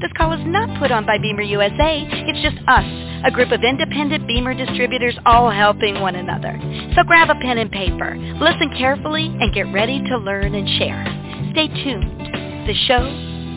This 0.00 0.12
call 0.16 0.32
is 0.32 0.46
not 0.46 0.78
put 0.78 0.92
on 0.92 1.04
by 1.06 1.18
BEMER 1.18 1.42
USA. 1.42 2.06
It's 2.06 2.38
just 2.38 2.56
us, 2.68 2.86
a 3.26 3.32
group 3.32 3.50
of 3.50 3.64
independent 3.64 4.28
BEMER 4.28 4.54
distributors 4.54 5.18
all 5.26 5.50
helping 5.50 6.00
one 6.00 6.14
another. 6.14 6.54
So 6.94 7.02
grab 7.02 7.30
a 7.30 7.34
pen 7.34 7.58
and 7.58 7.68
paper, 7.68 8.14
listen 8.38 8.70
carefully, 8.78 9.26
and 9.26 9.52
get 9.52 9.66
ready 9.74 9.98
to 10.04 10.18
learn 10.18 10.54
and 10.54 10.68
share. 10.78 11.02
Stay 11.50 11.66
tuned. 11.82 12.30
The 12.68 12.74
show 12.86 13.06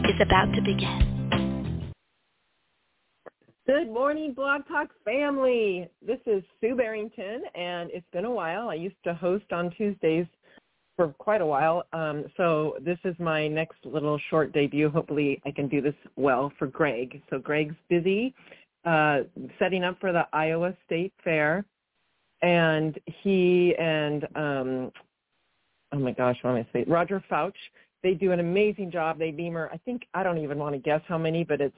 is 0.10 0.18
about 0.20 0.50
to 0.56 0.62
begin. 0.66 1.12
Good 3.68 3.94
morning, 3.94 4.34
Blog 4.34 4.68
Talk 4.68 4.90
family. 5.06 5.92
This 6.02 6.20
is 6.26 6.42
Sue 6.60 6.76
Barrington, 6.76 7.44
and 7.54 7.92
it's 7.94 8.10
been 8.12 8.26
a 8.26 8.32
while. 8.32 8.70
I 8.70 8.74
used 8.74 8.96
to 9.04 9.14
host 9.14 9.46
on 9.52 9.70
Tuesdays 9.78 10.26
for 11.02 11.14
quite 11.18 11.42
a 11.42 11.46
while. 11.46 11.84
Um, 11.94 12.26
so 12.38 12.76
this 12.80 13.00
is 13.06 13.16
my 13.18 13.48
next 13.48 13.78
little 13.84 14.20
short 14.30 14.54
debut. 14.54 14.88
Hopefully 14.88 15.42
I 15.48 15.52
can 15.52 15.68
do 15.68 15.82
this 15.82 15.96
well 16.16 16.54
for 16.60 16.68
Greg. 16.68 17.20
So 17.32 17.40
Greg's 17.40 17.76
busy 17.90 18.36
uh, 18.86 19.22
setting 19.58 19.84
up 19.84 20.00
for 20.00 20.12
the 20.12 20.28
Iowa 20.32 20.78
State 20.86 21.12
Fair. 21.24 21.66
And 22.44 23.00
he 23.24 23.74
and, 23.80 24.26
um, 24.36 24.92
oh 25.92 25.98
my 25.98 26.12
gosh, 26.12 26.38
what 26.44 26.52
am 26.52 26.58
I 26.58 26.68
saying? 26.72 26.86
Roger 26.88 27.24
Fouch, 27.32 27.58
they 28.04 28.14
do 28.14 28.32
an 28.32 28.40
amazing 28.40 28.92
job. 28.92 29.18
They 29.18 29.32
beamer, 29.32 29.72
I 29.74 29.78
think, 29.78 30.04
I 30.14 30.22
don't 30.22 30.38
even 30.38 30.60
want 30.60 30.76
to 30.76 30.80
guess 30.80 31.02
how 31.08 31.18
many, 31.18 31.44
but 31.44 31.62
it's 31.62 31.76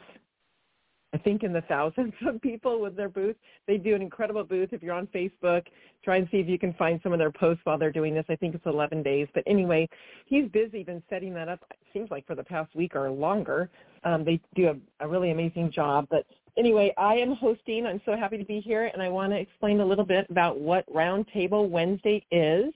I 1.14 1.18
think 1.20 1.44
in 1.44 1.54
the 1.54 1.62
thousands 1.62 2.14
of 2.28 2.42
people 2.42 2.82
with 2.82 2.96
their 2.96 3.10
booth. 3.10 3.36
They 3.68 3.78
do 3.78 3.96
an 3.96 4.02
incredible 4.02 4.44
booth. 4.44 4.70
If 4.72 4.82
you're 4.82 4.96
on 4.96 5.08
Facebook, 5.08 5.64
try 6.04 6.18
and 6.18 6.28
see 6.32 6.38
if 6.38 6.48
you 6.48 6.58
can 6.58 6.74
find 6.74 7.00
some 7.04 7.14
of 7.14 7.20
their 7.20 7.32
posts 7.32 7.62
while 7.66 7.78
they're 7.78 7.92
doing 7.92 8.16
this. 8.16 8.26
I 8.30 8.36
think 8.36 8.56
it's 8.56 8.66
11 8.66 9.04
days. 9.04 9.28
But 9.34 9.44
anyway, 9.46 9.88
he's 10.26 10.50
busy 10.50 10.84
been 10.84 11.04
setting 11.10 11.34
that 11.36 11.48
up, 11.48 11.60
it 11.70 11.78
seems 11.94 12.10
like 12.10 12.26
for 12.26 12.36
the 12.36 12.44
past 12.44 12.76
week 12.76 12.96
or 12.96 13.10
longer. 13.12 13.70
Um, 14.04 14.26
they 14.26 14.42
do 14.56 14.70
a, 14.70 15.06
a 15.06 15.08
really 15.08 15.32
amazing 15.32 15.72
job. 15.72 16.08
But 16.10 16.26
anyway, 16.58 16.94
I 16.98 17.16
am 17.16 17.36
hosting. 17.36 17.86
I'm 17.86 18.02
so 18.06 18.18
happy 18.18 18.38
to 18.38 18.46
be 18.46 18.60
here, 18.60 18.90
and 18.92 19.02
I 19.02 19.10
want 19.10 19.32
to 19.32 19.40
explain 19.40 19.80
a 19.82 19.86
little 19.86 20.06
bit 20.06 20.26
about 20.30 20.60
what 20.60 20.92
Roundtable 20.92 21.70
Wednesday 21.70 22.26
is. 22.32 22.74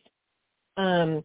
Um, 0.78 1.24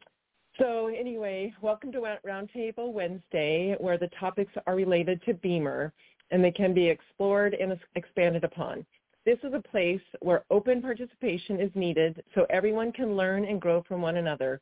so 0.59 0.89
anyway, 0.89 1.53
welcome 1.63 1.93
to 1.93 2.17
Roundtable 2.27 2.93
Wednesday, 2.93 3.75
where 3.81 3.97
the 3.97 4.11
topics 4.21 4.53
are 4.67 4.75
related 4.75 5.23
to 5.25 5.33
BEMER 5.35 5.93
and 6.33 6.42
they 6.42 6.50
can 6.50 6.75
be 6.75 6.88
explored 6.88 7.54
and 7.54 7.78
expanded 7.94 8.43
upon. 8.43 8.84
This 9.25 9.38
is 9.44 9.53
a 9.54 9.60
place 9.60 10.00
where 10.20 10.44
open 10.50 10.82
participation 10.82 11.60
is 11.60 11.70
needed 11.76 12.25
so 12.34 12.44
everyone 12.50 12.91
can 12.91 13.16
learn 13.16 13.44
and 13.44 13.60
grow 13.60 13.84
from 13.87 14.03
one 14.03 14.16
another. 14.16 14.60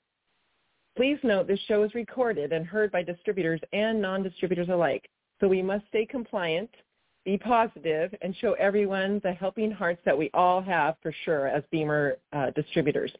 Please 0.96 1.18
note 1.22 1.46
this 1.46 1.60
show 1.66 1.82
is 1.82 1.94
recorded 1.94 2.52
and 2.52 2.66
heard 2.66 2.92
by 2.92 3.02
distributors 3.02 3.60
and 3.72 4.02
non-distributors 4.02 4.68
alike, 4.68 5.08
so 5.40 5.48
we 5.48 5.62
must 5.62 5.86
stay 5.86 6.04
compliant, 6.04 6.68
be 7.24 7.38
positive, 7.38 8.12
and 8.20 8.36
show 8.36 8.52
everyone 8.54 9.20
the 9.22 9.32
helping 9.32 9.70
hearts 9.70 10.02
that 10.04 10.18
we 10.18 10.28
all 10.34 10.60
have 10.60 10.96
for 11.00 11.14
sure 11.24 11.46
as 11.46 11.62
BEMER 11.70 12.18
uh, 12.32 12.50
distributors. 12.50 13.12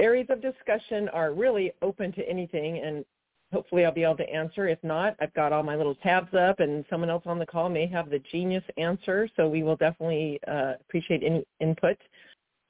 Areas 0.00 0.26
of 0.30 0.42
discussion 0.42 1.08
are 1.10 1.32
really 1.32 1.72
open 1.82 2.10
to 2.12 2.28
anything, 2.28 2.78
and 2.78 3.04
hopefully 3.52 3.84
I'll 3.84 3.92
be 3.92 4.04
able 4.04 4.16
to 4.16 4.28
answer. 4.28 4.68
If 4.68 4.82
not, 4.82 5.16
I've 5.20 5.34
got 5.34 5.52
all 5.52 5.62
my 5.62 5.76
little 5.76 5.94
tabs 5.96 6.34
up 6.34 6.60
and 6.60 6.84
someone 6.88 7.10
else 7.10 7.24
on 7.26 7.38
the 7.38 7.46
call 7.46 7.68
may 7.68 7.86
have 7.86 8.10
the 8.10 8.20
genius 8.30 8.64
answer. 8.76 9.28
So 9.36 9.48
we 9.48 9.62
will 9.62 9.76
definitely 9.76 10.40
uh, 10.48 10.72
appreciate 10.80 11.22
any 11.22 11.44
input. 11.60 11.98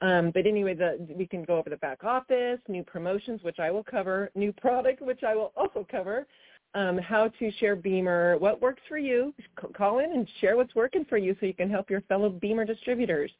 Um, 0.01 0.31
but 0.31 0.45
anyway, 0.45 0.73
the, 0.73 0.97
we 1.15 1.25
can 1.25 1.43
go 1.43 1.57
over 1.57 1.69
the 1.69 1.77
back 1.77 2.03
office, 2.03 2.59
new 2.67 2.83
promotions, 2.83 3.41
which 3.41 3.59
I 3.59 3.71
will 3.71 3.83
cover, 3.83 4.29
new 4.35 4.51
product, 4.51 5.01
which 5.01 5.23
I 5.23 5.33
will 5.33 5.53
also 5.55 5.87
cover, 5.89 6.27
um, 6.75 6.97
how 6.97 7.29
to 7.39 7.51
share 7.53 7.77
BEMER, 7.77 8.37
what 8.37 8.61
works 8.61 8.81
for 8.89 8.97
you. 8.97 9.33
Call 9.77 9.99
in 9.99 10.11
and 10.11 10.27
share 10.41 10.57
what's 10.57 10.75
working 10.75 11.05
for 11.05 11.17
you 11.17 11.35
so 11.39 11.45
you 11.45 11.53
can 11.53 11.69
help 11.69 11.89
your 11.89 12.01
fellow 12.01 12.29
BEMER 12.29 12.65
distributors. 12.65 13.31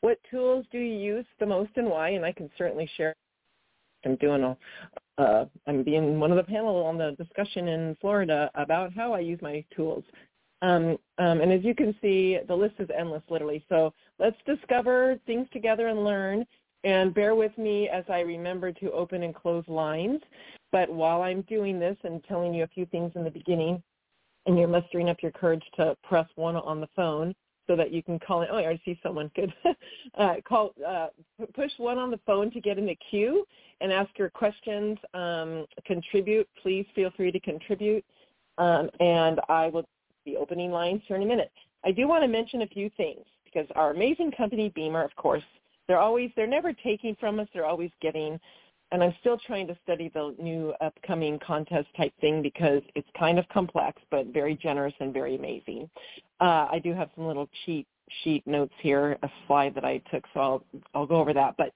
What 0.00 0.18
tools 0.30 0.66
do 0.72 0.78
you 0.78 0.98
use 0.98 1.26
the 1.38 1.46
most 1.46 1.70
and 1.76 1.88
why? 1.88 2.10
And 2.10 2.24
I 2.24 2.32
can 2.32 2.50
certainly 2.58 2.90
share 2.96 3.14
I'm 4.04 4.16
doing 4.16 4.42
a, 4.42 4.56
uh, 5.18 5.46
I'm 5.66 5.82
being 5.82 6.18
one 6.18 6.30
of 6.30 6.36
the 6.36 6.44
panel 6.44 6.84
on 6.84 6.98
the 6.98 7.12
discussion 7.12 7.68
in 7.68 7.96
Florida 8.00 8.50
about 8.54 8.92
how 8.92 9.12
I 9.12 9.20
use 9.20 9.40
my 9.42 9.64
tools. 9.74 10.04
Um, 10.62 10.96
um, 11.18 11.40
and 11.40 11.52
as 11.52 11.62
you 11.62 11.74
can 11.74 11.94
see, 12.00 12.38
the 12.48 12.54
list 12.54 12.76
is 12.78 12.88
endless, 12.96 13.22
literally. 13.28 13.64
So 13.68 13.92
let's 14.18 14.36
discover 14.46 15.18
things 15.26 15.46
together 15.52 15.88
and 15.88 16.04
learn. 16.04 16.46
And 16.84 17.14
bear 17.14 17.34
with 17.34 17.56
me 17.56 17.88
as 17.88 18.04
I 18.08 18.20
remember 18.20 18.70
to 18.72 18.92
open 18.92 19.22
and 19.22 19.34
close 19.34 19.64
lines. 19.68 20.20
But 20.70 20.90
while 20.90 21.22
I'm 21.22 21.42
doing 21.42 21.78
this 21.78 21.96
and 22.04 22.22
telling 22.24 22.52
you 22.52 22.64
a 22.64 22.68
few 22.68 22.86
things 22.86 23.12
in 23.14 23.24
the 23.24 23.30
beginning, 23.30 23.82
and 24.46 24.58
you're 24.58 24.68
mustering 24.68 25.08
up 25.08 25.22
your 25.22 25.32
courage 25.32 25.62
to 25.76 25.96
press 26.02 26.26
one 26.36 26.56
on 26.56 26.80
the 26.80 26.88
phone, 26.94 27.34
so 27.66 27.76
that 27.76 27.92
you 27.92 28.02
can 28.02 28.18
call 28.18 28.42
in. 28.42 28.48
Oh, 28.50 28.56
I 28.56 28.64
already 28.64 28.82
see 28.84 28.98
someone. 29.02 29.30
Good. 29.34 29.52
uh, 30.18 30.34
call, 30.46 30.74
uh, 30.86 31.08
push 31.54 31.70
one 31.78 31.98
on 31.98 32.10
the 32.10 32.20
phone 32.26 32.50
to 32.52 32.60
get 32.60 32.78
in 32.78 32.86
the 32.86 32.98
queue 33.10 33.46
and 33.80 33.92
ask 33.92 34.10
your 34.18 34.30
questions. 34.30 34.98
Um, 35.14 35.66
contribute. 35.86 36.48
Please 36.62 36.86
feel 36.94 37.10
free 37.16 37.32
to 37.32 37.40
contribute. 37.40 38.04
Um, 38.58 38.90
and 39.00 39.40
I 39.48 39.68
will 39.68 39.84
be 40.24 40.36
opening 40.36 40.70
lines 40.70 41.02
here 41.06 41.16
in 41.16 41.22
a 41.22 41.26
minute. 41.26 41.52
I 41.84 41.90
do 41.90 42.08
want 42.08 42.22
to 42.22 42.28
mention 42.28 42.62
a 42.62 42.66
few 42.66 42.90
things 42.96 43.24
because 43.44 43.66
our 43.74 43.90
amazing 43.90 44.32
company, 44.32 44.72
BEMER, 44.74 45.04
of 45.04 45.14
course, 45.16 45.42
they're 45.86 45.98
always, 45.98 46.30
they're 46.34 46.46
never 46.46 46.72
taking 46.72 47.14
from 47.20 47.38
us. 47.40 47.48
They're 47.52 47.66
always 47.66 47.90
getting 48.00 48.40
and 48.94 49.02
I'm 49.02 49.14
still 49.18 49.36
trying 49.36 49.66
to 49.66 49.76
study 49.82 50.08
the 50.14 50.36
new 50.38 50.72
upcoming 50.80 51.40
contest 51.44 51.88
type 51.96 52.12
thing 52.20 52.42
because 52.42 52.80
it's 52.94 53.08
kind 53.18 53.40
of 53.40 53.48
complex, 53.48 54.00
but 54.08 54.26
very 54.26 54.54
generous 54.54 54.94
and 55.00 55.12
very 55.12 55.34
amazing. 55.34 55.90
Uh, 56.40 56.68
I 56.70 56.80
do 56.82 56.92
have 56.92 57.10
some 57.14 57.26
little 57.26 57.48
cheat 57.64 57.86
sheet 58.22 58.46
notes 58.46 58.74
here, 58.80 59.16
a 59.22 59.28
slide 59.46 59.74
that 59.74 59.84
I 59.84 59.98
took, 60.10 60.24
so 60.34 60.40
I'll 60.40 60.64
I'll 60.94 61.06
go 61.06 61.16
over 61.16 61.32
that. 61.32 61.54
But 61.56 61.72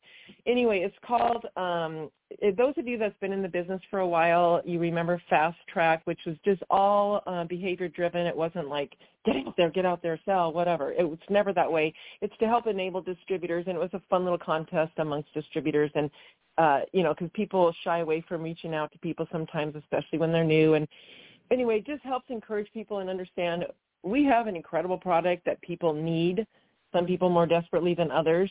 anyway, 0.46 0.80
it's 0.80 0.96
called. 1.06 1.46
Um, 1.56 2.10
those 2.58 2.74
of 2.76 2.86
you 2.86 2.98
that's 2.98 3.18
been 3.20 3.32
in 3.32 3.40
the 3.40 3.48
business 3.48 3.80
for 3.90 4.00
a 4.00 4.06
while, 4.06 4.60
you 4.64 4.78
remember 4.78 5.20
Fast 5.30 5.56
Track, 5.72 6.02
which 6.04 6.20
was 6.26 6.36
just 6.44 6.62
all 6.68 7.22
uh, 7.26 7.44
behavior 7.44 7.88
driven. 7.88 8.26
It 8.26 8.36
wasn't 8.36 8.68
like 8.68 8.94
get 9.24 9.36
out 9.36 9.54
there, 9.56 9.70
get 9.70 9.86
out 9.86 10.02
there, 10.02 10.20
sell, 10.24 10.52
whatever. 10.52 10.92
It 10.92 11.08
was 11.08 11.18
never 11.30 11.52
that 11.54 11.70
way. 11.70 11.94
It's 12.20 12.36
to 12.38 12.46
help 12.46 12.66
enable 12.66 13.00
distributors, 13.00 13.64
and 13.66 13.76
it 13.76 13.80
was 13.80 13.90
a 13.94 14.02
fun 14.10 14.24
little 14.24 14.38
contest 14.38 14.92
amongst 14.98 15.32
distributors, 15.32 15.90
and 15.94 16.10
uh, 16.58 16.80
you 16.92 17.02
know, 17.02 17.14
because 17.14 17.30
people 17.34 17.72
shy 17.84 18.00
away 18.00 18.22
from 18.28 18.42
reaching 18.42 18.74
out 18.74 18.92
to 18.92 18.98
people 18.98 19.26
sometimes, 19.30 19.74
especially 19.76 20.18
when 20.18 20.32
they're 20.32 20.44
new. 20.44 20.74
And 20.74 20.86
anyway, 21.50 21.78
it 21.78 21.86
just 21.86 22.02
helps 22.02 22.26
encourage 22.28 22.70
people 22.72 22.98
and 22.98 23.08
understand 23.08 23.64
we 24.02 24.24
have 24.24 24.46
an 24.46 24.56
incredible 24.56 24.98
product 24.98 25.44
that 25.46 25.60
people 25.62 25.92
need, 25.92 26.46
some 26.92 27.06
people 27.06 27.28
more 27.28 27.46
desperately 27.46 27.94
than 27.94 28.10
others. 28.10 28.50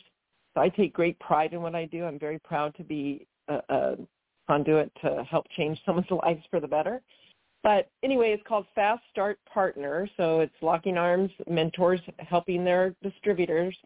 So 0.54 0.60
I 0.60 0.68
take 0.68 0.92
great 0.92 1.18
pride 1.18 1.52
in 1.52 1.62
what 1.62 1.74
I 1.74 1.84
do. 1.86 2.04
I'm 2.04 2.18
very 2.18 2.38
proud 2.38 2.74
to 2.76 2.84
be 2.84 3.26
a, 3.48 3.60
a 3.68 3.96
conduit 4.48 4.90
to 5.02 5.24
help 5.28 5.46
change 5.56 5.80
someone's 5.86 6.10
lives 6.10 6.42
for 6.50 6.60
the 6.60 6.68
better. 6.68 7.00
But 7.62 7.90
anyway, 8.02 8.30
it's 8.32 8.42
called 8.46 8.66
Fast 8.74 9.02
Start 9.10 9.38
Partner. 9.52 10.08
So 10.16 10.40
it's 10.40 10.54
locking 10.62 10.96
arms, 10.96 11.30
mentors 11.48 12.00
helping 12.18 12.64
their 12.64 12.94
distributors. 13.02 13.76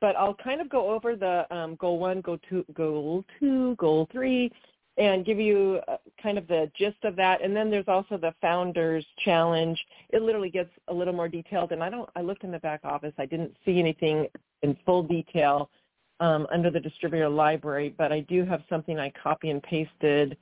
But 0.00 0.16
I'll 0.16 0.34
kind 0.34 0.60
of 0.60 0.68
go 0.68 0.90
over 0.90 1.14
the 1.14 1.46
um, 1.54 1.76
goal 1.76 1.98
one, 1.98 2.22
goal 2.22 2.38
two, 2.48 2.64
goal 2.72 3.24
two, 3.38 3.76
goal 3.76 4.08
three, 4.10 4.50
and 4.96 5.24
give 5.24 5.38
you 5.38 5.80
uh, 5.88 5.96
kind 6.22 6.36
of 6.36 6.46
the 6.46 6.70
gist 6.76 7.04
of 7.04 7.16
that. 7.16 7.42
And 7.42 7.54
then 7.56 7.70
there's 7.70 7.88
also 7.88 8.16
the 8.16 8.34
founders 8.40 9.04
challenge. 9.24 9.78
It 10.10 10.22
literally 10.22 10.50
gets 10.50 10.70
a 10.88 10.94
little 10.94 11.14
more 11.14 11.28
detailed. 11.28 11.72
And 11.72 11.82
I 11.82 11.90
don't. 11.90 12.08
I 12.16 12.20
looked 12.20 12.44
in 12.44 12.50
the 12.50 12.58
back 12.58 12.80
office. 12.84 13.14
I 13.18 13.26
didn't 13.26 13.56
see 13.64 13.78
anything 13.78 14.26
in 14.62 14.76
full 14.84 15.02
detail 15.02 15.70
um, 16.20 16.46
under 16.52 16.70
the 16.70 16.80
distributor 16.80 17.28
library, 17.28 17.94
but 17.96 18.12
I 18.12 18.20
do 18.20 18.44
have 18.44 18.62
something 18.68 18.98
I 18.98 19.10
copy 19.22 19.50
and 19.50 19.62
pasted 19.62 20.36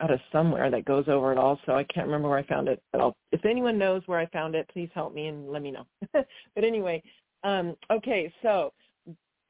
out 0.00 0.10
of 0.10 0.20
somewhere 0.32 0.70
that 0.70 0.84
goes 0.84 1.04
over 1.08 1.32
it 1.32 1.38
all. 1.38 1.58
So 1.66 1.74
I 1.74 1.84
can't 1.84 2.06
remember 2.06 2.28
where 2.28 2.38
I 2.38 2.44
found 2.44 2.68
it, 2.68 2.82
but 2.92 3.00
I'll, 3.00 3.16
if 3.32 3.44
anyone 3.44 3.78
knows 3.78 4.02
where 4.06 4.18
I 4.18 4.26
found 4.26 4.54
it, 4.54 4.68
please 4.72 4.88
help 4.94 5.12
me 5.12 5.26
and 5.26 5.50
let 5.50 5.60
me 5.60 5.72
know. 5.72 5.86
but 6.12 6.64
anyway, 6.64 7.02
um, 7.44 7.76
okay, 7.90 8.32
so 8.42 8.72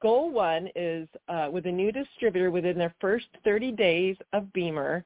goal 0.01 0.31
one 0.31 0.69
is 0.77 1.09
uh, 1.29 1.49
with 1.51 1.67
a 1.67 1.73
new 1.73 1.93
distributor 1.93 2.51
within 2.51 2.79
their 2.79 2.95
first 3.01 3.27
30 3.45 3.73
days 3.73 4.17
of 4.33 4.53
BEMER. 4.53 5.05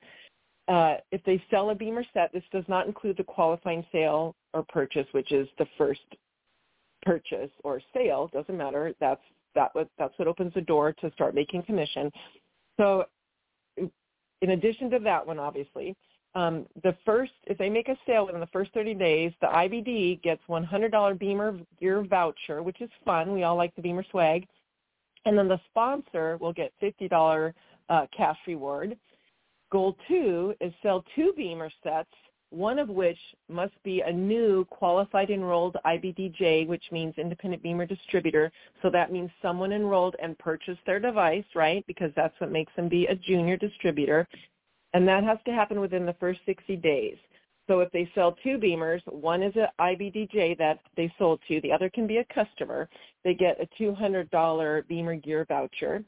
uh, 0.68 0.94
if 1.10 1.22
they 1.24 1.42
sell 1.50 1.70
a 1.70 1.74
BEMER 1.74 2.04
set, 2.12 2.32
this 2.32 2.44
does 2.52 2.64
not 2.68 2.86
include 2.86 3.16
the 3.16 3.24
qualifying 3.24 3.84
sale 3.92 4.34
or 4.54 4.64
purchase, 4.68 5.06
which 5.12 5.32
is 5.32 5.48
the 5.58 5.66
first 5.76 6.00
purchase 7.02 7.50
or 7.64 7.80
sale. 7.94 8.30
Doesn't 8.32 8.56
matter. 8.56 8.94
That's 9.00 9.20
that 9.54 9.74
what 9.74 9.88
that's 9.98 10.18
what 10.18 10.28
opens 10.28 10.54
the 10.54 10.60
door 10.60 10.92
to 10.92 11.10
start 11.12 11.34
making 11.34 11.64
commission. 11.64 12.10
So, 12.78 13.04
in 13.76 14.50
addition 14.50 14.90
to 14.90 14.98
that 15.00 15.26
one, 15.26 15.38
obviously, 15.38 15.94
um, 16.34 16.66
the 16.82 16.96
first 17.04 17.32
if 17.46 17.58
they 17.58 17.68
make 17.68 17.88
a 17.88 17.96
sale 18.06 18.26
within 18.26 18.40
the 18.40 18.46
first 18.48 18.72
30 18.72 18.94
days, 18.94 19.32
the 19.40 19.48
IBD 19.48 20.22
gets 20.22 20.42
$100 20.48 21.18
BEMER 21.18 21.58
gear 21.80 22.02
voucher, 22.02 22.62
which 22.62 22.80
is 22.80 22.90
fun. 23.04 23.32
We 23.32 23.42
all 23.42 23.56
like 23.56 23.74
the 23.74 23.82
BEMER 23.82 24.04
swag, 24.10 24.46
and 25.24 25.36
then 25.36 25.48
the 25.48 25.60
sponsor 25.70 26.36
will 26.38 26.52
get 26.52 26.72
$50 26.82 27.52
uh, 27.88 28.06
cash 28.16 28.38
reward. 28.46 28.96
Goal 29.70 29.96
two 30.08 30.54
is 30.60 30.72
sell 30.82 31.04
two 31.14 31.32
BEMER 31.36 31.70
sets, 31.82 32.10
one 32.50 32.78
of 32.78 32.90
which 32.90 33.18
must 33.48 33.72
be 33.82 34.02
a 34.02 34.12
new 34.12 34.66
qualified 34.66 35.30
enrolled 35.30 35.76
IBDJ, 35.86 36.66
which 36.66 36.84
means 36.92 37.14
independent 37.16 37.62
BEMER 37.62 37.86
distributor. 37.86 38.52
So 38.82 38.90
that 38.90 39.10
means 39.10 39.30
someone 39.40 39.72
enrolled 39.72 40.16
and 40.22 40.38
purchased 40.38 40.80
their 40.84 41.00
device, 41.00 41.44
right? 41.54 41.84
Because 41.86 42.10
that's 42.14 42.38
what 42.38 42.52
makes 42.52 42.74
them 42.76 42.88
be 42.88 43.06
a 43.06 43.14
junior 43.14 43.56
distributor. 43.56 44.28
And 44.92 45.08
that 45.08 45.24
has 45.24 45.38
to 45.46 45.52
happen 45.52 45.80
within 45.80 46.04
the 46.04 46.16
first 46.20 46.40
60 46.44 46.76
days. 46.76 47.16
So 47.66 47.80
if 47.80 47.90
they 47.92 48.10
sell 48.14 48.36
two 48.42 48.58
BEMERs, 48.58 49.02
one 49.06 49.42
is 49.42 49.54
an 49.56 49.68
IBDJ 49.80 50.58
that 50.58 50.80
they 50.96 51.12
sold 51.18 51.40
to, 51.48 51.60
the 51.60 51.72
other 51.72 51.88
can 51.88 52.06
be 52.06 52.18
a 52.18 52.24
customer, 52.24 52.88
they 53.24 53.34
get 53.34 53.58
a 53.60 53.82
$200 53.82 54.88
BEMER 54.88 55.16
gear 55.16 55.44
voucher. 55.48 56.02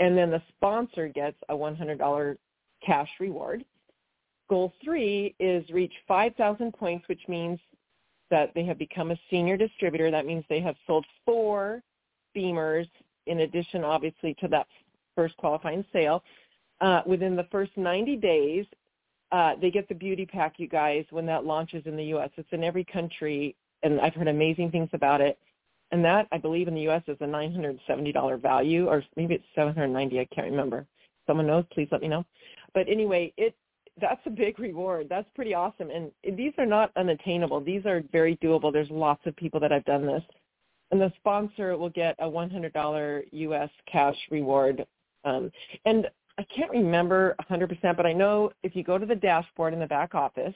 And 0.00 0.16
then 0.16 0.30
the 0.30 0.42
sponsor 0.56 1.08
gets 1.08 1.36
a 1.48 1.54
$100 1.54 2.36
cash 2.84 3.08
reward. 3.20 3.64
Goal 4.50 4.72
three 4.84 5.34
is 5.38 5.68
reach 5.70 5.92
5,000 6.06 6.72
points, 6.72 7.08
which 7.08 7.22
means 7.28 7.58
that 8.30 8.52
they 8.54 8.64
have 8.64 8.78
become 8.78 9.10
a 9.10 9.18
senior 9.30 9.56
distributor. 9.56 10.10
That 10.10 10.26
means 10.26 10.44
they 10.48 10.60
have 10.60 10.76
sold 10.86 11.06
four 11.24 11.82
BEMERs 12.34 12.88
in 13.26 13.40
addition, 13.40 13.84
obviously, 13.84 14.34
to 14.40 14.48
that 14.48 14.66
first 15.14 15.36
qualifying 15.36 15.84
sale. 15.92 16.22
Uh, 16.80 17.02
within 17.06 17.36
the 17.36 17.46
first 17.52 17.70
90 17.76 18.16
days, 18.16 18.66
uh, 19.30 19.52
they 19.60 19.70
get 19.70 19.88
the 19.88 19.94
beauty 19.94 20.26
pack, 20.26 20.54
you 20.58 20.68
guys, 20.68 21.04
when 21.10 21.24
that 21.26 21.44
launches 21.44 21.82
in 21.86 21.96
the 21.96 22.04
U.S. 22.06 22.30
It's 22.36 22.48
in 22.52 22.64
every 22.64 22.84
country, 22.84 23.54
and 23.82 24.00
I've 24.00 24.14
heard 24.14 24.28
amazing 24.28 24.70
things 24.70 24.90
about 24.92 25.20
it. 25.20 25.38
And 25.92 26.04
that, 26.04 26.26
I 26.32 26.38
believe, 26.38 26.68
in 26.68 26.74
the 26.74 26.80
U.S. 26.82 27.02
is 27.06 27.18
a 27.20 27.24
$970 27.24 28.40
value, 28.40 28.88
or 28.88 29.04
maybe 29.16 29.34
it's 29.34 29.44
790 29.54 30.18
I 30.18 30.24
can't 30.34 30.50
remember. 30.50 30.86
Someone 31.26 31.46
knows, 31.46 31.64
please 31.72 31.88
let 31.92 32.00
me 32.00 32.08
know. 32.08 32.24
But 32.74 32.88
anyway, 32.88 33.32
it 33.36 33.54
that's 34.00 34.20
a 34.24 34.30
big 34.30 34.58
reward. 34.58 35.06
That's 35.10 35.28
pretty 35.34 35.52
awesome. 35.52 35.90
And 35.90 36.10
these 36.36 36.54
are 36.58 36.66
not 36.66 36.90
unattainable. 36.96 37.60
These 37.60 37.84
are 37.84 38.02
very 38.10 38.36
doable. 38.36 38.72
There's 38.72 38.90
lots 38.90 39.20
of 39.26 39.36
people 39.36 39.60
that 39.60 39.70
have 39.70 39.84
done 39.84 40.06
this. 40.06 40.22
And 40.90 41.00
the 41.00 41.12
sponsor 41.16 41.76
will 41.76 41.90
get 41.90 42.16
a 42.18 42.24
$100 42.24 43.22
U.S. 43.30 43.70
cash 43.90 44.16
reward. 44.30 44.86
Um, 45.24 45.50
and 45.84 46.08
I 46.38 46.44
can't 46.44 46.70
remember 46.70 47.36
100%, 47.50 47.96
but 47.96 48.06
I 48.06 48.12
know 48.12 48.50
if 48.62 48.74
you 48.74 48.82
go 48.82 48.98
to 48.98 49.06
the 49.06 49.14
dashboard 49.14 49.74
in 49.74 49.80
the 49.80 49.86
back 49.86 50.14
office, 50.14 50.54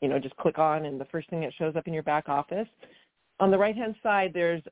you 0.00 0.08
know, 0.08 0.18
just 0.18 0.36
click 0.36 0.58
on 0.58 0.86
and 0.86 1.00
the 1.00 1.06
first 1.06 1.30
thing 1.30 1.40
that 1.40 1.54
shows 1.54 1.76
up 1.76 1.86
in 1.86 1.94
your 1.94 2.02
back 2.02 2.28
office, 2.28 2.68
on 3.40 3.50
the 3.50 3.58
right-hand 3.58 3.94
side, 4.02 4.32
there's 4.34 4.62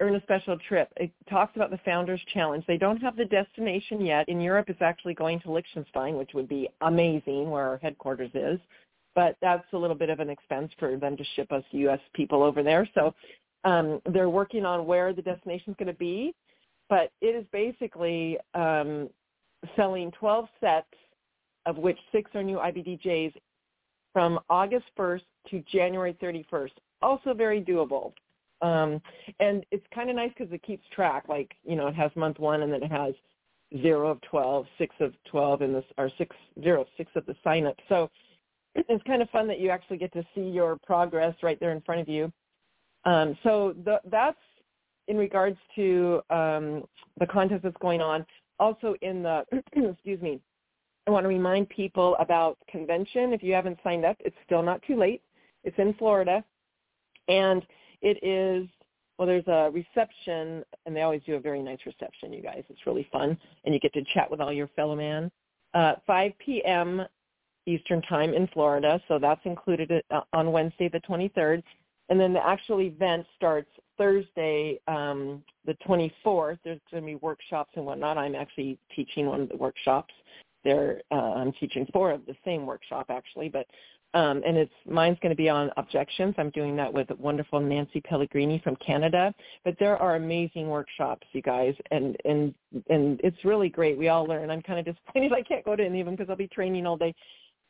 earn 0.00 0.14
a 0.14 0.22
special 0.22 0.56
trip. 0.68 0.88
It 0.96 1.10
talks 1.28 1.56
about 1.56 1.70
the 1.70 1.80
Founders 1.84 2.20
Challenge. 2.32 2.64
They 2.66 2.76
don't 2.76 2.98
have 2.98 3.16
the 3.16 3.24
destination 3.24 4.04
yet. 4.04 4.28
In 4.28 4.40
Europe, 4.40 4.68
it's 4.68 4.82
actually 4.82 5.14
going 5.14 5.40
to 5.40 5.50
Liechtenstein, 5.50 6.16
which 6.16 6.30
would 6.34 6.48
be 6.48 6.68
amazing, 6.82 7.50
where 7.50 7.66
our 7.66 7.78
headquarters 7.78 8.30
is. 8.34 8.60
But 9.14 9.36
that's 9.42 9.64
a 9.72 9.76
little 9.76 9.96
bit 9.96 10.10
of 10.10 10.20
an 10.20 10.30
expense 10.30 10.70
for 10.78 10.96
them 10.96 11.16
to 11.16 11.24
ship 11.34 11.50
us 11.50 11.64
U.S. 11.72 11.98
people 12.14 12.42
over 12.42 12.62
there. 12.62 12.88
So 12.94 13.14
um, 13.64 14.00
they're 14.12 14.30
working 14.30 14.64
on 14.64 14.86
where 14.86 15.12
the 15.12 15.22
destination 15.22 15.72
is 15.72 15.76
going 15.76 15.92
to 15.92 15.98
be. 15.98 16.34
But 16.88 17.10
it 17.20 17.34
is 17.34 17.44
basically 17.52 18.38
um, 18.54 19.10
selling 19.76 20.12
12 20.12 20.46
sets, 20.60 20.86
of 21.66 21.76
which 21.76 21.98
six 22.12 22.30
are 22.34 22.42
new 22.42 22.58
IBDJs, 22.58 23.32
from 24.12 24.38
August 24.48 24.86
1st 24.96 25.22
to 25.50 25.62
January 25.70 26.16
31st. 26.22 26.70
Also 27.02 27.34
very 27.34 27.62
doable. 27.62 28.12
Um, 28.60 29.00
and 29.38 29.64
it's 29.70 29.86
kind 29.94 30.10
of 30.10 30.16
nice 30.16 30.32
because 30.36 30.52
it 30.52 30.62
keeps 30.62 30.84
track. 30.94 31.24
Like 31.28 31.54
you 31.64 31.76
know, 31.76 31.86
it 31.86 31.94
has 31.94 32.10
month 32.16 32.38
one, 32.38 32.62
and 32.62 32.72
then 32.72 32.82
it 32.82 32.90
has 32.90 33.14
zero 33.82 34.10
of 34.10 34.20
12, 34.22 34.66
six 34.78 34.94
of 35.00 35.12
12, 35.30 35.60
and 35.62 35.74
this 35.74 35.84
or 35.96 36.10
six 36.18 36.34
zero 36.62 36.84
six 36.96 37.10
of 37.14 37.26
the 37.26 37.36
sign 37.44 37.66
up. 37.66 37.76
So 37.88 38.10
it's 38.74 39.02
kind 39.04 39.22
of 39.22 39.30
fun 39.30 39.46
that 39.48 39.60
you 39.60 39.70
actually 39.70 39.98
get 39.98 40.12
to 40.14 40.24
see 40.34 40.48
your 40.48 40.76
progress 40.84 41.34
right 41.42 41.58
there 41.60 41.72
in 41.72 41.80
front 41.82 42.00
of 42.00 42.08
you. 42.08 42.32
Um, 43.04 43.38
so 43.42 43.74
the, 43.84 44.00
that's 44.10 44.38
in 45.06 45.16
regards 45.16 45.56
to 45.76 46.20
um, 46.30 46.84
the 47.18 47.26
contest 47.26 47.62
that's 47.62 47.76
going 47.80 48.00
on. 48.00 48.26
Also 48.58 48.94
in 49.02 49.22
the 49.22 49.44
excuse 49.72 50.20
me, 50.20 50.40
I 51.06 51.10
want 51.10 51.24
to 51.24 51.28
remind 51.28 51.68
people 51.68 52.16
about 52.18 52.58
convention. 52.68 53.32
If 53.32 53.42
you 53.42 53.54
haven't 53.54 53.78
signed 53.82 54.04
up, 54.04 54.16
it's 54.20 54.36
still 54.44 54.62
not 54.62 54.82
too 54.86 54.96
late. 54.96 55.22
It's 55.64 55.78
in 55.78 55.94
Florida, 55.94 56.44
and 57.28 57.64
it 58.00 58.18
is 58.22 58.68
well, 59.18 59.26
there's 59.26 59.48
a 59.48 59.70
reception, 59.72 60.64
and 60.86 60.94
they 60.94 61.02
always 61.02 61.22
do 61.26 61.34
a 61.34 61.40
very 61.40 61.60
nice 61.60 61.80
reception, 61.84 62.32
you 62.32 62.40
guys. 62.40 62.62
It's 62.68 62.86
really 62.86 63.08
fun, 63.10 63.36
and 63.64 63.74
you 63.74 63.80
get 63.80 63.92
to 63.94 64.04
chat 64.14 64.30
with 64.30 64.40
all 64.40 64.52
your 64.52 64.68
fellow 64.76 64.94
man. 64.94 65.30
Uh, 65.74 65.94
5 66.06 66.32
p.m. 66.38 67.02
Eastern 67.66 68.00
Time 68.02 68.32
in 68.32 68.46
Florida, 68.48 69.02
so 69.08 69.18
that's 69.18 69.40
included 69.44 69.90
uh, 70.10 70.20
on 70.32 70.52
Wednesday 70.52 70.88
the 70.88 71.00
23rd. 71.00 71.62
And 72.10 72.18
then 72.18 72.32
the 72.32 72.46
actual 72.46 72.80
event 72.80 73.26
starts 73.36 73.68
Thursday, 73.98 74.80
um, 74.86 75.42
the 75.66 75.76
24th. 75.86 76.58
There's 76.64 76.80
going 76.90 77.02
to 77.02 77.06
be 77.06 77.16
workshops 77.16 77.72
and 77.74 77.84
whatnot. 77.84 78.16
I'm 78.16 78.36
actually 78.36 78.78
teaching 78.94 79.26
one 79.26 79.40
of 79.42 79.48
the 79.48 79.56
workshops. 79.56 80.14
There, 80.68 81.00
uh, 81.10 81.32
I'm 81.32 81.52
teaching 81.52 81.86
four 81.94 82.10
of 82.10 82.26
the 82.26 82.36
same 82.44 82.66
workshop 82.66 83.06
actually, 83.08 83.48
but 83.48 83.66
um, 84.12 84.42
and 84.46 84.58
it's 84.58 84.72
mine's 84.86 85.16
going 85.22 85.30
to 85.30 85.36
be 85.36 85.48
on 85.48 85.70
objections. 85.78 86.34
I'm 86.36 86.50
doing 86.50 86.76
that 86.76 86.92
with 86.92 87.08
wonderful 87.18 87.58
Nancy 87.58 88.02
Pellegrini 88.02 88.60
from 88.62 88.76
Canada. 88.76 89.32
But 89.64 89.76
there 89.80 89.96
are 89.96 90.16
amazing 90.16 90.68
workshops, 90.68 91.26
you 91.32 91.40
guys, 91.40 91.74
and 91.90 92.18
and 92.26 92.54
and 92.90 93.18
it's 93.24 93.46
really 93.46 93.70
great. 93.70 93.96
We 93.96 94.08
all 94.08 94.26
learn. 94.26 94.50
I'm 94.50 94.60
kind 94.60 94.78
of 94.78 94.84
disappointed 94.94 95.32
I 95.36 95.40
can't 95.40 95.64
go 95.64 95.74
to 95.74 95.82
any 95.82 96.00
of 96.00 96.06
them 96.06 96.16
because 96.16 96.28
I'll 96.28 96.36
be 96.36 96.48
training 96.48 96.86
all 96.86 96.98
day. 96.98 97.14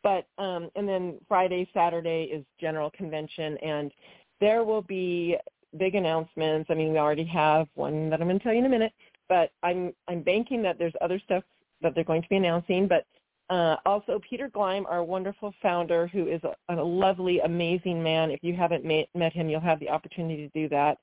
But 0.03 0.27
um, 0.39 0.71
and 0.75 0.89
then 0.89 1.19
Friday, 1.29 1.69
Saturday 1.73 2.25
is 2.25 2.45
general 2.61 2.91
convention, 2.91 3.57
and 3.59 3.93
there 4.41 4.65
will 4.65 4.83
be 4.83 5.37
big 5.77 5.95
announcements. 5.95 6.69
I 6.69 6.75
mean, 6.75 6.91
we 6.91 6.99
already 6.99 7.27
have 7.27 7.69
one 7.77 8.11
that 8.11 8.21
I'm 8.21 8.27
going 8.27 8.41
to 8.41 8.43
tell 8.43 8.53
you 8.53 8.59
in 8.59 8.67
a 8.67 8.69
minute. 8.69 8.93
But 9.29 9.53
I'm 9.63 9.93
I'm 10.09 10.23
banking 10.23 10.63
that 10.63 10.81
there's 10.81 10.95
other 11.01 11.21
stuff 11.25 11.45
that 11.83 11.95
they're 11.95 12.05
going 12.05 12.23
to 12.23 12.29
be 12.29 12.37
announcing. 12.37 12.89
But 12.89 13.05
uh, 13.51 13.77
also, 13.87 14.21
Peter 14.29 14.49
Gleim, 14.49 14.85
our 14.89 15.03
wonderful 15.03 15.55
founder, 15.63 16.07
who 16.07 16.27
is 16.27 16.41
a, 16.45 16.75
a 16.75 16.83
lovely, 16.83 17.41
amazing 17.41 18.03
man. 18.03 18.31
If 18.31 18.41
you 18.43 18.55
haven't 18.55 18.85
met, 18.85 19.07
met 19.15 19.33
him, 19.33 19.49
you'll 19.49 19.61
have 19.61 19.81
the 19.81 19.89
opportunity 19.89 20.49
to 20.49 20.61
do 20.61 20.69
that. 20.69 20.99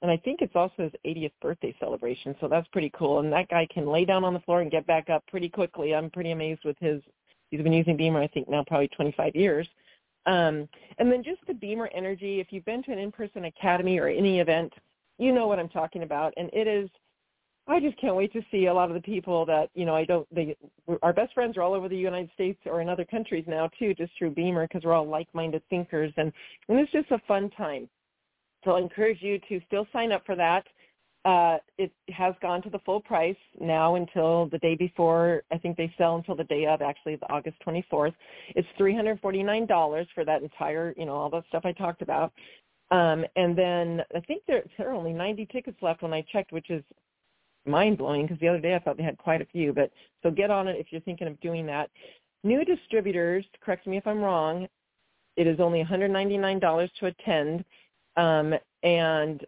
And 0.00 0.10
I 0.10 0.16
think 0.16 0.40
it's 0.40 0.54
also 0.54 0.84
his 0.84 0.92
80th 1.04 1.32
birthday 1.42 1.74
celebration, 1.80 2.36
so 2.40 2.46
that's 2.46 2.68
pretty 2.68 2.92
cool. 2.96 3.18
And 3.18 3.32
that 3.32 3.48
guy 3.48 3.66
can 3.72 3.88
lay 3.88 4.04
down 4.04 4.24
on 4.24 4.32
the 4.32 4.40
floor 4.40 4.60
and 4.60 4.70
get 4.70 4.86
back 4.86 5.10
up 5.10 5.24
pretty 5.26 5.48
quickly. 5.48 5.92
I'm 5.92 6.08
pretty 6.08 6.30
amazed 6.30 6.60
with 6.64 6.76
his. 6.78 7.02
He's 7.50 7.62
been 7.62 7.72
using 7.72 7.96
BEMER, 7.96 8.20
I 8.20 8.28
think, 8.28 8.48
now 8.48 8.62
probably 8.64 8.88
25 8.88 9.34
years. 9.34 9.66
Um, 10.26 10.68
and 10.98 11.10
then 11.10 11.24
just 11.24 11.40
the 11.48 11.54
BEMER 11.54 11.90
energy. 11.94 12.38
If 12.38 12.48
you've 12.52 12.64
been 12.64 12.82
to 12.84 12.92
an 12.92 12.98
in-person 12.98 13.46
academy 13.46 13.98
or 13.98 14.06
any 14.06 14.38
event, 14.38 14.72
you 15.18 15.32
know 15.32 15.48
what 15.48 15.58
I'm 15.58 15.68
talking 15.68 16.04
about. 16.04 16.32
And 16.36 16.48
it 16.52 16.68
is– 16.68 16.88
I 17.68 17.80
just 17.80 18.00
can't 18.00 18.16
wait 18.16 18.32
to 18.32 18.40
see 18.50 18.66
a 18.66 18.74
lot 18.74 18.88
of 18.88 18.94
the 18.94 19.00
people 19.00 19.44
that 19.46 19.68
you 19.74 19.84
know 19.84 19.94
I 19.94 20.04
don't. 20.04 20.26
They 20.34 20.56
our 21.02 21.12
best 21.12 21.34
friends 21.34 21.56
are 21.56 21.62
all 21.62 21.74
over 21.74 21.88
the 21.88 21.96
United 21.96 22.30
States 22.34 22.58
or 22.64 22.80
in 22.80 22.88
other 22.88 23.04
countries 23.04 23.44
now 23.46 23.68
too, 23.78 23.94
just 23.94 24.12
through 24.18 24.30
BEMER 24.30 24.66
because 24.66 24.84
we're 24.84 24.94
all 24.94 25.06
like-minded 25.06 25.62
thinkers, 25.68 26.12
and 26.16 26.32
and 26.68 26.78
it's 26.78 26.92
just 26.92 27.10
a 27.10 27.20
fun 27.28 27.50
time. 27.50 27.88
So 28.64 28.72
I 28.72 28.80
encourage 28.80 29.22
you 29.22 29.38
to 29.48 29.60
still 29.66 29.86
sign 29.92 30.12
up 30.12 30.24
for 30.24 30.34
that. 30.36 30.64
Uh, 31.24 31.58
it 31.76 31.92
has 32.10 32.34
gone 32.40 32.62
to 32.62 32.70
the 32.70 32.78
full 32.80 33.00
price 33.00 33.36
now 33.60 33.96
until 33.96 34.46
the 34.46 34.58
day 34.58 34.74
before. 34.74 35.42
I 35.52 35.58
think 35.58 35.76
they 35.76 35.92
sell 35.98 36.16
until 36.16 36.36
the 36.36 36.44
day 36.44 36.64
of, 36.66 36.80
actually, 36.80 37.16
the 37.16 37.30
August 37.30 37.56
24th. 37.66 38.14
It's 38.54 38.68
$349 38.78 40.06
for 40.14 40.24
that 40.24 40.42
entire, 40.42 40.94
you 40.96 41.04
know, 41.04 41.14
all 41.14 41.28
the 41.28 41.42
stuff 41.48 41.62
I 41.64 41.72
talked 41.72 42.02
about. 42.02 42.32
Um, 42.90 43.26
and 43.36 43.58
then 43.58 44.00
I 44.14 44.20
think 44.20 44.44
there, 44.46 44.62
there 44.78 44.90
are 44.90 44.94
only 44.94 45.12
90 45.12 45.46
tickets 45.46 45.76
left 45.82 46.02
when 46.02 46.14
I 46.14 46.24
checked, 46.32 46.52
which 46.52 46.70
is 46.70 46.82
mind 47.68 47.98
blowing 47.98 48.22
because 48.22 48.40
the 48.40 48.48
other 48.48 48.60
day 48.60 48.74
I 48.74 48.78
thought 48.78 48.96
they 48.96 49.02
had 49.02 49.18
quite 49.18 49.42
a 49.42 49.46
few. 49.46 49.72
But 49.72 49.90
so 50.22 50.30
get 50.30 50.50
on 50.50 50.68
it 50.68 50.76
if 50.78 50.88
you're 50.90 51.00
thinking 51.02 51.26
of 51.28 51.40
doing 51.40 51.66
that. 51.66 51.90
New 52.44 52.64
distributors, 52.64 53.44
correct 53.62 53.86
me 53.86 53.96
if 53.96 54.06
I'm 54.06 54.20
wrong, 54.20 54.68
it 55.36 55.46
is 55.46 55.60
only 55.60 55.82
$199 55.84 56.90
to 56.98 57.06
attend, 57.06 57.64
um, 58.16 58.54
and 58.82 59.46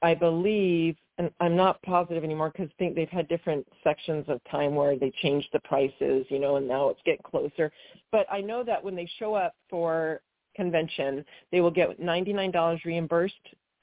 I 0.00 0.14
believe, 0.14 0.96
and 1.18 1.30
I'm 1.40 1.56
not 1.56 1.82
positive 1.82 2.24
anymore 2.24 2.50
because 2.50 2.70
think 2.78 2.94
they've 2.94 3.08
had 3.08 3.28
different 3.28 3.66
sections 3.84 4.24
of 4.28 4.40
time 4.50 4.74
where 4.74 4.96
they 4.96 5.12
changed 5.22 5.48
the 5.52 5.60
prices, 5.60 6.26
you 6.28 6.38
know, 6.38 6.56
and 6.56 6.66
now 6.66 6.88
it's 6.88 7.00
getting 7.04 7.22
closer. 7.22 7.72
But 8.10 8.26
I 8.30 8.40
know 8.40 8.62
that 8.64 8.82
when 8.82 8.94
they 8.94 9.08
show 9.18 9.34
up 9.34 9.54
for 9.68 10.20
convention, 10.54 11.24
they 11.50 11.60
will 11.60 11.70
get 11.70 12.00
$99 12.00 12.84
reimbursed 12.84 13.34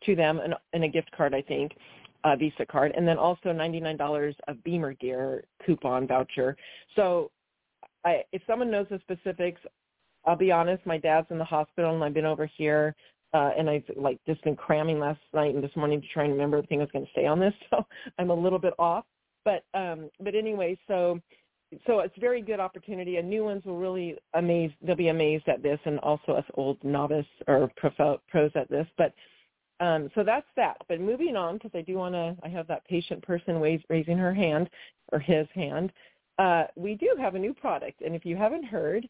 to 0.04 0.16
them 0.16 0.40
and, 0.40 0.54
and 0.74 0.84
a 0.84 0.88
gift 0.88 1.12
card, 1.12 1.34
I 1.34 1.42
think, 1.42 1.74
a 2.24 2.36
Visa 2.36 2.66
card, 2.66 2.94
and 2.96 3.08
then 3.08 3.18
also 3.18 3.50
$99 3.50 4.34
of 4.48 4.64
BEMER 4.64 4.94
gear 4.94 5.44
coupon 5.66 6.08
voucher. 6.08 6.56
So 6.96 7.32
I, 8.06 8.24
if 8.32 8.42
someone 8.48 8.72
knows 8.72 8.88
the 8.90 9.00
specifics, 9.00 9.62
I'll 10.26 10.36
be 10.36 10.52
honest, 10.52 10.86
my 10.86 10.98
dad's 10.98 11.28
in 11.30 11.38
the 11.38 11.46
hospital 11.46 11.96
and 11.96 12.04
I've 12.04 12.14
been 12.14 12.26
over 12.26 12.46
here 12.58 12.96
uh, 13.34 13.52
and 13.58 13.70
I've 13.70 13.84
like 13.96 14.20
just 14.28 14.44
been 14.44 14.56
cramming 14.56 15.00
last 15.00 15.20
night 15.34 15.54
and 15.54 15.64
this 15.64 15.76
morning 15.76 16.02
to 16.02 16.08
try 16.08 16.24
and 16.24 16.34
remember 16.34 16.58
everything 16.58 16.80
I 16.80 16.84
was 16.84 16.92
going 16.92 17.06
to 17.06 17.12
say 17.16 17.26
on 17.26 17.40
this. 17.40 17.54
So 17.70 17.86
I'm 18.18 18.32
a 18.32 18.36
little 18.36 18.60
bit 18.60 18.74
off, 18.80 19.06
but 19.46 19.64
um, 19.74 20.10
but 20.20 20.36
anyway, 20.36 20.78
so 20.88 21.20
so 21.86 22.00
it's 22.00 22.18
a 22.18 22.20
very 22.20 22.42
good 22.42 22.60
opportunity. 22.60 23.18
And 23.18 23.30
new 23.30 23.44
ones 23.44 23.64
will 23.64 23.78
really 23.78 24.18
amaze. 24.34 24.72
They'll 24.82 24.96
be 24.96 25.10
amazed 25.10 25.48
at 25.48 25.62
this, 25.62 25.80
and 25.86 26.00
also 26.00 26.34
us 26.34 26.46
old 26.56 26.84
novice 26.84 27.28
or 27.48 27.72
pro, 27.78 28.20
pros 28.28 28.52
at 28.56 28.70
this. 28.70 28.88
But 28.98 29.14
um, 29.80 30.10
so 30.16 30.24
that's 30.24 30.48
that. 30.56 30.78
But 30.88 31.00
moving 31.00 31.36
on, 31.36 31.56
because 31.56 31.72
I 31.74 31.82
do 31.82 31.96
want 31.96 32.16
to, 32.16 32.36
I 32.44 32.50
have 32.50 32.68
that 32.68 32.86
patient 32.86 33.24
person 33.24 33.60
raising 33.90 34.18
her 34.18 34.34
hand 34.34 34.70
or 35.12 35.20
his 35.20 35.48
hand. 35.54 35.92
Uh, 36.38 36.66
we 36.76 36.96
do 36.96 37.16
have 37.20 37.36
a 37.36 37.40
new 37.40 37.54
product, 37.54 38.02
and 38.02 38.16
if 38.16 38.26
you 38.26 38.36
haven't 38.36 38.64
heard, 38.64 39.08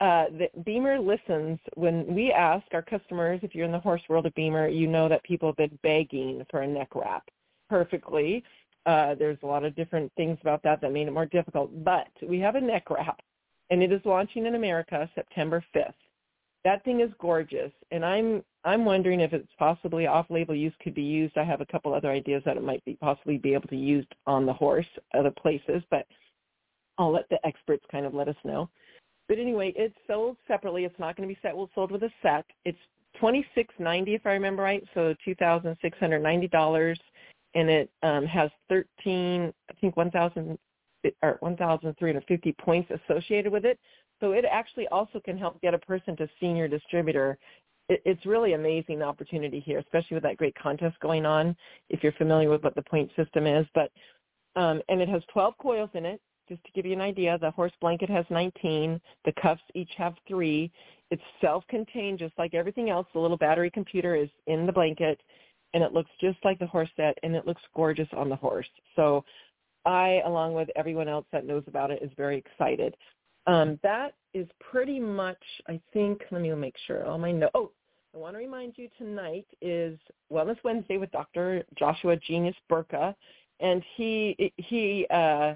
uh, 0.00 0.26
BEMER 0.64 1.00
listens 1.00 1.58
when 1.74 2.14
we 2.14 2.30
ask 2.30 2.64
our 2.72 2.82
customers, 2.82 3.40
if 3.42 3.54
you're 3.54 3.64
in 3.64 3.72
the 3.72 3.80
horse 3.80 4.02
world 4.08 4.26
of 4.26 4.34
BEMER, 4.34 4.68
you 4.68 4.86
know 4.86 5.08
that 5.08 5.24
people 5.24 5.48
have 5.48 5.56
been 5.56 5.78
begging 5.82 6.44
for 6.50 6.60
a 6.60 6.66
neck 6.66 6.94
wrap 6.94 7.28
perfectly. 7.68 8.44
Uh, 8.86 9.16
there's 9.16 9.38
a 9.42 9.46
lot 9.46 9.64
of 9.64 9.74
different 9.74 10.12
things 10.16 10.38
about 10.40 10.62
that 10.62 10.80
that 10.80 10.92
made 10.92 11.08
it 11.08 11.12
more 11.12 11.26
difficult, 11.26 11.70
but 11.84 12.08
we 12.26 12.38
have 12.38 12.54
a 12.54 12.60
neck 12.60 12.90
wrap, 12.90 13.20
and 13.70 13.82
it 13.82 13.90
is 13.90 14.00
launching 14.04 14.46
in 14.46 14.54
America 14.54 15.10
September 15.14 15.64
5th. 15.74 15.92
That 16.64 16.84
thing 16.84 17.00
is 17.00 17.10
gorgeous, 17.18 17.72
and 17.90 18.04
I'm 18.04 18.44
I'm 18.64 18.84
wondering 18.84 19.20
if 19.20 19.32
it's 19.32 19.48
possibly 19.58 20.06
off-label 20.06 20.54
use 20.54 20.74
could 20.82 20.94
be 20.94 21.02
used. 21.02 21.38
I 21.38 21.44
have 21.44 21.60
a 21.60 21.66
couple 21.66 21.94
other 21.94 22.10
ideas 22.10 22.42
that 22.44 22.56
it 22.56 22.62
might 22.62 22.84
be 22.84 22.94
possibly 23.00 23.38
be 23.38 23.54
able 23.54 23.62
to 23.62 23.68
be 23.68 23.76
used 23.76 24.12
on 24.26 24.46
the 24.46 24.52
horse, 24.52 24.86
other 25.14 25.30
places, 25.30 25.82
but 25.90 26.06
I'll 26.98 27.12
let 27.12 27.28
the 27.28 27.38
experts 27.46 27.84
kind 27.90 28.04
of 28.04 28.14
let 28.14 28.28
us 28.28 28.36
know. 28.44 28.68
But 29.28 29.38
anyway, 29.38 29.72
it's 29.76 29.94
sold 30.06 30.36
separately. 30.48 30.84
It's 30.84 30.98
not 30.98 31.16
going 31.16 31.28
to 31.28 31.34
be 31.34 31.38
set. 31.42 31.56
Well, 31.56 31.70
sold 31.74 31.92
with 31.92 32.02
a 32.02 32.10
set. 32.22 32.44
It's 32.64 32.78
twenty 33.20 33.46
six 33.54 33.72
ninety 33.78 34.14
if 34.14 34.26
I 34.26 34.30
remember 34.30 34.62
right. 34.62 34.82
So 34.94 35.14
two 35.24 35.34
thousand 35.36 35.76
six 35.80 35.98
hundred 35.98 36.20
ninety 36.20 36.48
dollars, 36.48 36.98
and 37.54 37.68
it 37.68 37.90
um, 38.02 38.26
has 38.26 38.50
thirteen, 38.68 39.52
I 39.70 39.74
think 39.80 39.96
one 39.96 40.10
thousand 40.10 40.58
or 41.22 41.36
one 41.40 41.56
thousand 41.56 41.94
three 41.98 42.10
hundred 42.10 42.24
fifty 42.26 42.52
points 42.52 42.90
associated 42.90 43.52
with 43.52 43.64
it. 43.64 43.78
So 44.20 44.32
it 44.32 44.44
actually 44.50 44.88
also 44.88 45.20
can 45.20 45.38
help 45.38 45.60
get 45.60 45.74
a 45.74 45.78
person 45.78 46.16
to 46.16 46.28
senior 46.40 46.66
distributor. 46.66 47.38
It, 47.88 48.02
it's 48.04 48.26
really 48.26 48.52
amazing 48.52 49.02
opportunity 49.02 49.60
here, 49.60 49.78
especially 49.78 50.14
with 50.14 50.24
that 50.24 50.36
great 50.36 50.54
contest 50.56 50.98
going 51.00 51.26
on. 51.26 51.56
If 51.88 52.02
you're 52.02 52.12
familiar 52.12 52.50
with 52.50 52.62
what 52.62 52.74
the 52.74 52.82
point 52.82 53.10
system 53.16 53.46
is, 53.46 53.66
but 53.74 53.90
um, 54.56 54.82
and 54.88 55.00
it 55.00 55.08
has 55.08 55.22
12 55.32 55.54
coils 55.58 55.90
in 55.94 56.04
it 56.04 56.20
just 56.48 56.64
to 56.64 56.72
give 56.72 56.86
you 56.86 56.94
an 56.94 57.00
idea, 57.00 57.38
the 57.38 57.50
horse 57.50 57.72
blanket 57.80 58.08
has 58.08 58.24
19. 58.30 59.00
The 59.24 59.32
cuffs 59.40 59.62
each 59.74 59.90
have 59.98 60.14
three. 60.26 60.72
It's 61.10 61.22
self-contained, 61.40 62.18
just 62.18 62.36
like 62.38 62.54
everything 62.54 62.90
else. 62.90 63.06
The 63.12 63.20
little 63.20 63.36
battery 63.36 63.70
computer 63.70 64.14
is 64.14 64.30
in 64.46 64.66
the 64.66 64.72
blanket, 64.72 65.20
and 65.74 65.84
it 65.84 65.92
looks 65.92 66.10
just 66.20 66.38
like 66.44 66.58
the 66.58 66.66
horse 66.66 66.88
set, 66.96 67.18
and 67.22 67.34
it 67.34 67.46
looks 67.46 67.62
gorgeous 67.76 68.08
on 68.16 68.28
the 68.28 68.36
horse. 68.36 68.68
So 68.96 69.24
I, 69.84 70.22
along 70.24 70.54
with 70.54 70.68
everyone 70.74 71.08
else 71.08 71.26
that 71.32 71.46
knows 71.46 71.64
about 71.66 71.90
it, 71.90 72.02
is 72.02 72.10
very 72.16 72.38
excited. 72.38 72.96
Um, 73.46 73.78
that 73.82 74.14
is 74.34 74.46
pretty 74.58 75.00
much, 75.00 75.42
I 75.68 75.80
think, 75.92 76.22
let 76.30 76.42
me 76.42 76.52
make 76.54 76.76
sure, 76.86 77.06
all 77.06 77.18
my 77.18 77.32
notes. 77.32 77.52
Oh, 77.54 77.72
I 78.14 78.18
want 78.18 78.34
to 78.34 78.38
remind 78.38 78.74
you 78.76 78.88
tonight 78.96 79.46
is 79.60 79.98
Wellness 80.32 80.56
Wednesday 80.64 80.96
with 80.96 81.10
Dr. 81.10 81.64
Joshua 81.78 82.16
Genius 82.16 82.56
Burka, 82.68 83.14
and 83.60 83.82
he 83.96 84.52
he 84.56 85.06
uh, 85.10 85.54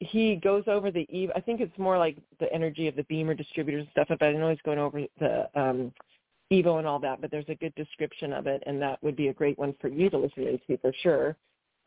he 0.00 0.36
goes 0.36 0.64
over 0.66 0.90
the. 0.90 1.30
I 1.34 1.40
think 1.40 1.60
it's 1.60 1.76
more 1.78 1.98
like 1.98 2.18
the 2.40 2.52
energy 2.52 2.88
of 2.88 2.96
the 2.96 3.04
BEMER 3.04 3.34
distributors 3.34 3.82
and 3.82 3.90
stuff. 3.92 4.08
But 4.08 4.22
I 4.22 4.32
know 4.32 4.50
he's 4.50 4.58
going 4.64 4.78
over 4.78 5.00
the 5.18 5.48
um, 5.58 5.92
Evo 6.52 6.78
and 6.78 6.86
all 6.86 6.98
that. 6.98 7.22
But 7.22 7.30
there's 7.30 7.48
a 7.48 7.54
good 7.54 7.74
description 7.74 8.34
of 8.34 8.46
it, 8.46 8.62
and 8.66 8.80
that 8.82 9.02
would 9.02 9.16
be 9.16 9.28
a 9.28 9.34
great 9.34 9.58
one 9.58 9.74
for 9.80 9.88
you 9.88 10.10
to 10.10 10.18
listen 10.18 10.60
to 10.66 10.78
for 10.78 10.92
sure, 11.02 11.36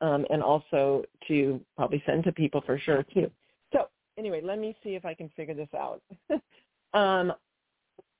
um, 0.02 0.26
and 0.32 0.42
also 0.42 1.04
to 1.28 1.62
probably 1.78 2.02
send 2.08 2.24
to 2.24 2.32
people 2.32 2.64
for 2.66 2.80
sure 2.80 3.06
too. 3.14 3.30
So 3.72 3.88
anyway, 4.18 4.42
let 4.44 4.58
me 4.58 4.76
see 4.84 4.96
if 4.96 5.06
I 5.06 5.14
can 5.14 5.30
figure 5.36 5.54
this 5.54 5.70
out. 5.78 6.02
um, 6.96 7.34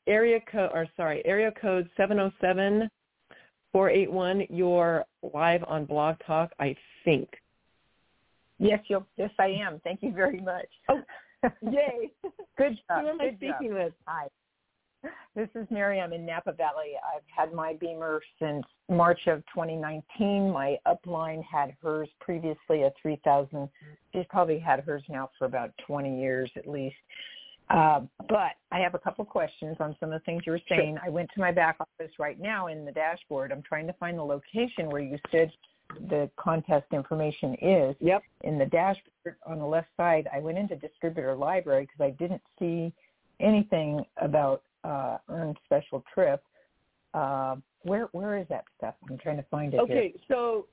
area 0.08 0.40
code, 0.52 0.72
or 0.74 0.88
sorry, 0.96 1.26
area 1.26 1.52
code 1.62 1.90
seven 1.98 2.18
zero 2.18 2.32
oh 2.34 2.38
seven 2.42 2.90
four 3.72 3.90
eight 3.90 4.12
one. 4.12 4.44
You're 4.50 5.06
live 5.34 5.64
on 5.68 5.86
Blog 5.86 6.16
Talk, 6.26 6.52
I 6.60 6.76
think. 7.06 7.30
Yes, 8.58 8.80
you 8.88 9.06
yes, 9.18 9.32
I 9.40 9.48
am. 9.48 9.80
Thank 9.84 10.04
you 10.04 10.12
very 10.12 10.42
much. 10.42 10.68
Oh, 10.90 11.02
yay! 11.62 12.12
Good 12.58 12.78
job. 12.88 13.04
Who 13.04 13.08
am 13.08 13.22
I 13.22 13.30
speaking 13.36 13.70
job. 13.70 13.86
with? 13.86 13.94
Hi. 14.06 14.28
This 15.36 15.48
is 15.56 15.66
Mary. 15.70 16.02
I'm 16.02 16.12
in 16.12 16.26
Napa 16.26 16.52
Valley. 16.52 16.94
I've 17.16 17.24
had 17.34 17.54
my 17.54 17.74
Beamer 17.80 18.20
since 18.38 18.66
March 18.90 19.28
of 19.28 19.42
2019. 19.54 20.52
My 20.52 20.78
upline 20.86 21.42
had 21.44 21.74
hers 21.82 22.10
previously 22.20 22.84
at 22.84 22.94
3,000. 23.02 23.70
She's 24.12 24.26
probably 24.30 24.60
had 24.60 24.82
hers 24.82 25.04
now 25.08 25.30
for 25.38 25.46
about 25.46 25.72
20 25.88 26.20
years 26.20 26.52
at 26.58 26.68
least. 26.68 26.98
Uh, 27.70 28.02
but 28.28 28.54
I 28.72 28.80
have 28.80 28.96
a 28.96 29.00
couple 29.00 29.24
questions 29.26 29.78
on 29.80 29.96
some 30.00 30.12
of 30.12 30.20
the 30.20 30.26
things 30.26 30.44
you 30.46 30.52
were 30.52 30.62
saying. 30.68 30.98
Sure. 30.98 31.06
I 31.06 31.10
went 31.10 31.30
to 31.36 31.40
my 31.40 31.52
back 31.52 31.78
office 31.80 32.12
right 32.18 32.40
now 32.40 32.68
in 32.68 32.84
the 32.84 32.92
dashboard. 32.92 33.52
I'm 33.52 33.62
trying 33.62 33.86
to 33.88 33.94
find 33.94 34.18
the 34.18 34.24
location 34.24 34.90
where 34.90 35.02
you 35.02 35.18
said 35.32 35.52
the 36.10 36.30
contest 36.38 36.88
information 36.92 37.56
is. 37.62 37.96
Yep. 38.00 38.24
In 38.44 38.58
the 38.58 38.66
dashboard 38.66 39.36
on 39.46 39.60
the 39.60 39.66
left 39.66 39.90
side, 39.98 40.28
I 40.34 40.40
went 40.40 40.58
into 40.58 40.76
distributor 40.76 41.36
library 41.36 41.88
because 41.88 42.02
I 42.02 42.12
didn't 42.12 42.42
see 42.58 42.92
anything 43.40 44.04
about 44.18 44.64
uh, 44.84 45.18
earned 45.30 45.58
special 45.66 46.04
trip. 46.14 46.44
Uh, 47.14 47.56
where 47.84 48.10
where 48.12 48.38
is 48.38 48.48
that 48.50 48.66
stuff? 48.78 48.96
I'm 49.10 49.18
trying 49.18 49.38
to 49.38 49.46
find 49.50 49.74
it. 49.74 49.80
Okay, 49.80 50.14
here. 50.14 50.22
so 50.28 50.68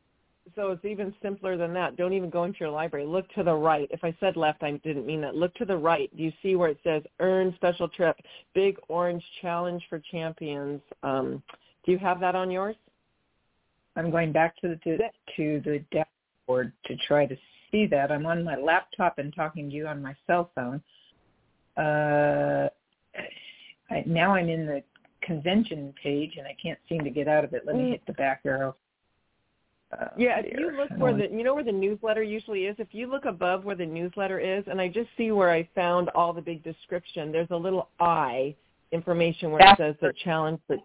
so 0.55 0.71
it's 0.71 0.85
even 0.85 1.15
simpler 1.23 1.57
than 1.57 1.73
that. 1.75 1.97
Don't 1.97 2.13
even 2.13 2.31
go 2.31 2.45
into 2.45 2.59
your 2.61 2.71
library. 2.71 3.07
Look 3.07 3.29
to 3.35 3.43
the 3.43 3.55
right. 3.55 3.89
If 3.91 4.05
I 4.05 4.15
said 4.21 4.37
left, 4.37 4.63
I 4.63 4.73
didn't 4.85 5.07
mean 5.07 5.21
that. 5.23 5.35
Look 5.35 5.55
to 5.55 5.65
the 5.65 5.77
right. 5.77 6.15
Do 6.17 6.23
you 6.23 6.33
see 6.43 6.57
where 6.57 6.71
it 6.71 6.79
says 6.85 7.03
Earn 7.21 7.53
Special 7.57 7.89
Trip, 7.89 8.17
Big 8.55 8.77
Orange 8.89 9.25
Challenge 9.43 9.83
for 9.89 10.01
Champions? 10.11 10.81
Um, 11.03 11.43
do 11.85 11.93
you 11.93 11.99
have 11.99 12.21
that 12.21 12.35
on 12.35 12.51
yours? 12.51 12.77
I'm 13.97 14.11
going 14.11 14.33
back 14.33 14.57
to 14.59 14.69
the 14.69 14.77
to, 14.77 14.99
to 15.37 15.61
the 15.65 15.85
dashboard 15.91 16.73
to 16.85 16.97
try 17.09 17.27
to 17.27 17.37
see 17.71 17.87
that. 17.87 18.13
I'm 18.13 18.27
on 18.27 18.45
my 18.45 18.57
laptop 18.57 19.19
and 19.19 19.35
talking 19.35 19.71
to 19.71 19.75
you 19.75 19.87
on 19.87 20.03
my 20.03 20.15
cell 20.27 20.51
phone. 20.55 20.83
Uh, 21.77 22.69
I, 23.91 24.03
now 24.07 24.35
I'm 24.35 24.49
in 24.49 24.67
the 24.67 24.83
convention 25.23 25.93
page 26.01 26.35
and 26.39 26.47
I 26.47 26.57
can't 26.63 26.79
seem 26.89 27.03
to 27.05 27.11
get 27.11 27.29
out 27.29 27.45
of 27.45 27.53
it. 27.53 27.63
Let 27.67 27.77
me 27.77 27.91
hit 27.91 28.03
the 28.07 28.13
back 28.13 28.43
arrow. 28.45 28.77
Uh, 29.99 30.09
yeah, 30.17 30.41
if 30.41 30.59
you 30.59 30.73
look 30.73 30.91
where 30.99 31.15
the 31.15 31.29
you 31.31 31.43
know 31.43 31.55
where 31.55 31.65
the 31.65 31.73
newsletter 31.73 32.23
usually 32.23 32.67
is, 32.67 32.77
if 32.79 32.89
you 32.93 33.07
look 33.07 33.25
above 33.25 33.65
where 33.65 33.77
the 33.77 33.87
newsletter 33.87 34.39
is, 34.39 34.65
and 34.67 34.81
I 34.81 34.89
just 34.89 35.09
see 35.17 35.31
where 35.31 35.51
I 35.51 35.69
found 35.75 36.11
all 36.11 36.33
the 36.33 36.43
big 36.43 36.63
description, 36.63 37.33
there's 37.33 37.51
a 37.51 37.57
little 37.57 37.89
I 37.99 38.55
information 38.93 39.51
where 39.51 39.61
it 39.61 39.79
says 39.79 39.95
the 40.01 40.13
challenge 40.23 40.61
that 40.69 40.79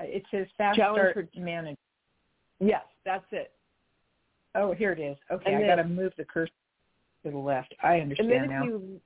it 0.00 0.24
says 0.30 0.46
fast 0.58 0.76
Challenge 0.76 1.12
start 1.12 1.28
for, 1.34 1.40
manager. 1.40 1.78
Yes, 2.60 2.82
that's 3.04 3.24
it. 3.30 3.52
Oh, 4.54 4.72
here 4.72 4.92
it 4.92 4.98
is. 4.98 5.16
Okay, 5.30 5.54
and 5.54 5.64
I 5.64 5.66
got 5.66 5.76
to 5.76 5.84
move 5.84 6.12
the 6.16 6.24
cursor 6.24 6.52
to 7.24 7.30
the 7.30 7.38
left. 7.38 7.74
I 7.82 8.00
understand 8.00 8.32
and 8.32 8.42
then 8.42 8.50
now. 8.50 8.62
If 8.62 8.68
you, 8.68 9.00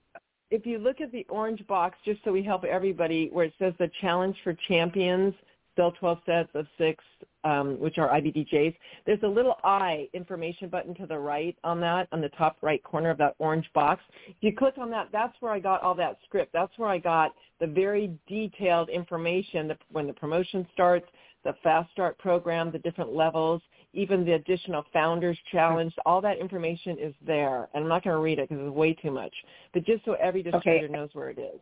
if 0.50 0.66
you 0.66 0.78
look 0.78 1.00
at 1.00 1.12
the 1.12 1.26
orange 1.28 1.66
box, 1.66 1.98
just 2.04 2.22
so 2.24 2.32
we 2.32 2.42
help 2.42 2.64
everybody, 2.64 3.28
where 3.32 3.44
it 3.44 3.54
says 3.58 3.74
the 3.78 3.90
challenge 4.00 4.36
for 4.42 4.56
champions, 4.68 5.34
still 5.76 5.92
12 5.92 6.18
sets 6.24 6.48
of 6.54 6.66
six, 6.78 7.04
um, 7.44 7.78
which 7.78 7.98
are 7.98 8.08
IBDJs. 8.08 8.74
There's 9.04 9.22
a 9.22 9.28
little 9.28 9.56
I 9.62 10.08
information 10.14 10.70
button 10.70 10.94
to 10.94 11.06
the 11.06 11.18
right 11.18 11.54
on 11.64 11.80
that, 11.80 12.08
on 12.12 12.22
the 12.22 12.30
top 12.30 12.56
right 12.62 12.82
corner 12.82 13.10
of 13.10 13.18
that 13.18 13.34
orange 13.38 13.70
box. 13.74 14.02
If 14.26 14.36
you 14.40 14.56
click 14.56 14.74
on 14.78 14.90
that, 14.90 15.08
that's 15.12 15.34
where 15.40 15.52
I 15.52 15.58
got 15.60 15.82
all 15.82 15.94
that 15.96 16.16
script. 16.24 16.54
That's 16.54 16.72
where 16.78 16.88
I 16.88 16.96
got 16.96 17.34
the 17.60 17.66
very 17.66 18.10
detailed 18.26 18.88
information 18.88 19.70
when 19.92 20.06
the 20.06 20.14
promotion 20.14 20.66
starts, 20.72 21.06
the 21.44 21.54
fast 21.62 21.90
start 21.92 22.18
program, 22.18 22.72
the 22.72 22.78
different 22.78 23.12
levels, 23.12 23.60
even 23.92 24.24
the 24.24 24.32
additional 24.32 24.84
founders 24.92 25.38
challenge, 25.52 25.92
all 26.06 26.22
that 26.22 26.38
information 26.38 26.96
is 26.98 27.14
there. 27.26 27.68
And 27.74 27.84
I'm 27.84 27.88
not 27.88 28.02
going 28.02 28.14
to 28.14 28.20
read 28.20 28.38
it 28.38 28.48
because 28.48 28.66
it's 28.66 28.74
way 28.74 28.94
too 28.94 29.10
much. 29.10 29.34
But 29.74 29.84
just 29.84 30.04
so 30.06 30.14
every 30.14 30.42
distributor 30.42 30.86
okay. 30.86 30.92
knows 30.92 31.10
where 31.12 31.28
it 31.28 31.38
is. 31.38 31.60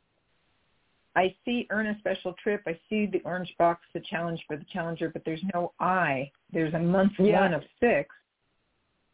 I 1.16 1.34
see 1.44 1.66
earn 1.70 1.86
a 1.86 1.98
special 1.98 2.34
trip. 2.42 2.62
I 2.66 2.78
see 2.88 3.06
the 3.06 3.20
orange 3.24 3.54
box, 3.58 3.82
the 3.94 4.00
challenge 4.00 4.42
for 4.46 4.56
the 4.56 4.64
challenger, 4.72 5.08
but 5.08 5.22
there's 5.24 5.42
no 5.54 5.72
I. 5.78 6.30
There's 6.52 6.74
a 6.74 6.78
month 6.78 7.12
yeah. 7.18 7.40
one 7.40 7.54
of 7.54 7.62
six. 7.80 8.14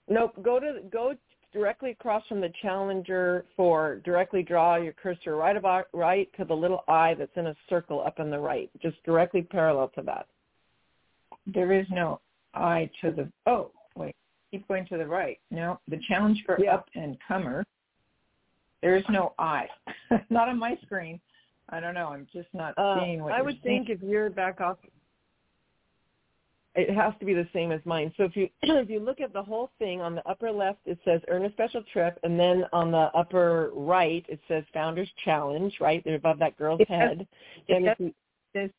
Nope. 0.09 0.35
Go 0.43 0.59
to 0.59 0.81
go 0.91 1.15
directly 1.53 1.91
across 1.91 2.27
from 2.27 2.41
the 2.41 2.53
challenger 2.63 3.45
for 3.57 3.97
directly 4.05 4.43
draw 4.43 4.77
your 4.77 4.93
cursor 4.93 5.37
right 5.37 5.57
about 5.57 5.89
right 5.93 6.29
to 6.39 6.45
the 6.45 6.55
little 6.55 6.85
I 6.89 7.15
that's 7.15 7.37
in 7.37 7.49
a 7.49 7.57
circle 7.69 8.03
up 8.05 8.19
in 8.19 8.31
the 8.31 8.39
right, 8.39 8.71
just 8.81 9.03
directly 9.05 9.43
parallel 9.43 9.89
to 9.97 10.03
that. 10.03 10.27
There 11.47 11.73
is 11.73 11.87
no 11.91 12.21
I 12.55 12.91
to 13.03 13.11
the 13.11 13.31
oh 13.47 13.73
wait 13.95 14.15
keep 14.51 14.67
going 14.69 14.87
to 14.87 14.97
the 14.97 15.07
right. 15.07 15.39
No, 15.51 15.79
the 15.89 16.01
challenge 16.09 16.43
for 16.47 16.59
yeah. 16.61 16.75
up 16.75 16.89
and 16.95 17.17
comer. 17.27 17.65
There 18.83 18.97
is 18.97 19.05
no 19.11 19.35
I, 19.39 19.67
not 20.31 20.49
on 20.49 20.59
my 20.59 20.77
screen. 20.83 21.21
I 21.71 21.81
don't 21.81 21.95
know. 21.95 22.09
I'm 22.09 22.27
just 22.33 22.49
not 22.53 22.77
uh, 22.77 23.01
seeing 23.01 23.23
what 23.23 23.33
I 23.33 23.43
would 23.43 23.59
seeing. 23.63 23.85
think 23.85 23.91
if 23.91 24.03
you're 24.03 24.31
back 24.31 24.61
off 24.61 24.79
it 26.75 26.95
has 26.95 27.13
to 27.19 27.25
be 27.25 27.35
the 27.35 27.49
same 27.53 27.73
as 27.73 27.81
mine. 27.85 28.13
So 28.17 28.25
if 28.25 28.37
you 28.37 28.49
if 28.63 28.89
you 28.89 29.01
look 29.01 29.21
at 29.21 29.33
the 29.33 29.43
whole 29.43 29.71
thing 29.79 30.01
on 30.01 30.15
the 30.15 30.29
upper 30.29 30.51
left, 30.51 30.81
it 30.87 30.99
says 31.05 31.21
earn 31.29 31.45
a 31.45 31.53
special 31.53 31.83
trip, 31.93 32.19
and 32.23 32.39
then 32.39 32.65
on 32.73 32.91
the 32.91 33.11
upper 33.15 33.71
right, 33.75 34.25
it 34.29 34.41
says 34.47 34.65
Founders 34.73 35.11
Challenge. 35.25 35.75
Right 35.81 36.03
there 36.05 36.15
above 36.15 36.39
that 36.39 36.57
girl's 36.57 36.81
it 36.81 36.89
head. 36.89 37.27
And 37.69 37.87
it, 37.87 37.99
does, 37.99 38.13
it 38.55 38.75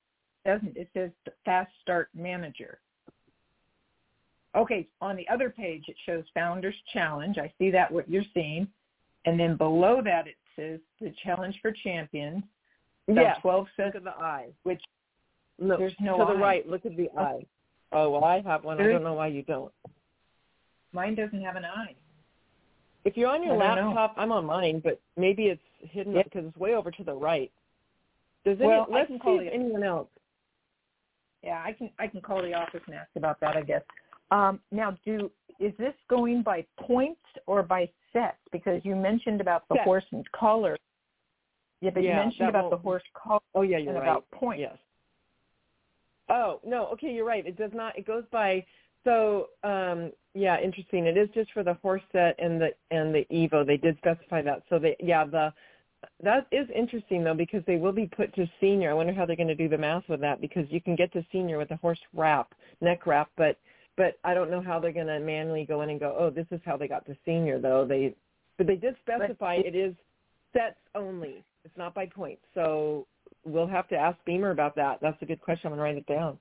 doesn't. 0.46 0.78
It 0.78 0.90
says 0.94 1.12
Fast 1.46 1.72
Start 1.82 2.10
Manager. 2.16 2.80
Okay, 4.56 4.88
on 5.00 5.16
the 5.16 5.28
other 5.30 5.50
page 5.50 5.86
it 5.88 5.96
shows 6.06 6.24
Founders 6.34 6.76
Challenge. 6.94 7.38
I 7.38 7.52
see 7.58 7.72
that 7.72 7.92
what 7.92 8.10
you're 8.10 8.24
seeing, 8.34 8.68
and 9.26 9.40
then 9.40 9.58
below 9.58 10.02
that 10.04 10.28
it 10.28 10.36
says 10.56 10.80
the 11.00 11.14
Challenge 11.24 11.58
for 11.62 11.72
Champions. 11.72 12.44
Yeah, 13.08 13.34
twelve 13.42 13.68
says 13.76 13.92
look 13.94 13.96
at 13.96 14.04
the 14.04 14.24
eye. 14.24 14.48
Which 14.64 14.82
no, 15.60 15.78
there's 15.78 15.94
no 16.00 16.18
to 16.18 16.24
eye. 16.24 16.34
the 16.34 16.40
right. 16.40 16.70
Look 16.70 16.86
at 16.86 16.96
the 16.96 17.10
eye. 17.18 17.46
Oh 17.92 18.10
well, 18.10 18.24
I 18.24 18.42
have 18.42 18.64
one. 18.64 18.80
I 18.80 18.88
don't 18.88 19.04
know 19.04 19.14
why 19.14 19.28
you 19.28 19.44
don't. 19.44 19.72
Mine 20.94 21.16
doesn't 21.16 21.42
have 21.42 21.56
an 21.56 21.66
eye. 21.66 21.96
If 23.04 23.18
you're 23.18 23.30
on 23.30 23.44
your 23.44 23.56
laptop, 23.56 24.14
I'm 24.18 24.32
on 24.32 24.46
mine, 24.46 24.82
but 24.84 25.02
maybe 25.18 25.46
it's 25.46 25.62
hidden 25.80 26.14
because 26.14 26.46
it's 26.48 26.58
way 26.58 26.76
over 26.76 26.92
to 26.92 27.04
the 27.04 27.14
right. 27.14 27.52
Does 28.46 28.58
any, 28.60 28.68
well, 28.68 28.88
let's 28.90 29.06
I 29.06 29.08
can 29.08 29.20
call 29.20 29.40
see 29.40 29.46
if 29.46 29.54
anyone 29.54 29.84
else. 29.84 30.08
Yeah, 31.44 31.62
I 31.66 31.74
can 31.74 31.90
I 31.98 32.08
can 32.08 32.22
call 32.22 32.42
the 32.42 32.54
office 32.54 32.82
and 32.86 32.96
ask 32.96 33.10
about 33.16 33.40
that. 33.42 33.56
I 33.56 33.62
guess. 33.62 33.82
Um, 34.30 34.60
now, 34.72 34.98
do 35.04 35.32
is 35.60 35.74
this 35.78 35.94
going 36.10 36.44
by 36.44 36.66
points 36.80 37.22
or 37.48 37.64
by 37.64 37.90
sets? 38.14 38.38
Because 38.52 38.82
you 38.84 38.96
mentioned 38.96 39.42
about 39.42 39.68
the 39.70 39.76
Set. 39.76 39.86
horse 39.86 40.06
and 40.12 40.30
collar. 40.32 40.78
Yeah, 41.82 41.90
but 41.94 42.04
yeah, 42.04 42.10
you 42.10 42.24
mentioned 42.26 42.50
about 42.50 42.66
won't... 42.66 42.76
the 42.76 42.78
horse 42.78 43.04
collar. 43.14 43.42
Oh 43.56 43.64
yeah, 43.64 43.78
you're 43.78 43.90
and 43.90 44.00
right. 44.00 44.10
about 44.10 44.30
points. 44.32 44.62
Yes. 44.62 44.78
Oh 46.30 46.60
no, 46.66 46.88
okay, 46.94 47.12
you're 47.12 47.26
right. 47.26 47.46
It 47.46 47.58
does 47.58 47.72
not. 47.74 47.98
It 47.98 48.06
goes 48.08 48.24
by. 48.32 48.66
So 49.04 49.48
um, 49.64 50.12
yeah, 50.36 50.60
interesting. 50.62 51.08
It 51.08 51.18
is 51.18 51.28
just 51.34 51.52
for 51.52 51.64
the 51.64 51.74
horse 51.76 52.04
set 52.12 52.36
and 52.40 52.62
the 52.62 52.70
and 52.92 53.14
the 53.14 53.26
Evo. 53.32 53.66
They 53.66 53.78
did 53.78 53.98
specify 53.98 54.42
that. 54.44 54.64
So 54.70 54.80
they 54.80 54.96
yeah 55.00 55.26
the 55.26 55.52
that 56.24 56.48
is 56.52 56.68
interesting 56.76 57.24
though 57.24 57.34
because 57.34 57.64
they 57.66 57.78
will 57.78 57.92
be 57.92 58.08
put 58.08 58.34
to 58.36 58.50
senior. 58.60 58.92
I 58.92 58.94
wonder 58.94 59.14
how 59.14 59.26
they're 59.26 59.36
going 59.36 59.48
to 59.48 59.56
do 59.56 59.70
the 59.70 59.78
math 59.78 60.04
with 60.08 60.22
that 60.22 60.42
because 60.42 60.66
you 60.70 60.82
can 60.82 60.96
get 60.96 61.12
to 61.14 61.26
senior 61.32 61.58
with 61.58 61.72
a 61.72 61.78
horse 61.78 62.00
wrap, 62.14 62.54
neck 62.80 63.06
wrap, 63.06 63.30
but 63.38 63.58
but 63.98 64.18
I 64.24 64.34
don't 64.34 64.50
know 64.50 64.62
how 64.62 64.80
they're 64.80 64.94
going 64.94 65.08
to 65.08 65.20
manually 65.20 65.66
go 65.66 65.82
in 65.82 65.90
and 65.90 66.00
go, 66.00 66.16
oh, 66.18 66.30
this 66.30 66.48
is 66.52 66.62
how 66.66 66.78
they 66.78 66.88
got 66.88 67.06
to 67.08 67.16
senior 67.26 67.60
though. 67.60 67.86
They 67.86 68.16
but 68.58 68.68
they 68.68 68.76
did 68.76 68.96
specify 69.02 69.56
it 69.56 69.76
is 69.76 69.96
sets 70.54 70.78
only. 70.96 71.44
It's 71.64 71.78
not 71.78 71.94
by 71.94 72.06
points. 72.08 72.42
So 72.54 73.08
we'll 73.46 73.68
have 73.68 73.88
to 73.90 73.96
ask 73.96 74.18
BEMER 74.26 74.52
about 74.52 74.76
that. 74.76 75.00
That's 75.02 75.22
a 75.22 75.26
good 75.26 75.42
question. 75.42 75.68
I'm 75.68 75.74
gonna 75.74 75.84
write 75.84 75.98
it 75.98 76.06
down. 76.08 76.38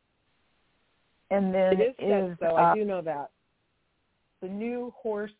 And 1.31 1.55
then 1.55 1.81
it 1.81 1.97
is, 1.99 2.33
is 2.33 2.37
so 2.41 2.57
uh, 2.57 2.73
I 2.73 2.75
do 2.75 2.85
know 2.85 3.03
that 3.03 3.31
the 4.43 4.49
new 4.49 4.93
horse 4.97 5.31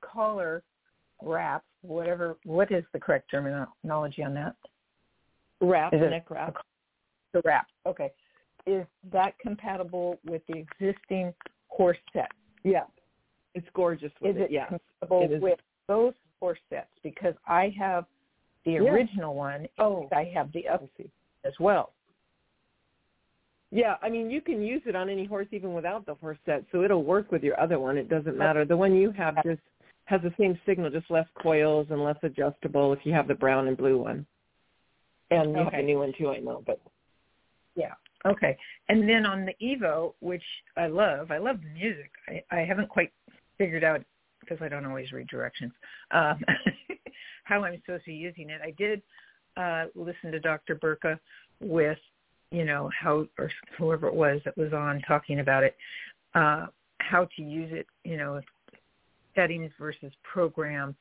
collar 0.00 0.62
wrap. 1.22 1.64
Whatever. 1.82 2.36
What 2.44 2.72
is 2.72 2.84
the 2.92 2.98
correct 2.98 3.30
terminology 3.30 4.22
on 4.22 4.34
that? 4.34 4.56
Wrap, 5.60 5.94
is 5.94 6.00
neck 6.00 6.30
wrap. 6.30 6.56
The 7.32 7.42
wrap. 7.44 7.66
Okay. 7.86 8.10
Is 8.66 8.84
that 9.12 9.38
compatible 9.38 10.18
with 10.26 10.42
the 10.48 10.56
existing 10.58 11.32
horse 11.68 11.98
set? 12.12 12.30
Yeah. 12.64 12.84
It's 13.54 13.66
gorgeous 13.74 14.12
with 14.20 14.36
is 14.36 14.42
it. 14.42 14.44
it 14.46 14.50
yeah. 14.50 14.66
compatible 14.66 15.22
it 15.22 15.36
is. 15.36 15.42
with 15.42 15.58
those 15.86 16.14
horse 16.40 16.58
sets? 16.68 16.90
Because 17.02 17.34
I 17.46 17.72
have 17.78 18.04
the 18.68 18.84
yeah. 18.84 18.90
original 18.90 19.34
one. 19.34 19.66
Oh, 19.78 20.08
I 20.14 20.30
have 20.34 20.52
the 20.52 20.68
up 20.68 20.88
as 21.44 21.52
well. 21.58 21.92
Yeah, 23.70 23.96
I 24.02 24.08
mean 24.08 24.30
you 24.30 24.40
can 24.40 24.62
use 24.62 24.82
it 24.86 24.96
on 24.96 25.08
any 25.08 25.26
horse 25.26 25.46
even 25.52 25.74
without 25.74 26.06
the 26.06 26.14
horse 26.14 26.38
set, 26.46 26.64
so 26.72 26.82
it'll 26.82 27.04
work 27.04 27.32
with 27.32 27.42
your 27.42 27.58
other 27.60 27.78
one. 27.78 27.98
It 27.98 28.08
doesn't 28.08 28.36
matter. 28.36 28.64
The 28.64 28.76
one 28.76 28.94
you 28.94 29.10
have 29.12 29.42
just 29.44 29.60
has 30.04 30.20
the 30.22 30.32
same 30.38 30.58
signal, 30.64 30.90
just 30.90 31.10
less 31.10 31.26
coils 31.42 31.86
and 31.90 32.02
less 32.02 32.16
adjustable 32.22 32.92
if 32.92 33.00
you 33.04 33.12
have 33.12 33.28
the 33.28 33.34
brown 33.34 33.68
and 33.68 33.76
blue 33.76 33.98
one. 33.98 34.26
And 35.30 35.50
you 35.50 35.56
okay. 35.58 35.64
have 35.64 35.72
the 35.72 35.82
new 35.82 35.98
one 35.98 36.12
too, 36.16 36.30
I 36.30 36.38
know, 36.38 36.62
but 36.66 36.80
yeah. 37.74 37.92
Okay. 38.26 38.56
And 38.88 39.08
then 39.08 39.26
on 39.26 39.46
the 39.46 39.54
Evo, 39.62 40.14
which 40.20 40.42
I 40.76 40.86
love, 40.86 41.30
I 41.30 41.38
love 41.38 41.58
the 41.62 41.68
music. 41.78 42.10
I, 42.26 42.42
I 42.50 42.64
haven't 42.64 42.88
quite 42.88 43.12
figured 43.58 43.84
out 43.84 44.02
because 44.40 44.58
I 44.62 44.68
don't 44.68 44.86
always 44.86 45.12
read 45.12 45.28
directions 45.28 45.72
um, 46.10 46.40
how 47.48 47.64
I'm 47.64 47.80
supposed 47.84 48.04
to 48.04 48.10
be 48.10 48.16
using 48.16 48.50
it. 48.50 48.60
I 48.62 48.72
did 48.72 49.02
uh, 49.56 49.86
listen 49.94 50.30
to 50.32 50.40
Dr. 50.40 50.74
Burka 50.74 51.18
with 51.60 51.98
you 52.50 52.64
know 52.64 52.90
how 52.98 53.26
or 53.38 53.50
whoever 53.76 54.06
it 54.06 54.14
was 54.14 54.40
that 54.44 54.56
was 54.56 54.72
on 54.72 55.02
talking 55.06 55.40
about 55.40 55.62
it 55.62 55.76
uh 56.34 56.64
how 56.98 57.28
to 57.36 57.42
use 57.42 57.68
it 57.72 57.86
you 58.04 58.16
know 58.16 58.40
settings 59.34 59.70
versus 59.78 60.12
program 60.22 60.96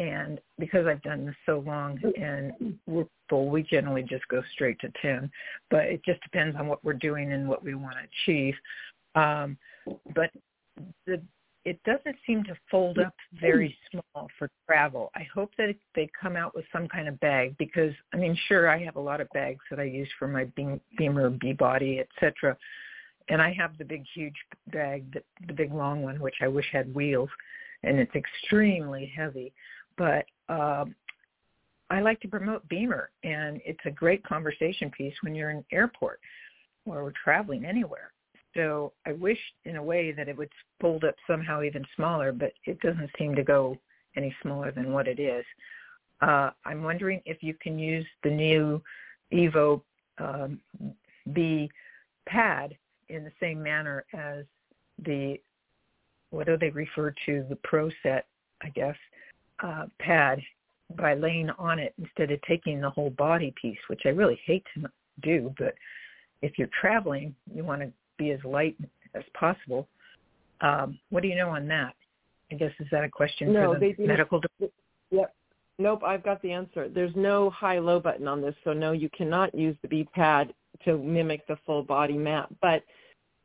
and 0.00 0.40
because 0.58 0.86
I've 0.86 1.02
done 1.02 1.26
this 1.26 1.34
so 1.44 1.62
long 1.66 2.00
and 2.18 2.74
we're 2.86 3.04
full, 3.28 3.50
we 3.50 3.62
generally 3.62 4.02
just 4.02 4.26
go 4.28 4.42
straight 4.54 4.78
to 4.80 4.90
10. 5.02 5.30
But 5.70 5.84
it 5.84 6.00
just 6.06 6.22
depends 6.22 6.56
on 6.56 6.68
what 6.68 6.82
we're 6.82 6.94
doing 6.94 7.34
and 7.34 7.46
what 7.46 7.62
we 7.62 7.74
want 7.74 7.96
to 7.96 8.32
achieve. 8.32 8.54
Um, 9.14 9.58
but 10.14 10.30
the 11.06 11.20
it 11.64 11.82
doesn't 11.84 12.16
seem 12.26 12.42
to 12.44 12.56
fold 12.70 12.98
up 12.98 13.14
very 13.38 13.76
small 13.90 14.28
for 14.38 14.50
travel. 14.66 15.10
I 15.14 15.26
hope 15.34 15.52
that 15.58 15.74
they 15.94 16.10
come 16.20 16.36
out 16.36 16.54
with 16.54 16.64
some 16.72 16.88
kind 16.88 17.06
of 17.06 17.20
bag 17.20 17.54
because 17.58 17.92
I 18.14 18.16
mean, 18.16 18.36
sure, 18.48 18.68
I 18.68 18.82
have 18.84 18.96
a 18.96 19.00
lot 19.00 19.20
of 19.20 19.28
bags 19.34 19.60
that 19.70 19.78
I 19.78 19.84
use 19.84 20.08
for 20.18 20.26
my 20.26 20.44
BEMER, 20.96 21.30
B 21.30 21.52
body, 21.52 22.00
etc. 22.00 22.56
And 23.28 23.42
I 23.42 23.52
have 23.52 23.76
the 23.76 23.84
big, 23.84 24.04
huge 24.14 24.34
bag, 24.72 25.12
that, 25.12 25.24
the 25.46 25.52
big 25.52 25.72
long 25.72 26.02
one, 26.02 26.18
which 26.18 26.36
I 26.40 26.48
wish 26.48 26.66
had 26.72 26.92
wheels, 26.94 27.30
and 27.82 27.98
it's 27.98 28.14
extremely 28.14 29.12
heavy. 29.14 29.52
But 29.98 30.24
um, 30.48 30.94
I 31.90 32.00
like 32.00 32.20
to 32.20 32.28
promote 32.28 32.66
BEMER, 32.68 33.10
and 33.22 33.60
it's 33.66 33.84
a 33.84 33.90
great 33.90 34.24
conversation 34.24 34.90
piece 34.90 35.14
when 35.22 35.34
you're 35.34 35.50
in 35.50 35.58
an 35.58 35.64
airport 35.72 36.20
or 36.86 37.12
traveling 37.22 37.66
anywhere. 37.66 38.12
So 38.54 38.92
I 39.06 39.12
wish 39.12 39.38
in 39.64 39.76
a 39.76 39.82
way 39.82 40.12
that 40.12 40.28
it 40.28 40.36
would 40.36 40.50
fold 40.80 41.04
up 41.04 41.14
somehow 41.26 41.62
even 41.62 41.84
smaller, 41.96 42.32
but 42.32 42.52
it 42.66 42.80
doesn't 42.80 43.10
seem 43.18 43.34
to 43.36 43.42
go 43.42 43.76
any 44.16 44.34
smaller 44.42 44.72
than 44.72 44.92
what 44.92 45.06
it 45.06 45.20
is. 45.20 45.44
Uh, 46.20 46.50
I'm 46.64 46.82
wondering 46.82 47.22
if 47.24 47.42
you 47.42 47.54
can 47.54 47.78
use 47.78 48.06
the 48.22 48.30
new 48.30 48.82
Evo 49.32 49.80
um, 50.18 50.60
B 51.32 51.70
pad 52.26 52.76
in 53.08 53.24
the 53.24 53.32
same 53.40 53.62
manner 53.62 54.04
as 54.12 54.44
the, 55.04 55.40
what 56.30 56.46
do 56.46 56.56
they 56.56 56.70
refer 56.70 57.14
to, 57.26 57.44
the 57.48 57.56
Pro 57.56 57.90
Set, 58.02 58.26
I 58.62 58.68
guess, 58.70 58.96
uh, 59.62 59.86
pad 59.98 60.40
by 60.96 61.14
laying 61.14 61.50
on 61.50 61.78
it 61.78 61.94
instead 61.98 62.30
of 62.32 62.42
taking 62.42 62.80
the 62.80 62.90
whole 62.90 63.10
body 63.10 63.54
piece, 63.60 63.78
which 63.88 64.02
I 64.04 64.10
really 64.10 64.40
hate 64.44 64.64
to 64.74 64.90
do, 65.22 65.54
but 65.58 65.74
if 66.42 66.58
you're 66.58 66.70
traveling, 66.80 67.34
you 67.54 67.64
want 67.64 67.82
to 67.82 67.92
be 68.20 68.30
as 68.30 68.40
light 68.44 68.76
as 69.14 69.24
possible. 69.34 69.88
Um, 70.60 70.98
what 71.08 71.22
do 71.22 71.28
you 71.28 71.36
know 71.36 71.50
on 71.50 71.66
that? 71.68 71.94
I 72.52 72.56
guess 72.56 72.72
is 72.78 72.86
that 72.92 73.04
a 73.04 73.08
question 73.08 73.52
no, 73.52 73.74
for 73.74 73.80
the 73.80 73.94
they 73.96 74.06
medical? 74.06 74.40
Yep. 75.10 75.34
Nope, 75.78 76.02
I've 76.04 76.22
got 76.22 76.42
the 76.42 76.52
answer. 76.52 76.88
There's 76.88 77.14
no 77.16 77.48
high-low 77.50 78.00
button 78.00 78.28
on 78.28 78.42
this, 78.42 78.54
so 78.64 78.74
no, 78.74 78.92
you 78.92 79.08
cannot 79.16 79.54
use 79.54 79.76
the 79.80 79.88
B 79.88 80.06
pad 80.14 80.52
to 80.84 80.98
mimic 80.98 81.46
the 81.46 81.56
full 81.64 81.82
body 81.82 82.18
map. 82.18 82.52
But 82.60 82.82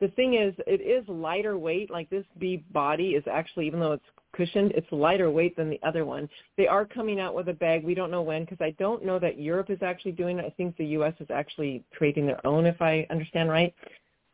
the 0.00 0.08
thing 0.08 0.34
is, 0.34 0.54
it 0.66 0.82
is 0.82 1.08
lighter 1.08 1.56
weight. 1.56 1.90
Like 1.90 2.10
this 2.10 2.26
B 2.38 2.62
body 2.72 3.10
is 3.10 3.24
actually, 3.30 3.66
even 3.66 3.80
though 3.80 3.92
it's 3.92 4.04
cushioned, 4.36 4.72
it's 4.72 4.86
lighter 4.90 5.30
weight 5.30 5.56
than 5.56 5.70
the 5.70 5.80
other 5.82 6.04
one. 6.04 6.28
They 6.58 6.66
are 6.66 6.84
coming 6.84 7.20
out 7.20 7.34
with 7.34 7.48
a 7.48 7.54
bag. 7.54 7.82
We 7.82 7.94
don't 7.94 8.10
know 8.10 8.22
when 8.22 8.44
because 8.44 8.60
I 8.60 8.74
don't 8.78 9.04
know 9.04 9.18
that 9.18 9.40
Europe 9.40 9.70
is 9.70 9.78
actually 9.82 10.12
doing 10.12 10.38
it. 10.38 10.44
I 10.44 10.50
think 10.50 10.76
the 10.76 10.86
U.S. 10.86 11.14
is 11.20 11.28
actually 11.30 11.82
creating 11.96 12.26
their 12.26 12.46
own, 12.46 12.66
if 12.66 12.82
I 12.82 13.06
understand 13.08 13.48
right. 13.48 13.74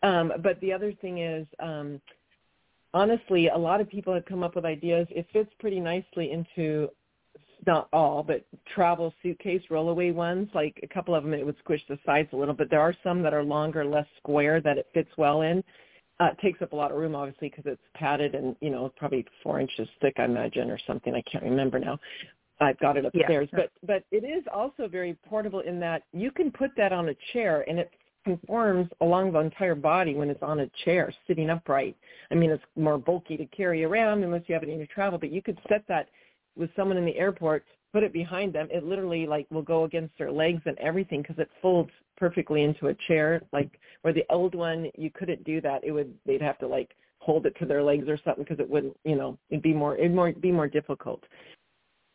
Um, 0.02 0.32
but 0.42 0.60
the 0.60 0.72
other 0.72 0.92
thing 0.92 1.18
is, 1.18 1.46
um, 1.60 2.00
honestly, 2.94 3.48
a 3.48 3.56
lot 3.56 3.80
of 3.80 3.88
people 3.88 4.12
have 4.14 4.24
come 4.24 4.42
up 4.42 4.56
with 4.56 4.64
ideas. 4.64 5.06
It 5.10 5.26
fits 5.32 5.50
pretty 5.58 5.80
nicely 5.80 6.32
into 6.32 6.88
not 7.66 7.88
all, 7.92 8.22
but 8.22 8.44
travel 8.74 9.14
suitcase 9.22 9.62
rollaway 9.70 10.12
ones. 10.12 10.48
Like 10.54 10.78
a 10.82 10.88
couple 10.88 11.14
of 11.14 11.22
them, 11.22 11.32
it 11.32 11.46
would 11.46 11.56
squish 11.60 11.80
the 11.88 11.98
sides 12.04 12.28
a 12.32 12.36
little, 12.36 12.54
but 12.54 12.70
there 12.70 12.80
are 12.80 12.94
some 13.04 13.22
that 13.22 13.34
are 13.34 13.44
longer, 13.44 13.84
less 13.84 14.06
square 14.18 14.60
that 14.60 14.78
it 14.78 14.88
fits 14.92 15.10
well 15.16 15.42
in. 15.42 15.62
Uh, 16.20 16.26
it 16.26 16.38
takes 16.40 16.60
up 16.62 16.72
a 16.72 16.76
lot 16.76 16.90
of 16.90 16.98
room, 16.98 17.14
obviously, 17.14 17.48
because 17.48 17.64
it's 17.66 17.82
padded 17.94 18.34
and 18.34 18.54
you 18.60 18.70
know 18.70 18.92
probably 18.96 19.24
four 19.42 19.60
inches 19.60 19.88
thick, 20.00 20.14
I 20.18 20.24
imagine, 20.24 20.70
or 20.70 20.78
something. 20.86 21.14
I 21.14 21.22
can't 21.30 21.44
remember 21.44 21.78
now. 21.78 21.98
I've 22.60 22.78
got 22.78 22.96
it 22.96 23.04
upstairs, 23.04 23.48
yeah. 23.52 23.60
but 23.60 23.70
but 23.86 24.04
it 24.10 24.24
is 24.24 24.44
also 24.52 24.86
very 24.88 25.16
portable 25.28 25.60
in 25.60 25.80
that 25.80 26.02
you 26.12 26.30
can 26.30 26.50
put 26.50 26.70
that 26.76 26.92
on 26.92 27.08
a 27.08 27.14
chair 27.32 27.64
and 27.68 27.78
it 27.78 27.90
conforms 28.24 28.88
along 29.00 29.32
the 29.32 29.38
entire 29.38 29.74
body 29.74 30.14
when 30.14 30.30
it's 30.30 30.42
on 30.42 30.60
a 30.60 30.70
chair 30.84 31.12
sitting 31.26 31.50
upright. 31.50 31.96
I 32.30 32.34
mean, 32.34 32.50
it's 32.50 32.62
more 32.76 32.98
bulky 32.98 33.36
to 33.36 33.46
carry 33.46 33.84
around 33.84 34.22
unless 34.22 34.42
you 34.46 34.54
have 34.54 34.62
it 34.62 34.68
in 34.68 34.78
your 34.78 34.86
travel, 34.88 35.18
but 35.18 35.32
you 35.32 35.42
could 35.42 35.58
set 35.68 35.84
that 35.88 36.08
with 36.56 36.70
someone 36.76 36.96
in 36.96 37.04
the 37.04 37.16
airport, 37.16 37.64
put 37.92 38.02
it 38.02 38.12
behind 38.12 38.52
them. 38.52 38.68
It 38.70 38.84
literally 38.84 39.26
like 39.26 39.46
will 39.50 39.62
go 39.62 39.84
against 39.84 40.16
their 40.18 40.30
legs 40.30 40.62
and 40.66 40.78
everything 40.78 41.22
because 41.22 41.38
it 41.38 41.50
folds 41.60 41.90
perfectly 42.16 42.62
into 42.62 42.88
a 42.88 42.94
chair. 43.08 43.42
Like 43.52 43.70
where 44.02 44.14
the 44.14 44.24
old 44.30 44.54
one, 44.54 44.90
you 44.96 45.10
couldn't 45.10 45.44
do 45.44 45.60
that. 45.60 45.84
It 45.84 45.92
would 45.92 46.12
they'd 46.26 46.42
have 46.42 46.58
to 46.58 46.66
like 46.66 46.94
hold 47.18 47.46
it 47.46 47.56
to 47.58 47.66
their 47.66 47.82
legs 47.82 48.08
or 48.08 48.18
something 48.24 48.44
because 48.44 48.60
it 48.60 48.68
wouldn't, 48.68 48.96
you 49.04 49.16
know, 49.16 49.38
it'd 49.50 49.62
be 49.62 49.74
more 49.74 49.96
it'd 49.96 50.14
more 50.14 50.32
be 50.32 50.52
more 50.52 50.68
difficult. 50.68 51.22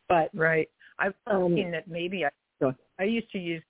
But 0.10 0.30
right, 0.34 0.70
I've 1.00 1.13
um, 1.28 1.56
seen 1.56 1.72
that 1.72 1.88
maybe 1.88 2.26
I 2.26 2.30
I 3.00 3.04
used 3.04 3.32
to 3.32 3.39
use 3.39 3.63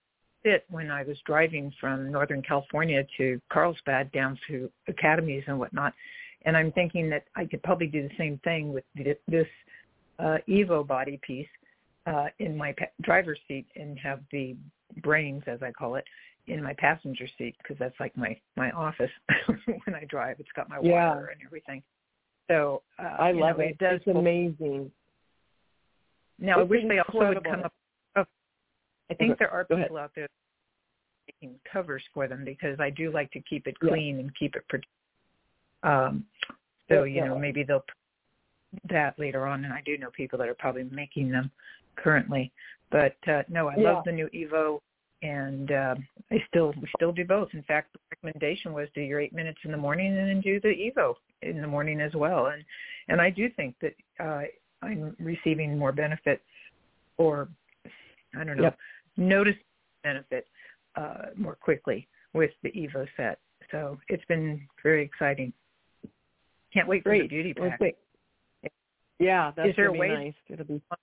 it 0.43 0.65
when 0.69 0.89
I 0.91 1.03
was 1.03 1.17
driving 1.25 1.73
from 1.79 2.11
Northern 2.11 2.41
California 2.41 3.03
to 3.17 3.41
Carlsbad 3.51 4.11
down 4.11 4.37
to 4.47 4.69
academies 4.87 5.43
and 5.47 5.59
whatnot. 5.59 5.93
And 6.45 6.55
I'm 6.55 6.71
thinking 6.71 7.09
that 7.09 7.25
I 7.35 7.45
could 7.45 7.61
probably 7.63 7.87
do 7.87 8.03
the 8.07 8.15
same 8.17 8.39
thing 8.43 8.71
with 8.73 8.83
this 8.95 9.47
uh, 10.19 10.37
Evo 10.47 10.85
body 10.85 11.19
piece 11.25 11.47
uh, 12.05 12.27
in 12.39 12.55
my 12.55 12.73
pa- 12.73 12.85
driver's 13.01 13.39
seat 13.47 13.65
and 13.75 13.99
have 13.99 14.21
the 14.31 14.55
brains, 15.01 15.43
as 15.47 15.61
I 15.61 15.71
call 15.71 15.95
it, 15.95 16.05
in 16.47 16.63
my 16.63 16.73
passenger 16.77 17.27
seat 17.37 17.55
because 17.61 17.77
that's 17.77 17.99
like 17.99 18.15
my 18.15 18.37
my 18.55 18.71
office 18.71 19.11
when 19.65 19.95
I 19.95 20.05
drive. 20.05 20.37
It's 20.39 20.49
got 20.55 20.69
my 20.69 20.77
water 20.79 20.89
Yeah. 20.89 21.17
and 21.33 21.41
everything. 21.45 21.83
So 22.49 22.83
uh, 22.97 23.03
I 23.19 23.31
love 23.33 23.57
know, 23.57 23.65
it. 23.65 23.71
It 23.71 23.77
does. 23.79 23.99
It's 24.05 24.17
amazing. 24.17 24.89
Now 26.39 26.59
I 26.59 26.61
It's 26.61 26.69
wish 26.69 26.83
they 26.87 26.99
also 26.99 27.27
would 27.29 27.43
come 27.43 27.63
up. 27.65 27.73
I 29.09 29.13
think 29.13 29.31
Okay, 29.31 29.37
there 29.39 29.51
are 29.51 29.63
go 29.63 29.75
ahead. 29.75 29.87
people 29.87 29.97
out 29.97 30.11
there 30.15 30.27
making 31.27 31.59
covers 31.71 32.03
for 32.13 32.27
them 32.27 32.43
because 32.45 32.79
I 32.79 32.89
do 32.89 33.11
like 33.11 33.31
to 33.31 33.41
keep 33.41 33.67
it 33.67 33.75
Yeah. 33.81 33.89
clean 33.89 34.19
and 34.19 34.35
keep 34.35 34.55
it. 34.55 34.65
Pro- 34.67 34.81
um, 35.83 36.25
so 36.89 37.03
Yeah, 37.03 37.23
you 37.23 37.29
know 37.29 37.37
maybe 37.37 37.63
they'll 37.63 37.81
put 37.81 37.95
that 38.89 39.17
later 39.19 39.45
on, 39.45 39.65
and 39.65 39.73
I 39.73 39.81
do 39.81 39.97
know 39.97 40.09
people 40.11 40.39
that 40.39 40.47
are 40.47 40.55
probably 40.55 40.83
making 40.85 41.29
them 41.29 41.51
currently. 41.95 42.51
But 42.89 43.17
uh, 43.27 43.43
no, 43.49 43.67
I 43.67 43.75
Yeah. 43.75 43.93
love 43.93 44.03
the 44.05 44.11
new 44.11 44.27
Evo, 44.29 44.79
and 45.21 45.71
uh, 45.71 45.95
I 46.31 46.43
still 46.47 46.73
we 46.81 46.87
still 46.95 47.11
do 47.11 47.25
both. 47.25 47.53
In 47.53 47.63
fact, 47.63 47.93
the 47.93 47.99
recommendation 48.11 48.73
was 48.73 48.89
do 48.93 49.01
your 49.01 49.19
eight 49.19 49.33
minutes 49.33 49.59
in 49.63 49.71
the 49.71 49.77
morning 49.77 50.17
and 50.17 50.29
then 50.29 50.41
do 50.41 50.59
the 50.59 50.69
Evo 50.69 51.15
in 51.41 51.61
the 51.61 51.67
morning 51.67 52.01
as 52.01 52.13
well. 52.13 52.47
And 52.47 52.63
and 53.09 53.21
I 53.21 53.29
do 53.29 53.49
think 53.49 53.75
that 53.81 53.95
uh, 54.19 54.43
I'm 54.81 55.15
receiving 55.19 55.77
more 55.77 55.91
benefit, 55.91 56.41
or 57.17 57.49
I 58.35 58.43
don't 58.43 58.57
know, 58.57 58.63
Yep. 58.63 58.77
Notice 59.17 59.55
benefit 60.03 60.47
uh, 60.95 61.27
more 61.35 61.55
quickly 61.55 62.07
with 62.33 62.51
the 62.63 62.69
Evo 62.71 63.07
set. 63.17 63.39
So 63.71 63.97
it's 64.07 64.23
been 64.25 64.61
very 64.83 65.03
exciting. 65.03 65.51
Can't 66.73 66.87
wait 66.87 67.03
for 67.03 67.17
the 67.17 67.27
beauty 67.27 67.53
pack. 67.53 67.79
Yeah, 69.19 69.51
that's 69.55 69.69
Is 69.69 69.75
there 69.75 69.87
a 69.87 69.93
way- 69.93 70.09
nice. 70.09 70.33
It'll 70.47 70.65
be 70.65 70.81
fun. 70.89 70.97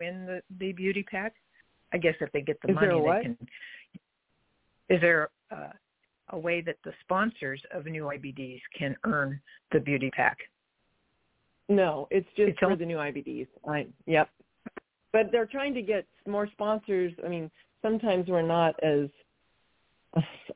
win 0.00 0.26
the 0.26 0.42
the 0.58 0.72
beauty 0.72 1.02
pack? 1.02 1.34
I 1.92 1.98
guess 1.98 2.14
if 2.20 2.30
they 2.32 2.40
get 2.40 2.60
the 2.62 2.70
Is 2.70 2.74
money, 2.74 2.88
they 2.88 3.22
can. 3.22 3.38
Is 4.88 5.00
there 5.00 5.28
uh, 5.50 5.70
a 6.30 6.38
way 6.38 6.60
that 6.62 6.76
the 6.84 6.92
sponsors 7.02 7.60
of 7.72 7.84
new 7.86 8.04
IBDs 8.04 8.60
can 8.78 8.96
earn 9.04 9.40
the 9.72 9.80
beauty 9.80 10.10
pack? 10.10 10.38
No, 11.68 12.08
it's 12.10 12.26
just 12.36 12.50
It's 12.50 12.58
for 12.58 12.70
all- 12.70 12.76
the 12.76 12.86
new 12.86 12.96
IBDs. 12.96 13.46
I 13.66 13.86
yep. 14.06 14.30
But 15.12 15.32
they're 15.32 15.46
trying 15.46 15.74
to 15.74 15.82
get 15.82 16.06
more 16.26 16.48
sponsors. 16.52 17.12
I 17.24 17.28
mean, 17.28 17.50
sometimes 17.82 18.28
we're 18.28 18.42
not 18.42 18.74
as 18.82 19.08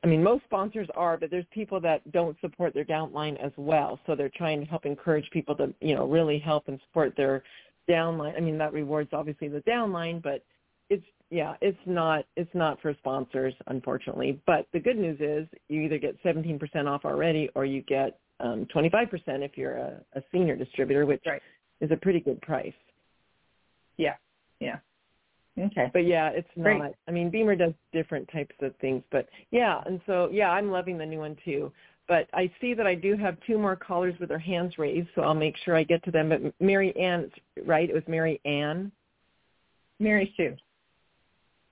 I 0.03 0.07
mean, 0.07 0.23
most 0.23 0.43
sponsors 0.45 0.87
are, 0.95 1.17
but 1.17 1.29
there's 1.29 1.45
people 1.51 1.79
that 1.81 2.11
don't 2.11 2.35
support 2.41 2.73
their 2.73 2.85
downline 2.85 3.37
as 3.43 3.51
well. 3.55 3.99
So 4.05 4.15
they're 4.15 4.31
trying 4.35 4.59
to 4.61 4.65
help 4.65 4.85
encourage 4.85 5.29
people 5.31 5.55
to, 5.57 5.73
you 5.79 5.95
know, 5.95 6.07
really 6.07 6.39
help 6.39 6.67
and 6.67 6.79
support 6.87 7.13
their 7.15 7.43
downline. 7.89 8.35
I 8.35 8.39
mean, 8.39 8.57
that 8.57 8.73
rewards 8.73 9.09
obviously 9.13 9.47
the 9.47 9.61
downline, 9.61 10.21
but 10.21 10.43
it's 10.89 11.05
yeah, 11.29 11.55
it's 11.61 11.77
not 11.85 12.25
it's 12.35 12.53
not 12.53 12.81
for 12.81 12.93
sponsors, 12.95 13.53
unfortunately. 13.67 14.41
But 14.45 14.67
the 14.73 14.79
good 14.79 14.97
news 14.97 15.17
is 15.19 15.47
you 15.69 15.81
either 15.81 15.97
get 15.97 16.21
17% 16.23 16.59
off 16.87 17.05
already 17.05 17.49
or 17.55 17.65
you 17.65 17.81
get 17.81 18.19
um, 18.39 18.67
25% 18.75 19.07
if 19.43 19.57
you're 19.57 19.77
a, 19.77 20.01
a 20.15 20.21
senior 20.31 20.55
distributor, 20.55 21.05
which 21.05 21.23
Right. 21.25 21.41
is 21.79 21.91
a 21.91 21.97
pretty 21.97 22.19
good 22.19 22.41
price. 22.41 22.73
Yeah, 23.97 24.15
yeah. 24.63 25.65
Okay. 25.65 25.89
But 25.93 26.05
yeah, 26.05 26.29
it's 26.29 26.47
Great. 26.59 26.79
not. 26.79 26.91
I 27.07 27.11
mean, 27.11 27.29
BEMER 27.29 27.55
does 27.55 27.73
different 27.91 28.27
types 28.31 28.55
of 28.61 28.75
things, 28.77 29.03
but 29.11 29.29
yeah, 29.51 29.81
and 29.85 30.01
so 30.05 30.29
yeah, 30.31 30.49
I'm 30.49 30.71
loving 30.71 30.97
the 30.97 31.05
new 31.05 31.19
one 31.19 31.37
too. 31.45 31.71
But 32.07 32.27
I 32.33 32.51
see 32.59 32.73
that 32.73 32.85
I 32.87 32.95
do 32.95 33.15
have 33.15 33.37
two 33.47 33.57
more 33.57 33.75
callers 33.75 34.15
with 34.19 34.29
their 34.29 34.39
hands 34.39 34.77
raised, 34.77 35.07
so 35.15 35.21
I'll 35.21 35.33
make 35.33 35.55
sure 35.63 35.75
I 35.75 35.83
get 35.83 36.03
to 36.03 36.11
them. 36.11 36.29
But 36.29 36.41
Mary 36.59 36.95
Ann, 36.97 37.31
right? 37.65 37.89
It 37.89 37.93
was 37.93 38.03
Mary 38.07 38.41
Ann. 38.45 38.91
Mary 39.99 40.33
Sue. 40.35 40.55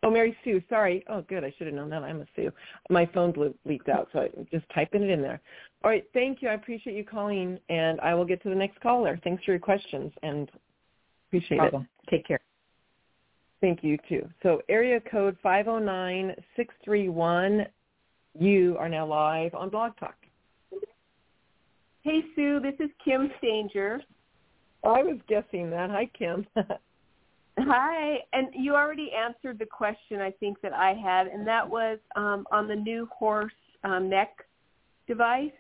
Oh, 0.04 0.10
Mary 0.10 0.36
Sue. 0.44 0.62
Sorry. 0.70 1.04
Oh, 1.10 1.22
good. 1.22 1.44
I 1.44 1.54
should 1.58 1.68
have 1.68 1.76
known 1.76 1.90
that. 1.90 2.04
I'm 2.04 2.22
a 2.22 2.26
Sue. 2.36 2.52
My 2.90 3.06
phone 3.08 3.32
blew, 3.32 3.54
leaked 3.66 3.90
out, 3.90 4.08
so 4.14 4.20
I'm 4.20 4.48
just 4.52 4.66
typing 4.74 5.04
it 5.04 5.10
in 5.10 5.22
there. 5.22 5.42
All 5.84 5.92
right. 5.92 6.06
Thank 6.14 6.42
you. 6.42 6.48
I 6.48 6.54
appreciate 6.54 6.96
you 6.96 7.04
calling, 7.04 7.60
and 7.70 8.00
I 8.00 8.14
will 8.14 8.26
get 8.26 8.42
to 8.44 8.50
the 8.50 8.56
next 8.56 8.80
caller. 8.80 9.20
Thanks 9.24 9.44
for 9.44 9.52
your 9.52 9.60
questions, 9.60 10.14
and 10.24 10.50
appreciate 11.28 11.62
it. 11.62 11.74
Take 12.10 12.26
care. 12.26 12.40
Thank 13.62 13.84
you 13.84 13.98
too. 14.10 14.28
So 14.42 14.62
area 14.70 15.00
code 15.00 15.38
509-631, 15.46 17.68
you 18.40 18.76
are 18.80 18.90
now 18.90 19.06
live 19.06 19.54
on 19.54 19.70
Blog 19.70 19.92
Talk. 20.00 20.16
Hey 22.02 22.22
Sue, 22.36 22.60
this 22.60 22.74
is 22.80 22.90
Kim 23.06 23.30
Stanger. 23.38 24.02
I 24.84 25.04
was 25.04 25.18
guessing 25.28 25.70
that. 25.70 25.92
Hi, 25.92 26.10
Kim. 26.18 26.48
Hi, 27.60 28.18
and 28.34 28.48
you 28.56 28.74
already 28.74 29.12
answered 29.12 29.60
the 29.60 29.68
question 29.68 30.20
I 30.20 30.32
think 30.32 30.60
that 30.62 30.74
I 30.74 30.94
had, 30.94 31.28
and 31.28 31.46
that 31.46 31.70
was 31.70 32.00
um, 32.16 32.48
on 32.52 32.68
the 32.68 32.76
new 32.76 33.08
horse 33.16 33.54
um, 33.84 34.10
neck 34.10 34.44
device. 35.08 35.52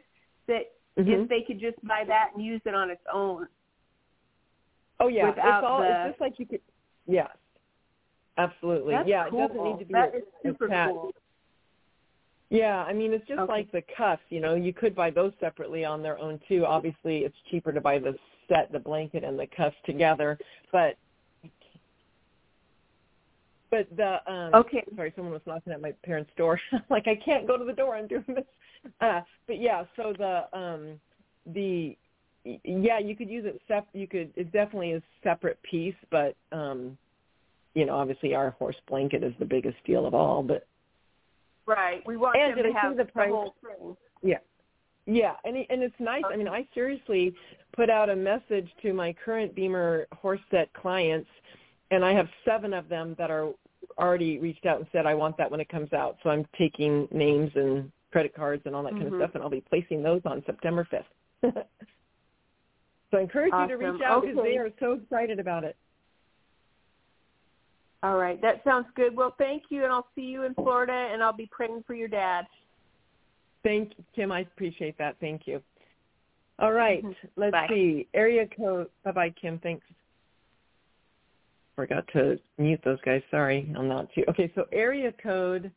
That 0.47 0.71
Mhm. 0.97 1.23
if 1.23 1.29
they 1.29 1.41
could 1.43 1.59
just 1.59 1.79
buy 1.87 2.03
that 2.05 2.31
and 2.33 2.43
use 2.43 2.61
it 2.65 2.73
on 2.75 2.89
its 2.89 3.03
own. 3.13 3.47
Oh 4.99 5.07
yeah, 5.07 5.29
without 5.29 5.59
it's 5.59 5.65
all. 5.65 5.79
the- 5.81 5.89
It's 5.89 6.09
just 6.09 6.19
like 6.21 6.39
you 6.39 6.45
could. 6.47 6.61
Yes, 7.07 7.29
absolutely. 8.37 8.95
That's 8.95 9.07
yeah, 9.07 9.29
cool. 9.29 9.39
it 9.39 9.47
doesn't 9.47 9.63
need 9.63 9.79
to 9.79 9.85
be. 9.85 9.93
That 9.93 10.13
a- 10.13 10.17
is 10.17 10.23
super 10.43 10.67
cool. 10.67 11.11
Yeah, 12.49 12.83
I 12.83 12.91
mean 12.91 13.13
it's 13.13 13.25
just 13.27 13.39
Okay. 13.39 13.51
like 13.51 13.71
the 13.71 13.81
cuffs. 13.95 14.23
You 14.29 14.41
know, 14.41 14.55
you 14.55 14.73
could 14.73 14.93
buy 14.93 15.09
those 15.09 15.31
separately 15.39 15.85
on 15.85 16.03
their 16.03 16.19
own 16.19 16.39
too. 16.47 16.65
Obviously, 16.65 17.19
it's 17.19 17.37
cheaper 17.49 17.71
to 17.71 17.79
buy 17.79 17.97
the 17.97 18.17
set, 18.49 18.71
the 18.73 18.79
blanket, 18.79 19.23
and 19.23 19.39
the 19.39 19.47
cuffs 19.47 19.77
together. 19.85 20.37
But 20.71 20.97
but 23.69 23.87
the 23.95 24.19
um 24.31 24.53
Okay. 24.53 24.83
sorry, 24.97 25.13
someone 25.15 25.33
was 25.33 25.41
knocking 25.45 25.71
at 25.71 25.81
my 25.81 25.93
parents' 26.03 26.31
door. 26.35 26.59
like 26.89 27.07
I 27.07 27.15
can't 27.15 27.47
go 27.47 27.57
to 27.57 27.63
the 27.63 27.73
door. 27.73 27.95
I'm 27.95 28.07
doing 28.07 28.25
this. 28.27 28.45
Uh, 28.99 29.21
but 29.47 29.59
yeah, 29.59 29.85
so 29.95 30.13
the 30.17 30.57
um 30.57 30.99
the 31.45 31.97
yeah, 32.43 32.99
you 32.99 33.15
could 33.15 33.29
use 33.29 33.45
it 33.45 33.61
sep. 33.67 33.87
You 33.93 34.07
could 34.07 34.33
it 34.35 34.51
definitely 34.51 34.91
is 34.91 35.03
separate 35.23 35.61
piece, 35.63 35.95
but 36.09 36.35
um 36.51 36.97
you 37.73 37.85
know, 37.85 37.95
obviously 37.95 38.35
our 38.35 38.51
horse 38.51 38.75
blanket 38.87 39.23
is 39.23 39.33
the 39.39 39.45
biggest 39.45 39.77
deal 39.85 40.05
of 40.05 40.13
all. 40.13 40.43
But 40.43 40.67
Right. 41.67 42.05
We 42.05 42.17
want 42.17 42.37
And 42.37 42.57
them 42.57 42.63
to 42.65 42.69
see 42.69 42.73
have 42.73 42.97
the 42.97 43.03
the, 43.05 43.11
price? 43.11 43.29
whole 43.31 43.55
thing. 43.65 43.95
yeah, 44.23 44.39
yeah, 45.05 45.35
and 45.45 45.55
and 45.69 45.83
it's 45.83 45.99
nice. 45.99 46.23
I 46.25 46.35
mean, 46.35 46.47
I 46.47 46.67
seriously 46.73 47.33
put 47.73 47.89
out 47.89 48.09
a 48.09 48.15
message 48.15 48.69
to 48.81 48.93
my 48.93 49.13
current 49.13 49.55
BEMER 49.55 50.07
horse 50.13 50.41
set 50.49 50.73
clients, 50.73 51.29
and 51.91 52.03
I 52.03 52.13
have 52.13 52.27
seven 52.45 52.73
of 52.73 52.89
them 52.89 53.15
that 53.17 53.29
are 53.31 53.53
already 53.99 54.39
reached 54.39 54.65
out 54.65 54.77
and 54.79 54.87
said 54.91 55.05
I 55.05 55.13
want 55.13 55.37
that 55.37 55.49
when 55.49 55.59
it 55.59 55.69
comes 55.69 55.93
out. 55.93 56.17
So 56.23 56.29
I'm 56.29 56.45
taking 56.57 57.07
names 57.11 57.51
and 57.55 57.91
credit 58.11 58.33
cards 58.33 58.63
and 58.65 58.75
all 58.75 58.83
that 58.83 58.93
kind 58.93 59.07
of 59.07 59.13
Mhm. 59.13 59.17
stuff, 59.17 59.31
and 59.35 59.43
I'll 59.43 59.49
be 59.49 59.61
placing 59.61 60.01
those 60.03 60.21
on 60.25 60.43
September 60.45 60.83
5th. 60.83 61.05
so 63.11 63.17
I 63.17 63.21
encourage 63.21 63.53
you 63.53 63.67
to 63.67 63.75
reach 63.75 64.01
out 64.01 64.21
because 64.21 64.37
Okay. 64.37 64.51
they 64.53 64.57
are 64.57 64.71
so 64.79 64.93
excited 64.93 65.39
about 65.39 65.63
it. 65.63 65.77
All 68.03 68.17
right. 68.17 68.41
That 68.41 68.63
sounds 68.63 68.87
good. 68.95 69.15
Well, 69.15 69.35
thank 69.37 69.63
you, 69.69 69.83
and 69.83 69.91
I'll 69.91 70.07
see 70.15 70.21
you 70.21 70.43
in 70.43 70.53
Florida, 70.55 71.09
and 71.11 71.21
I'll 71.21 71.33
be 71.33 71.49
praying 71.51 71.83
for 71.85 71.93
your 71.93 72.07
dad. 72.07 72.47
Thank 73.63 73.91
you, 73.97 74.03
Kim. 74.15 74.31
I 74.31 74.39
appreciate 74.39 74.97
that. 74.97 75.17
Thank 75.19 75.43
you. 75.45 75.61
All 76.57 76.71
right. 76.71 77.03
Mm-hmm. 77.03 77.27
Let's 77.37 77.51
Bye. 77.51 77.67
see. 77.69 78.07
Area 78.13 78.47
code. 78.57 78.87
Bye 79.03 79.11
bye, 79.11 79.33
Kim. 79.39 79.59
Thanks. 79.59 79.85
Forgot 81.75 82.05
to 82.13 82.37
mute 82.57 82.81
those 82.83 82.99
guys. 83.01 83.21
Sorry, 83.31 83.71
I'm 83.77 83.87
not 83.87 84.07
too. 84.13 84.23
Okay, 84.29 84.51
so 84.55 84.65
area 84.71 85.13
code 85.23 85.71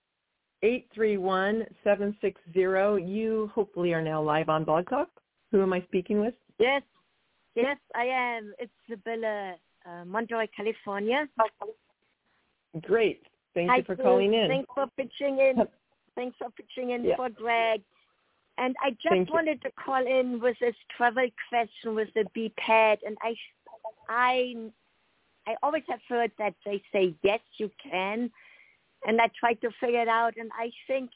eight 0.63 0.89
three 0.95 1.17
one 1.19 1.65
seven 1.85 2.17
six 2.21 2.41
zero. 2.53 2.97
You 2.97 3.51
hopefully 3.55 3.93
are 3.93 4.03
now 4.03 4.23
live 4.23 4.49
on 4.49 4.65
Blog 4.65 4.89
Talk. 4.89 5.09
Who 5.53 5.63
am 5.63 5.73
I 5.73 5.83
speaking 5.83 6.21
with? 6.21 6.35
Yes, 6.59 6.83
yes, 7.55 7.77
I 7.95 8.05
am. 8.05 8.53
It's 8.59 8.73
Sibylla, 8.89 9.55
uh, 9.87 10.05
Monterey, 10.05 10.49
California. 10.55 11.29
Great. 12.83 13.23
Thank 13.55 13.71
you 13.77 13.85
for 13.85 13.97
calling 13.97 14.35
in. 14.35 14.49
Thanks 14.49 14.69
for 14.75 14.87
pitching 14.97 15.39
in. 15.39 15.65
Thanks 16.15 16.37
for 16.39 16.51
pitching 16.51 16.91
in 16.91 17.05
yeah. 17.05 17.17
for 17.17 17.29
Greg. 17.29 17.83
And 18.59 18.75
I 18.83 18.91
just 18.91 19.09
Thank 19.09 19.33
wanted 19.33 19.61
you. 19.63 19.71
to 19.71 19.77
call 19.77 20.07
in 20.07 20.41
with 20.41 20.57
this 20.61 20.75
travel 20.97 21.27
question 21.49 21.95
with 21.95 22.09
the 22.15 22.25
BPAD, 22.37 22.99
and 23.05 23.17
I, 23.21 23.35
I, 24.09 24.55
I 25.47 25.57
always 25.63 25.83
have 25.89 26.01
heard 26.09 26.31
that 26.39 26.55
they 26.65 26.81
say 26.93 27.15
yes, 27.23 27.41
you 27.57 27.69
can, 27.83 28.31
and 29.07 29.21
I 29.21 29.29
tried 29.39 29.61
to 29.63 29.71
figure 29.81 30.03
it 30.03 30.09
out, 30.09 30.35
and 30.37 30.51
I 30.57 30.71
think 30.87 31.11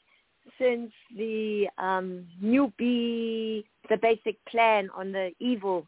since 0.59 0.91
the 1.15 1.67
um, 1.77 2.25
new 2.41 2.73
B, 2.77 3.65
the 3.89 3.97
basic 3.97 4.43
plan 4.45 4.89
on 4.93 5.11
the 5.13 5.31
Evo 5.41 5.85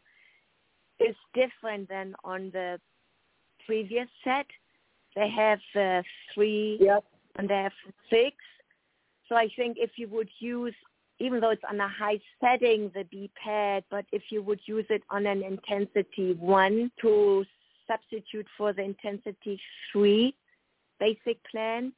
is 1.00 1.16
different 1.34 1.88
than 1.88 2.14
on 2.24 2.50
the 2.52 2.80
previous 3.66 4.08
set. 4.24 4.46
They 5.14 5.28
have 5.28 5.60
uh, 5.74 6.02
three 6.34 6.78
yep. 6.80 7.04
and 7.36 7.48
they 7.48 7.54
have 7.54 7.72
six. 8.10 8.36
So 9.28 9.36
I 9.36 9.48
think 9.56 9.76
if 9.78 9.92
you 9.96 10.08
would 10.08 10.30
use 10.38 10.74
even 11.22 11.38
though 11.40 11.50
it's 11.50 11.62
on 11.70 11.78
a 11.78 11.88
high 11.88 12.18
setting, 12.40 12.90
the 12.94 13.04
B 13.04 13.30
pad, 13.42 13.84
but 13.90 14.04
if 14.10 14.22
you 14.30 14.42
would 14.42 14.58
use 14.66 14.86
it 14.90 15.02
on 15.08 15.26
an 15.26 15.44
intensity 15.44 16.32
one 16.32 16.90
to 17.00 17.44
substitute 17.86 18.46
for 18.58 18.72
the 18.72 18.82
intensity 18.82 19.60
three 19.92 20.34
basic 20.98 21.38
plan, 21.48 21.92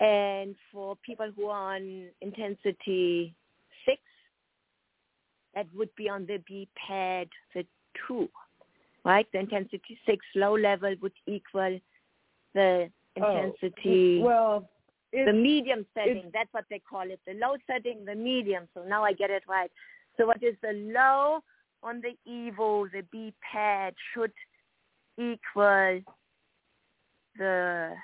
and 0.00 0.56
for 0.72 0.96
people 0.96 1.30
who 1.36 1.46
are 1.46 1.76
on 1.76 2.06
intensity 2.22 3.34
six, 3.84 4.00
that 5.54 5.66
would 5.74 5.94
be 5.96 6.08
on 6.08 6.26
the 6.26 6.38
BPAD, 6.50 7.28
the 7.54 7.66
two, 8.06 8.28
right? 9.04 9.26
The 9.32 9.40
intensity 9.40 9.98
six 10.06 10.24
low 10.34 10.56
level 10.56 10.94
would 11.02 11.12
equal 11.26 11.78
the 12.54 12.90
oh, 13.20 13.36
intensity. 13.36 14.20
Oh, 14.22 14.26
well, 14.26 14.68
the 15.12 15.32
medium 15.32 15.84
setting. 15.94 16.30
That's 16.32 16.52
what 16.52 16.64
they 16.70 16.78
call 16.78 17.02
it. 17.02 17.20
The 17.26 17.34
low 17.34 17.56
setting, 17.66 18.04
the 18.04 18.14
medium. 18.14 18.68
So 18.74 18.82
now 18.82 19.04
I 19.04 19.12
get 19.12 19.30
it 19.30 19.42
right. 19.48 19.70
So 20.16 20.26
what 20.26 20.42
is 20.42 20.54
the 20.62 20.72
low 20.94 21.40
on 21.82 22.00
the 22.00 22.16
EVO, 22.30 22.90
the 22.92 23.02
B 23.10 23.34
pad 23.52 23.94
should 24.14 24.32
equal 25.18 26.00
the 27.38 27.94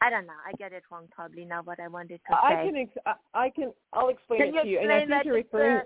I 0.00 0.10
don't 0.10 0.26
know. 0.26 0.34
I 0.46 0.52
get 0.58 0.72
it 0.72 0.82
wrong 0.90 1.08
probably 1.10 1.46
now. 1.46 1.62
What 1.62 1.80
I 1.80 1.88
wanted 1.88 2.18
to 2.18 2.18
say. 2.28 2.34
I 2.34 2.64
can. 2.66 2.76
Ex- 2.76 3.16
I 3.32 3.48
can. 3.48 3.72
I'll 3.92 4.08
explain 4.08 4.40
can 4.40 4.54
it 4.54 4.62
to 4.64 4.68
you. 4.68 4.80
And 4.80 4.92
I 4.92 5.06
think 5.06 5.24
you're 5.24 5.34
uh, 5.34 5.38
referring. 5.38 5.82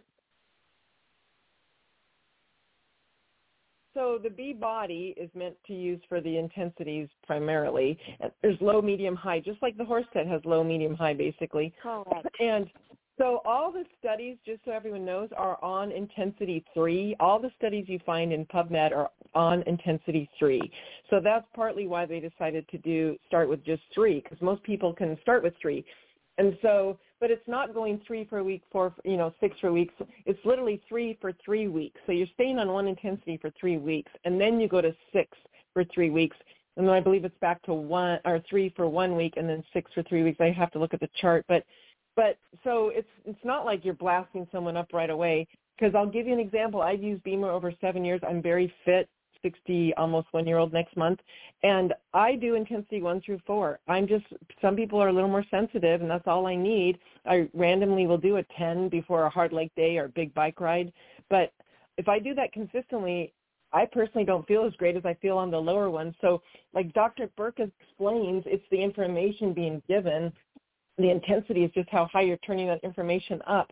So 3.98 4.16
the 4.22 4.30
B 4.30 4.52
body 4.52 5.12
is 5.16 5.28
meant 5.34 5.56
to 5.66 5.72
use 5.72 6.00
for 6.08 6.20
the 6.20 6.38
intensities 6.38 7.08
primarily. 7.26 7.98
There's 8.42 8.56
low, 8.60 8.80
medium, 8.80 9.16
high, 9.16 9.40
just 9.40 9.60
like 9.60 9.76
the 9.76 9.84
horse 9.84 10.04
set 10.12 10.28
has 10.28 10.40
low, 10.44 10.62
medium, 10.62 10.94
high 10.94 11.14
basically. 11.14 11.74
Correct. 11.82 12.28
And 12.38 12.70
so 13.18 13.42
all 13.44 13.72
the 13.72 13.82
studies, 13.98 14.36
just 14.46 14.60
so 14.64 14.70
everyone 14.70 15.04
knows, 15.04 15.30
are 15.36 15.58
on 15.64 15.90
intensity 15.90 16.64
three. 16.72 17.16
All 17.18 17.40
the 17.40 17.50
studies 17.58 17.86
you 17.88 17.98
find 18.06 18.32
in 18.32 18.46
PubMed 18.46 18.92
are 18.92 19.10
on 19.34 19.62
intensity 19.62 20.30
three. 20.38 20.70
So 21.10 21.18
that's 21.20 21.46
partly 21.52 21.88
why 21.88 22.06
they 22.06 22.20
decided 22.20 22.68
to 22.68 22.78
do 22.78 23.16
start 23.26 23.48
with 23.48 23.64
just 23.64 23.82
three, 23.92 24.20
because 24.20 24.40
most 24.40 24.62
people 24.62 24.94
can 24.94 25.18
start 25.22 25.42
with 25.42 25.54
three. 25.60 25.84
And 26.38 26.56
so 26.62 27.00
but 27.20 27.30
it's 27.30 27.46
not 27.46 27.74
going 27.74 28.00
three 28.06 28.24
for 28.24 28.38
a 28.38 28.44
week, 28.44 28.62
four, 28.70 28.94
you 29.04 29.16
know, 29.16 29.34
six 29.40 29.56
for 29.60 29.72
weeks. 29.72 29.94
It's 30.26 30.38
literally 30.44 30.80
three 30.88 31.18
for 31.20 31.32
three 31.44 31.68
weeks. 31.68 32.00
So 32.06 32.12
you're 32.12 32.26
staying 32.34 32.58
on 32.58 32.68
one 32.68 32.86
intensity 32.86 33.38
for 33.40 33.50
three 33.58 33.76
weeks, 33.76 34.10
and 34.24 34.40
then 34.40 34.60
you 34.60 34.68
go 34.68 34.80
to 34.80 34.94
six 35.12 35.36
for 35.72 35.84
three 35.92 36.10
weeks, 36.10 36.36
and 36.76 36.86
then 36.86 36.94
I 36.94 37.00
believe 37.00 37.24
it's 37.24 37.38
back 37.40 37.62
to 37.62 37.74
one 37.74 38.20
or 38.24 38.40
three 38.48 38.72
for 38.76 38.88
one 38.88 39.16
week, 39.16 39.34
and 39.36 39.48
then 39.48 39.62
six 39.72 39.90
for 39.92 40.02
three 40.04 40.22
weeks. 40.22 40.40
I 40.40 40.50
have 40.50 40.70
to 40.72 40.78
look 40.78 40.94
at 40.94 41.00
the 41.00 41.10
chart, 41.20 41.44
but 41.48 41.64
but 42.16 42.38
so 42.64 42.90
it's 42.92 43.08
it's 43.24 43.44
not 43.44 43.64
like 43.64 43.84
you're 43.84 43.94
blasting 43.94 44.46
someone 44.50 44.76
up 44.76 44.92
right 44.92 45.10
away. 45.10 45.46
Because 45.78 45.94
I'll 45.94 46.10
give 46.10 46.26
you 46.26 46.32
an 46.32 46.40
example. 46.40 46.82
I've 46.82 47.02
used 47.02 47.22
BEMER 47.22 47.50
over 47.50 47.72
seven 47.80 48.04
years. 48.04 48.20
I'm 48.28 48.42
very 48.42 48.72
fit. 48.84 49.08
60 49.42 49.94
almost 49.96 50.28
one 50.32 50.46
year 50.46 50.58
old 50.58 50.72
next 50.72 50.96
month 50.96 51.20
and 51.62 51.94
i 52.14 52.34
do 52.34 52.54
intensity 52.54 53.02
one 53.02 53.20
through 53.20 53.40
four. 53.46 53.78
I'm 53.88 54.06
just 54.06 54.24
some 54.60 54.76
people 54.76 55.00
are 55.00 55.08
a 55.08 55.12
little 55.12 55.30
more 55.30 55.44
sensitive 55.50 56.00
and 56.00 56.10
that's 56.10 56.26
all 56.26 56.46
i 56.46 56.56
need. 56.56 56.98
I 57.26 57.48
randomly 57.54 58.06
will 58.06 58.18
do 58.18 58.36
a 58.36 58.42
10 58.56 58.88
before 58.88 59.24
a 59.24 59.30
hard 59.30 59.52
leg 59.52 59.70
day 59.76 59.98
or 59.98 60.04
a 60.04 60.10
big 60.10 60.32
bike 60.34 60.60
ride 60.60 60.92
but 61.30 61.52
if 61.96 62.08
i 62.08 62.18
do 62.18 62.34
that 62.34 62.52
consistently 62.52 63.32
i 63.72 63.84
personally 63.84 64.24
don't 64.24 64.46
feel 64.46 64.64
as 64.64 64.72
great 64.74 64.96
as 64.96 65.04
i 65.04 65.14
feel 65.14 65.38
on 65.38 65.50
the 65.50 65.58
lower 65.58 65.90
one 65.90 66.14
so 66.20 66.42
like 66.74 66.92
dr 66.92 67.28
burke 67.36 67.60
explains 67.60 68.42
it's 68.46 68.64
the 68.70 68.80
information 68.82 69.52
being 69.52 69.82
given. 69.88 70.32
The 70.98 71.10
intensity 71.10 71.64
is 71.64 71.70
just 71.72 71.88
how 71.90 72.06
high 72.06 72.22
you're 72.22 72.36
turning 72.38 72.66
that 72.68 72.82
information 72.82 73.40
up. 73.46 73.70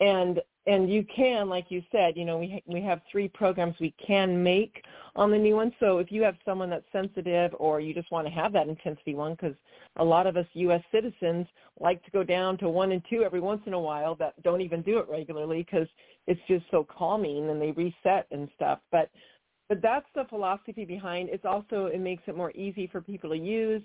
And 0.00 0.40
and 0.68 0.92
you 0.92 1.02
can, 1.04 1.48
like 1.48 1.70
you 1.70 1.82
said, 1.90 2.14
you 2.14 2.26
know, 2.26 2.38
we 2.38 2.62
we 2.66 2.82
have 2.82 3.00
three 3.10 3.26
programs 3.26 3.74
we 3.80 3.94
can 4.06 4.42
make 4.42 4.84
on 5.16 5.30
the 5.30 5.38
new 5.38 5.56
one. 5.56 5.72
So 5.80 5.96
if 5.96 6.12
you 6.12 6.22
have 6.22 6.36
someone 6.44 6.68
that's 6.68 6.84
sensitive, 6.92 7.52
or 7.58 7.80
you 7.80 7.94
just 7.94 8.10
want 8.12 8.26
to 8.26 8.32
have 8.32 8.52
that 8.52 8.68
intensity 8.68 9.14
one, 9.14 9.32
because 9.32 9.56
a 9.96 10.04
lot 10.04 10.26
of 10.26 10.36
us 10.36 10.46
U.S. 10.52 10.82
citizens 10.92 11.46
like 11.80 12.04
to 12.04 12.10
go 12.10 12.22
down 12.22 12.58
to 12.58 12.68
one 12.68 12.92
and 12.92 13.02
two 13.08 13.22
every 13.22 13.40
once 13.40 13.62
in 13.64 13.72
a 13.72 13.80
while 13.80 14.14
that 14.16 14.40
don't 14.42 14.60
even 14.60 14.82
do 14.82 14.98
it 14.98 15.08
regularly 15.08 15.62
because 15.62 15.88
it's 16.26 16.40
just 16.46 16.66
so 16.70 16.84
calming 16.84 17.48
and 17.48 17.60
they 17.60 17.70
reset 17.70 18.26
and 18.30 18.48
stuff. 18.54 18.78
But 18.92 19.10
but 19.70 19.80
that's 19.80 20.06
the 20.14 20.24
philosophy 20.28 20.84
behind. 20.84 21.30
It's 21.30 21.46
also 21.46 21.86
it 21.86 22.00
makes 22.00 22.24
it 22.26 22.36
more 22.36 22.50
easy 22.52 22.86
for 22.86 23.00
people 23.00 23.30
to 23.30 23.38
use. 23.38 23.82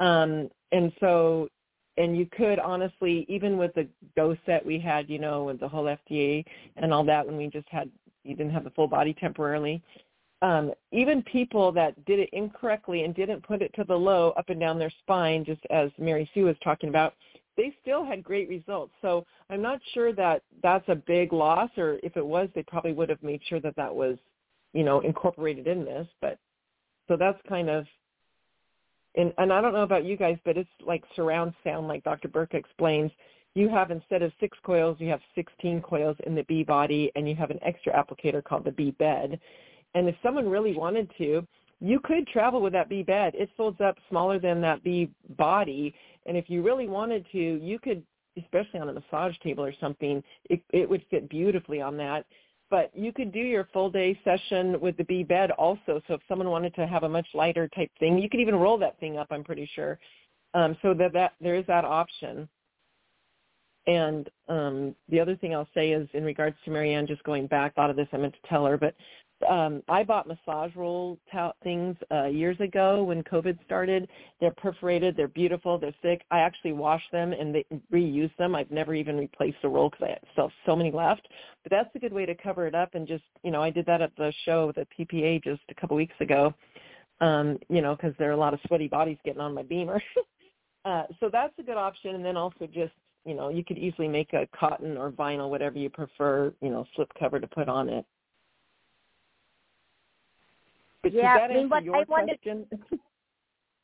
Um, 0.00 0.50
and 0.72 0.92
so 0.98 1.48
and 1.96 2.16
you 2.16 2.26
could 2.26 2.58
honestly, 2.58 3.24
even 3.28 3.56
with 3.56 3.74
the 3.74 3.86
dose 4.16 4.38
set 4.46 4.64
we 4.64 4.78
had, 4.78 5.08
you 5.08 5.18
know, 5.18 5.44
with 5.44 5.60
the 5.60 5.68
whole 5.68 5.84
FDA 5.84 6.44
and 6.76 6.92
all 6.92 7.04
that, 7.04 7.26
when 7.26 7.36
we 7.36 7.48
just 7.48 7.68
had, 7.68 7.90
you 8.24 8.34
didn't 8.34 8.52
have 8.52 8.64
the 8.64 8.70
full 8.70 8.88
body 8.88 9.14
temporarily, 9.14 9.82
um, 10.42 10.72
even 10.92 11.22
people 11.22 11.72
that 11.72 12.04
did 12.04 12.18
it 12.18 12.28
incorrectly 12.32 13.04
and 13.04 13.14
didn't 13.14 13.42
put 13.42 13.62
it 13.62 13.72
to 13.74 13.84
the 13.84 13.94
low 13.94 14.30
up 14.36 14.50
and 14.50 14.60
down 14.60 14.78
their 14.78 14.92
spine, 15.02 15.44
just 15.44 15.62
as 15.70 15.90
Mary 15.98 16.28
Sue 16.34 16.44
was 16.44 16.56
talking 16.62 16.88
about, 16.88 17.14
they 17.56 17.74
still 17.80 18.04
had 18.04 18.22
great 18.22 18.48
results. 18.48 18.92
So 19.00 19.24
I'm 19.48 19.62
not 19.62 19.80
sure 19.94 20.12
that 20.12 20.42
that's 20.62 20.88
a 20.88 20.94
big 20.94 21.32
loss, 21.32 21.70
or 21.76 21.98
if 22.02 22.16
it 22.16 22.26
was, 22.26 22.48
they 22.54 22.62
probably 22.64 22.92
would 22.92 23.08
have 23.08 23.22
made 23.22 23.40
sure 23.48 23.60
that 23.60 23.76
that 23.76 23.94
was, 23.94 24.18
you 24.72 24.82
know, 24.82 25.00
incorporated 25.00 25.66
in 25.66 25.84
this. 25.84 26.06
But 26.20 26.38
so 27.08 27.16
that's 27.16 27.38
kind 27.48 27.70
of 27.70 27.86
and 29.16 29.32
and 29.38 29.52
I 29.52 29.60
don't 29.60 29.72
know 29.72 29.82
about 29.82 30.04
you 30.04 30.16
guys, 30.16 30.38
but 30.44 30.56
it's 30.56 30.68
like 30.84 31.04
surround 31.14 31.54
sound, 31.62 31.88
like 31.88 32.04
Dr. 32.04 32.28
Burke 32.28 32.54
explains. 32.54 33.10
You 33.54 33.68
have 33.68 33.92
instead 33.92 34.22
of 34.22 34.32
six 34.40 34.58
coils, 34.64 34.96
you 34.98 35.08
have 35.10 35.20
16 35.36 35.80
coils 35.82 36.16
in 36.26 36.34
the 36.34 36.42
B 36.44 36.64
body, 36.64 37.12
and 37.14 37.28
you 37.28 37.36
have 37.36 37.50
an 37.50 37.60
extra 37.62 37.92
applicator 37.92 38.42
called 38.42 38.64
the 38.64 38.72
B 38.72 38.90
bed. 38.92 39.38
And 39.94 40.08
if 40.08 40.16
someone 40.24 40.48
really 40.48 40.76
wanted 40.76 41.08
to, 41.18 41.46
you 41.80 42.00
could 42.00 42.26
travel 42.26 42.60
with 42.60 42.72
that 42.72 42.88
B 42.88 43.04
bed. 43.04 43.34
It 43.36 43.48
folds 43.56 43.80
up 43.80 43.96
smaller 44.08 44.40
than 44.40 44.60
that 44.62 44.82
B 44.82 45.10
body, 45.36 45.94
and 46.26 46.36
if 46.36 46.50
you 46.50 46.62
really 46.62 46.88
wanted 46.88 47.26
to, 47.30 47.38
you 47.38 47.78
could, 47.78 48.02
especially 48.36 48.80
on 48.80 48.88
a 48.88 48.92
massage 48.92 49.38
table 49.38 49.64
or 49.64 49.74
something, 49.80 50.22
it, 50.50 50.60
it 50.72 50.88
would 50.88 51.04
fit 51.10 51.28
beautifully 51.28 51.80
on 51.80 51.96
that 51.98 52.26
but 52.74 52.90
you 52.92 53.12
could 53.12 53.30
do 53.30 53.38
your 53.38 53.68
full 53.72 53.88
day 53.88 54.18
session 54.24 54.80
with 54.80 54.96
the 54.96 55.04
B 55.04 55.22
bed 55.22 55.52
also. 55.52 56.02
So 56.08 56.14
if 56.14 56.20
someone 56.26 56.50
wanted 56.50 56.74
to 56.74 56.88
have 56.88 57.04
a 57.04 57.08
much 57.08 57.28
lighter 57.32 57.68
type 57.68 57.88
thing, 58.00 58.18
you 58.18 58.28
could 58.28 58.40
even 58.40 58.56
roll 58.56 58.76
that 58.78 58.98
thing 58.98 59.16
up. 59.16 59.28
I'm 59.30 59.44
pretty 59.44 59.70
sure. 59.76 59.96
Um, 60.54 60.76
so 60.82 60.92
that 60.94 61.12
that 61.12 61.34
there 61.40 61.54
is 61.54 61.64
that 61.68 61.84
option. 61.84 62.48
And 63.86 64.28
um, 64.48 64.96
the 65.08 65.20
other 65.20 65.36
thing 65.36 65.54
I'll 65.54 65.68
say 65.72 65.92
is 65.92 66.08
in 66.14 66.24
regards 66.24 66.56
to 66.64 66.72
Marianne, 66.72 67.06
just 67.06 67.22
going 67.22 67.46
back, 67.46 67.74
a 67.76 67.80
lot 67.80 67.90
of 67.90 67.96
this 67.96 68.08
I 68.12 68.16
meant 68.16 68.34
to 68.42 68.48
tell 68.48 68.66
her, 68.66 68.76
but 68.76 68.96
um, 69.48 69.82
I 69.88 70.02
bought 70.02 70.26
massage 70.26 70.74
roll 70.76 71.18
ta- 71.30 71.52
things 71.62 71.96
uh, 72.10 72.26
years 72.26 72.58
ago 72.60 73.02
when 73.02 73.22
COVID 73.22 73.58
started. 73.64 74.08
They're 74.40 74.54
perforated. 74.56 75.16
They're 75.16 75.28
beautiful. 75.28 75.78
They're 75.78 75.94
thick. 76.02 76.22
I 76.30 76.40
actually 76.40 76.72
wash 76.72 77.02
them 77.12 77.32
and 77.32 77.54
they 77.54 77.64
reuse 77.92 78.34
them. 78.36 78.54
I've 78.54 78.70
never 78.70 78.94
even 78.94 79.16
replaced 79.16 79.58
the 79.62 79.68
roll 79.68 79.90
because 79.90 80.08
I 80.10 80.28
still 80.32 80.48
have 80.48 80.56
so 80.66 80.76
many 80.76 80.90
left. 80.90 81.28
But 81.62 81.70
that's 81.70 81.94
a 81.94 81.98
good 81.98 82.12
way 82.12 82.26
to 82.26 82.34
cover 82.34 82.66
it 82.66 82.74
up 82.74 82.94
and 82.94 83.06
just, 83.06 83.24
you 83.42 83.50
know, 83.50 83.62
I 83.62 83.70
did 83.70 83.86
that 83.86 84.02
at 84.02 84.14
the 84.16 84.32
show, 84.44 84.72
the 84.74 84.86
PPA, 84.98 85.42
just 85.42 85.62
a 85.70 85.74
couple 85.74 85.96
weeks 85.96 86.16
ago. 86.20 86.54
Um, 87.20 87.58
you 87.68 87.80
know, 87.80 87.94
because 87.94 88.12
there 88.18 88.28
are 88.28 88.32
a 88.32 88.36
lot 88.36 88.54
of 88.54 88.60
sweaty 88.66 88.88
bodies 88.88 89.18
getting 89.24 89.40
on 89.40 89.54
my 89.54 89.62
BEMER. 89.62 90.02
uh, 90.84 91.04
so 91.20 91.30
that's 91.32 91.54
a 91.58 91.62
good 91.62 91.76
option. 91.76 92.16
And 92.16 92.24
then 92.24 92.36
also 92.36 92.66
just 92.66 92.92
you 93.24 93.34
know, 93.34 93.48
you 93.48 93.64
could 93.64 93.78
easily 93.78 94.08
make 94.08 94.32
a 94.32 94.46
cotton 94.54 94.96
or 94.96 95.10
vinyl, 95.10 95.48
whatever 95.48 95.78
you 95.78 95.88
prefer, 95.88 96.52
you 96.60 96.70
know, 96.70 96.84
slip 96.94 97.10
cover 97.18 97.40
to 97.40 97.46
put 97.46 97.68
on 97.68 97.88
it. 97.88 98.04
But 101.04 101.12
yeah, 101.12 101.38
that 101.38 101.50
I 101.50 101.54
mean, 101.54 101.72
answer 101.72 101.84
your 101.84 101.96
I 101.96 102.04
wanted, 102.08 102.40
question? 102.42 102.66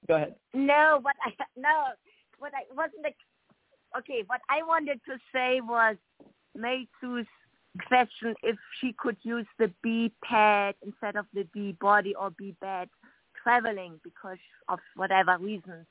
Go 0.09 0.17
ahead. 0.17 0.35
No, 0.55 0.99
what 1.03 1.15
I 1.25 1.31
no, 1.57 1.89
what 2.39 2.53
I 2.55 2.63
wasn't. 2.75 3.15
Okay, 3.99 4.23
what 4.27 4.41
I 4.49 4.63
wanted 4.63 5.01
to 5.07 5.19
say 5.33 5.61
was 5.61 5.97
May 6.57 6.87
Sue's 7.01 7.27
question 7.87 8.35
if 8.43 8.57
she 8.81 8.95
could 8.99 9.17
use 9.23 9.47
the 9.59 9.71
B 9.83 10.13
pad 10.25 10.75
instead 10.85 11.17
of 11.17 11.27
the 11.35 11.45
B 11.53 11.77
body 11.81 12.15
or 12.15 12.31
B 12.31 12.57
bed 12.61 12.89
traveling 13.43 14.01
because 14.03 14.39
of 14.69 14.79
whatever 14.97 15.37
reasons. 15.39 15.87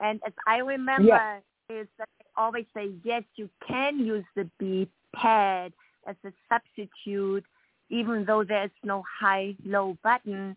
And 0.00 0.20
as 0.26 0.32
I 0.46 0.58
remember, 0.58 1.40
is 1.70 1.86
that 1.98 2.08
they 2.18 2.26
always 2.36 2.66
say 2.76 2.90
yes, 3.02 3.22
you 3.36 3.48
can 3.66 3.98
use 3.98 4.24
the 4.36 4.48
B 4.58 4.88
pad 5.14 5.72
as 6.06 6.16
a 6.24 6.32
substitute, 6.48 7.44
even 7.90 8.24
though 8.24 8.44
there's 8.44 8.70
no 8.82 9.04
high 9.20 9.54
low 9.64 9.96
button. 10.02 10.56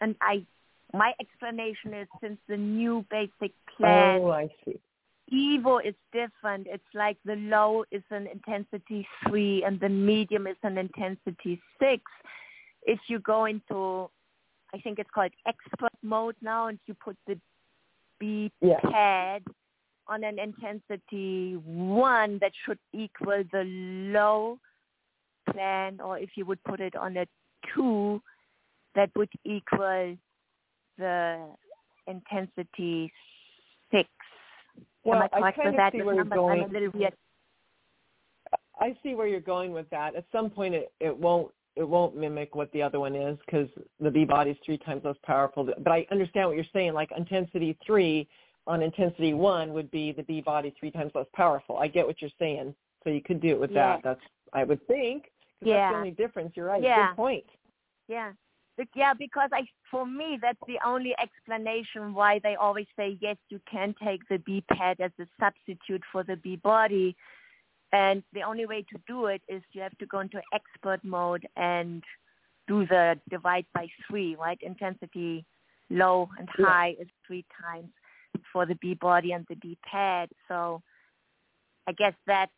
And 0.00 0.14
I, 0.20 0.44
my 0.92 1.12
explanation 1.20 1.94
is 1.94 2.08
since 2.20 2.38
the 2.48 2.56
new 2.56 3.04
basic 3.10 3.52
plan. 3.76 4.20
Oh, 4.20 4.30
I 4.30 4.48
see. 4.64 4.78
Evo 5.32 5.84
is 5.84 5.94
different. 6.12 6.66
It's 6.70 6.82
like 6.92 7.16
the 7.24 7.36
low 7.36 7.84
is 7.90 8.02
an 8.10 8.26
intensity 8.26 9.06
three 9.26 9.64
and 9.64 9.80
the 9.80 9.88
medium 9.88 10.46
is 10.46 10.56
an 10.62 10.78
intensity 10.78 11.60
six. 11.80 12.02
If 12.82 13.00
you 13.08 13.18
go 13.18 13.46
into, 13.46 14.10
I 14.74 14.78
think 14.78 14.98
it's 14.98 15.10
called 15.14 15.32
expert 15.46 15.92
mode 16.02 16.36
now, 16.42 16.68
and 16.68 16.78
you 16.86 16.94
put 16.94 17.16
the 17.26 17.38
B 18.20 18.52
yeah. 18.60 18.80
pad 18.80 19.42
on 20.06 20.22
an 20.22 20.38
intensity 20.38 21.54
one, 21.64 22.38
that 22.40 22.52
should 22.64 22.78
equal 22.92 23.42
the 23.50 23.64
low 24.12 24.58
plan, 25.52 26.00
or 26.00 26.18
if 26.18 26.30
you 26.36 26.44
would 26.46 26.62
put 26.64 26.80
it 26.80 26.96
on 26.96 27.16
a 27.16 27.26
two, 27.74 28.20
that 28.94 29.10
would 29.16 29.28
equal 29.44 30.16
the 30.98 31.46
intensity 32.06 33.12
six. 33.90 34.08
Well, 35.04 35.22
Am 35.32 35.44
I 35.44 35.52
correct 35.52 35.58
I 35.62 35.66
with 35.66 35.76
that? 35.76 35.92
see 35.92 36.02
where 36.02 36.14
you're 36.14 36.24
going. 36.24 36.62
I'm 36.62 36.70
a 36.70 36.72
little 36.72 36.90
weird. 36.94 37.14
I 38.80 38.96
see 39.02 39.14
where 39.14 39.26
you're 39.26 39.40
going 39.40 39.72
with 39.72 39.88
that. 39.90 40.16
At 40.16 40.24
some 40.32 40.50
point, 40.50 40.74
it, 40.74 40.92
it 41.00 41.16
won't 41.16 41.50
it 41.76 41.88
won't 41.88 42.16
mimic 42.16 42.54
what 42.54 42.70
the 42.72 42.82
other 42.82 43.00
one 43.00 43.16
is 43.16 43.36
because 43.44 43.68
the 43.98 44.10
B 44.10 44.24
body 44.24 44.50
is 44.50 44.56
three 44.64 44.78
times 44.78 45.02
less 45.04 45.16
powerful. 45.24 45.64
But 45.64 45.90
I 45.90 46.06
understand 46.10 46.48
what 46.48 46.56
you're 46.56 46.64
saying. 46.72 46.94
Like 46.94 47.10
intensity 47.16 47.76
three 47.84 48.28
on 48.66 48.82
intensity 48.82 49.34
one 49.34 49.72
would 49.72 49.90
be 49.90 50.12
the 50.12 50.22
B 50.22 50.40
body 50.40 50.74
three 50.78 50.90
times 50.90 51.12
less 51.14 51.26
powerful. 51.34 51.76
I 51.76 51.88
get 51.88 52.06
what 52.06 52.20
you're 52.22 52.30
saying. 52.38 52.74
So 53.02 53.10
you 53.10 53.20
could 53.20 53.40
do 53.40 53.48
it 53.48 53.60
with 53.60 53.70
yeah. 53.72 53.96
that. 53.96 54.00
That's 54.04 54.20
I 54.52 54.64
would 54.64 54.84
think. 54.86 55.24
Yeah. 55.60 55.74
That's 55.74 55.92
the 55.92 55.98
only 55.98 56.10
difference. 56.12 56.52
You're 56.56 56.66
right. 56.66 56.82
Yeah. 56.82 57.08
Good 57.08 57.16
point. 57.16 57.44
Yeah. 58.08 58.32
Yeah, 58.96 59.14
because 59.16 59.50
I, 59.52 59.62
for 59.88 60.04
me, 60.04 60.36
that's 60.42 60.58
the 60.66 60.78
only 60.84 61.14
explanation 61.22 62.12
why 62.12 62.40
they 62.42 62.56
always 62.56 62.86
say 62.96 63.16
yes, 63.20 63.36
you 63.48 63.60
can 63.70 63.94
take 64.02 64.20
the 64.28 64.38
B 64.38 64.64
pad 64.68 64.96
as 65.00 65.12
a 65.20 65.26
substitute 65.38 66.02
for 66.10 66.24
the 66.24 66.36
B 66.36 66.56
body, 66.56 67.14
and 67.92 68.24
the 68.32 68.42
only 68.42 68.66
way 68.66 68.82
to 68.82 68.98
do 69.06 69.26
it 69.26 69.42
is 69.48 69.62
you 69.72 69.80
have 69.80 69.96
to 69.98 70.06
go 70.06 70.18
into 70.18 70.40
expert 70.52 71.04
mode 71.04 71.46
and 71.56 72.02
do 72.66 72.84
the 72.86 73.16
divide 73.30 73.66
by 73.72 73.86
three, 74.08 74.34
right? 74.34 74.58
Intensity 74.60 75.44
low 75.90 76.28
and 76.38 76.48
high 76.56 76.94
yeah. 76.96 77.02
is 77.02 77.08
three 77.24 77.44
times 77.62 77.90
for 78.52 78.66
the 78.66 78.74
B 78.76 78.94
body 78.94 79.30
and 79.30 79.46
the 79.48 79.54
B 79.54 79.78
pad. 79.88 80.28
So 80.48 80.82
I 81.86 81.92
guess 81.92 82.14
that 82.26 82.48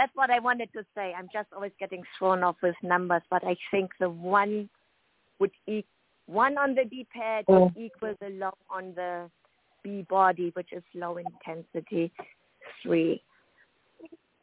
that's 0.00 0.16
what 0.16 0.30
I 0.30 0.38
wanted 0.38 0.72
to 0.72 0.82
say. 0.94 1.12
I'm 1.16 1.28
just 1.30 1.48
always 1.54 1.72
getting 1.78 2.02
thrown 2.18 2.42
off 2.42 2.56
with 2.62 2.74
numbers, 2.82 3.20
but 3.28 3.44
I 3.44 3.54
think 3.70 3.90
the 4.00 4.08
one 4.08 4.70
would 5.38 5.50
equal 5.66 5.84
one 6.24 6.56
on 6.56 6.74
the 6.76 6.84
B-pad 6.88 7.44
would 7.48 7.74
mm. 7.74 7.76
equal 7.76 8.14
the 8.20 8.28
low 8.28 8.52
on 8.70 8.94
the 8.94 9.28
B 9.82 10.06
body, 10.08 10.52
which 10.54 10.68
is 10.72 10.82
low 10.94 11.18
intensity 11.18 12.12
three, 12.82 13.20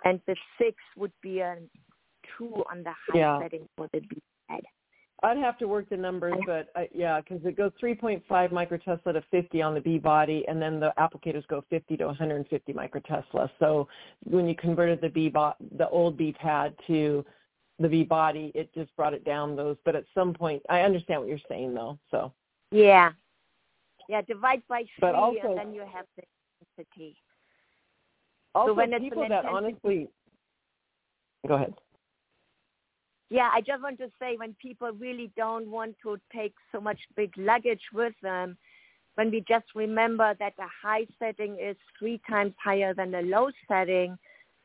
and 0.04 0.20
the 0.28 0.36
six 0.58 0.76
would 0.98 1.14
be 1.24 1.40
a 1.40 1.56
two 2.38 2.64
on 2.70 2.84
the 2.84 2.92
high 2.92 3.20
yeah. 3.20 3.40
setting 3.42 3.68
for 3.78 3.90
the 3.94 4.02
B 4.02 4.22
pad. 4.50 4.62
I'd 5.24 5.38
have 5.38 5.58
to 5.60 5.68
work 5.68 5.90
the 5.90 5.98
numbers, 5.98 6.36
but 6.46 6.70
uh, 6.76 6.84
yeah, 6.94 7.20
because 7.22 7.44
it 7.44 7.58
goes 7.58 7.72
3.5 7.82 8.22
microtesla 8.30 9.14
to 9.14 9.24
50 9.32 9.62
on 9.64 9.74
the 9.74 9.82
B 9.82 9.98
body, 9.98 10.46
and 10.48 10.62
then 10.62 10.80
the 10.80 10.94
applicators 11.00 11.48
go 11.48 11.64
50 11.72 11.98
to 11.98 12.06
150 12.06 12.74
microtesla. 12.74 13.50
So 13.60 13.88
when 14.26 14.48
you 14.48 14.56
converted 14.56 15.02
the 15.02 15.10
B 15.10 15.30
bo- 15.30 15.56
the 15.78 15.90
old 15.90 16.18
B 16.18 16.34
pad 16.34 16.76
to 16.86 17.26
the 17.80 17.90
B 17.90 18.04
body, 18.04 18.52
it 18.54 18.72
just 18.76 18.96
brought 18.96 19.16
it 19.16 19.26
down 19.26 19.56
those. 19.56 19.78
But 19.86 19.96
at 19.96 20.06
some 20.14 20.34
point, 20.34 20.62
I 20.70 20.82
understand 20.82 21.22
what 21.22 21.30
you're 21.30 21.40
saying 21.50 21.74
though. 21.74 21.98
So 22.12 22.32
yeah, 22.72 23.12
yeah, 24.10 24.22
divide 24.22 24.62
by 24.70 24.82
three, 24.82 24.88
but 25.02 25.16
also, 25.16 25.40
and 25.44 25.58
then 25.58 25.74
you 25.74 25.82
have 25.82 26.06
the 26.16 26.24
intensity. 26.78 27.16
Also, 28.54 28.70
so 28.70 28.74
when 28.76 28.94
it's 28.94 29.04
people 29.04 29.26
that 29.28 29.46
intensity, 29.46 29.56
honestly, 29.56 30.08
go 31.48 31.56
ahead. 31.56 31.74
Yeah, 33.30 33.50
I 33.54 33.62
just 33.62 33.84
want 33.84 33.98
to 34.00 34.10
say 34.20 34.38
when 34.38 34.56
people 34.62 34.92
really 34.92 35.32
don't 35.36 35.70
want 35.70 35.96
to 36.04 36.18
take 36.34 36.54
so 36.72 36.80
much 36.80 37.00
big 37.16 37.34
luggage 37.38 37.82
with 37.94 38.14
them, 38.22 38.58
when 39.16 39.32
we 39.32 39.44
just 39.48 39.66
remember 39.76 40.36
that 40.40 40.54
the 40.58 40.68
high 40.82 41.06
setting 41.20 41.58
is 41.60 41.76
three 41.98 42.22
times 42.30 42.54
higher 42.64 42.94
than 42.94 43.12
the 43.12 43.22
low 43.22 43.50
setting, 43.68 44.18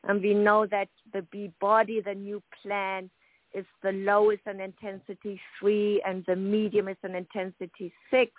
and 0.07 0.21
we 0.21 0.33
know 0.33 0.65
that 0.67 0.89
the 1.11 1.23
B 1.31 1.51
body, 1.59 2.01
the 2.01 2.13
new 2.13 2.41
plan, 2.61 3.09
is 3.53 3.65
the 3.81 3.91
low 3.91 4.29
is 4.29 4.39
an 4.45 4.59
intensity 4.59 5.39
three 5.59 6.01
and 6.05 6.23
the 6.25 6.35
medium 6.35 6.87
is 6.87 6.97
an 7.03 7.15
intensity 7.15 7.93
six. 8.09 8.31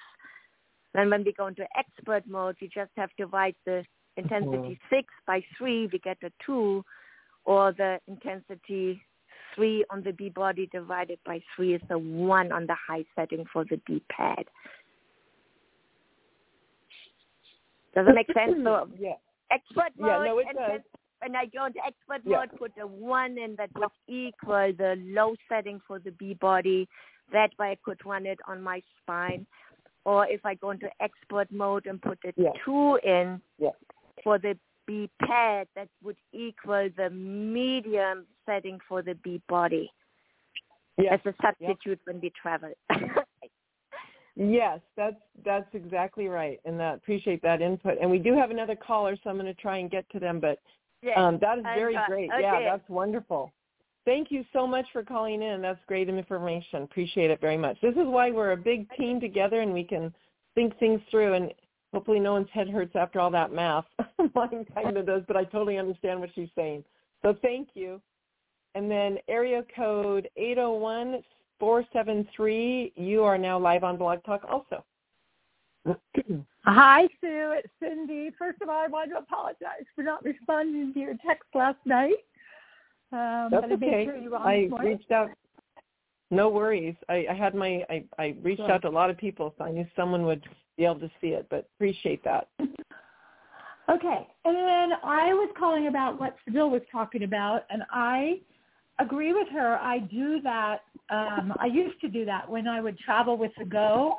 Then 0.93 1.11
when 1.11 1.25
we 1.25 1.33
go 1.33 1.49
into 1.49 1.67
expert 1.77 2.27
mode, 2.29 2.57
we 2.61 2.69
just 2.69 2.91
have 2.97 3.11
to 3.11 3.25
divide 3.25 3.57
the 3.67 3.85
intensity 4.17 4.57
Mm-hmm. 4.57 4.95
six 4.97 5.09
by 5.27 5.43
three, 5.59 5.89
we 5.93 5.99
get 5.99 6.19
a 6.23 6.31
two, 6.45 6.85
or 7.45 7.73
the 7.73 7.99
intensity 8.07 9.03
three 9.55 9.85
on 9.91 10.03
the 10.03 10.13
B 10.13 10.29
body 10.29 10.69
divided 10.73 11.19
by 11.25 11.41
three 11.55 11.75
is 11.75 11.83
the 11.89 11.99
one 11.99 12.53
on 12.53 12.67
the 12.67 12.77
high 12.87 13.05
setting 13.15 13.45
for 13.53 13.65
the 13.65 13.81
B 13.87 14.03
pad. 14.11 14.45
Does 17.95 18.07
it 18.09 18.15
make 18.15 18.27
sense? 18.35 18.57
So 18.65 18.89
yeah. 18.99 19.13
expert 19.51 19.93
mode 19.99 20.09
Yeah, 20.09 20.25
no, 20.25 20.39
it 20.39 20.47
and 20.49 20.59
does. 20.59 20.81
when 21.23 21.37
I 21.37 21.47
go 21.47 21.67
into 21.67 21.79
expert 21.87 22.23
Yeah. 22.25 22.39
mode, 22.39 22.59
put 22.59 22.73
a 22.81 22.87
one 22.87 23.39
in 23.39 23.55
that 23.57 23.71
would 23.75 23.91
equal 24.09 24.73
the 24.77 24.97
low 25.07 25.35
setting 25.49 25.81
for 25.87 25.99
the 25.99 26.11
B 26.13 26.35
body. 26.35 26.89
That 27.33 27.51
way 27.59 27.71
I 27.71 27.79
could 27.85 28.05
run 28.05 28.27
it 28.27 28.39
on 28.47 28.63
my 28.63 28.83
spine. 29.03 29.47
Or 30.05 30.27
if 30.29 30.45
I 30.45 30.55
go 30.55 30.71
into 30.71 30.91
expert 31.01 31.51
mode 31.51 31.87
and 31.87 32.01
put 32.03 32.19
a 32.25 32.35
Yeah. 32.37 32.51
two 32.65 32.97
in 32.97 33.41
Yeah. 33.59 33.71
for 34.23 34.39
the 34.39 34.59
B 34.87 35.11
pad, 35.23 35.69
that 35.77 35.89
would 36.03 36.17
equal 36.33 36.89
the 36.97 37.11
medium 37.11 38.27
setting 38.47 38.79
for 38.89 39.03
the 39.03 39.15
B 39.23 39.41
body 39.49 39.91
Yes. 40.97 41.21
as 41.27 41.35
a 41.35 41.43
substitute 41.43 42.01
when 42.05 42.21
we 42.21 42.31
travel. 42.41 42.73
Yes, 44.37 44.81
that's 44.97 45.21
that's 45.45 45.73
exactly 45.75 46.27
right, 46.27 46.59
and 46.65 46.83
I 46.83 46.95
appreciate 46.95 47.41
that 47.43 47.63
input. 47.63 47.99
And 48.01 48.11
we 48.11 48.19
do 48.19 48.35
have 48.35 48.51
another 48.51 48.75
caller, 48.75 49.17
so 49.23 49.31
I'm 49.31 49.37
going 49.37 49.47
to 49.47 49.55
try 49.55 49.79
and 49.79 49.89
get 49.89 50.11
to 50.11 50.19
them. 50.19 50.41
But 50.41 50.59
yes. 51.03 51.17
um, 51.17 51.39
that 51.41 51.59
is 51.59 51.65
very 51.77 51.97
great. 52.09 52.31
okay. 52.33 52.43
Yeah, 52.43 52.61
that's 52.65 52.89
wonderful. 52.89 53.53
Thank 54.05 54.33
you 54.33 54.45
so 54.53 54.67
much 54.67 54.87
for 54.93 55.05
calling 55.05 55.41
in. 55.41 55.63
That's 55.63 55.79
great 55.87 56.09
information. 56.09 56.83
Appreciate 56.83 57.31
it 57.31 57.41
very 57.41 57.57
much. 57.57 57.81
This 57.81 57.95
is 57.95 58.07
why 58.07 58.33
we're 58.33 58.53
a 58.53 58.57
big 58.57 58.91
team 58.97 59.21
together, 59.21 59.61
and 59.61 59.73
we 59.73 59.85
can 59.85 60.13
think 60.57 60.77
things 60.81 61.01
through. 61.13 61.35
And 61.35 61.55
hopefully, 61.93 62.19
no 62.19 62.33
one's 62.33 62.49
head 62.53 62.69
hurts 62.69 62.97
after 62.97 63.21
all 63.21 63.31
that 63.31 63.53
math. 63.53 63.85
Mine 64.35 64.67
kind 64.75 64.97
of 64.97 65.07
does, 65.07 65.23
but 65.27 65.37
I 65.37 65.45
totally 65.45 65.79
understand 65.79 66.21
what 66.21 66.31
she's 66.35 66.49
saying. 66.57 66.85
So 67.23 67.37
thank 67.43 67.69
you. 67.75 68.01
And 68.75 68.91
then 68.91 69.19
area 69.29 69.65
code 69.75 70.29
801 70.37 71.23
473. 71.61 72.93
You 72.97 73.23
are 73.23 73.39
now 73.39 73.59
live 73.59 73.85
on 73.85 73.97
Blog 73.97 74.25
Talk 74.25 74.45
also. 74.49 74.85
Hi, 76.65 77.03
Sue. 77.21 77.55
It's 77.57 77.69
Cindy. 77.81 78.31
First 78.39 78.63
of 78.63 78.69
all, 78.69 78.83
I 78.83 78.89
want 78.89 79.11
to 79.11 79.19
apologize 79.19 79.85
for 79.95 80.03
not 80.03 80.25
responding 80.25 80.93
to 80.95 81.01
your 81.01 81.15
text 81.25 81.45
last 81.55 81.79
night. 81.85 82.15
Um, 83.13 83.49
That's 83.51 83.73
okay. 83.73 84.05
sure 84.07 84.17
you 84.17 84.31
were 84.31 84.39
on 84.39 84.47
I 84.47 84.69
reached 84.83 85.13
out. 85.13 85.31
No 86.31 86.49
worries. 86.49 86.97
I, 87.09 87.27
I 87.31 87.35
had 87.35 87.55
my 87.55 87.85
I, 87.89 88.05
I 88.19 88.35
reached 88.43 88.61
Sure. 88.61 88.73
out 88.73 88.83
to 88.83 88.89
a 88.89 88.91
lot 88.91 89.11
of 89.11 89.17
people, 89.19 89.55
so 89.57 89.65
I 89.65 89.71
knew 89.71 89.87
someone 89.95 90.25
would 90.25 90.43
be 90.77 90.85
able 90.85 90.99
to 91.01 91.11
see 91.21 91.29
it. 91.29 91.47
But 91.51 91.69
appreciate 91.77 92.25
that. 92.25 92.49
Okay. 93.91 94.27
And 94.45 94.57
then 94.57 94.99
I 95.03 95.33
was 95.35 95.51
calling 95.59 95.89
about 95.89 96.19
what 96.19 96.37
Sibyl 96.45 96.71
was 96.71 96.83
talking 96.91 97.25
about, 97.25 97.65
and 97.71 97.83
I 97.91 98.41
agree 98.99 99.33
with 99.33 99.49
her. 99.49 99.79
I 99.79 99.99
do 99.99 100.41
that. 100.43 100.79
Um, 101.11 101.53
I 101.59 101.67
used 101.67 102.01
to 102.01 102.09
do 102.09 102.25
that 102.25 102.49
when 102.49 102.67
I 102.67 102.81
would 102.81 102.99
travel 102.99 103.37
with 103.37 103.53
the 103.59 103.65
Go. 103.65 104.17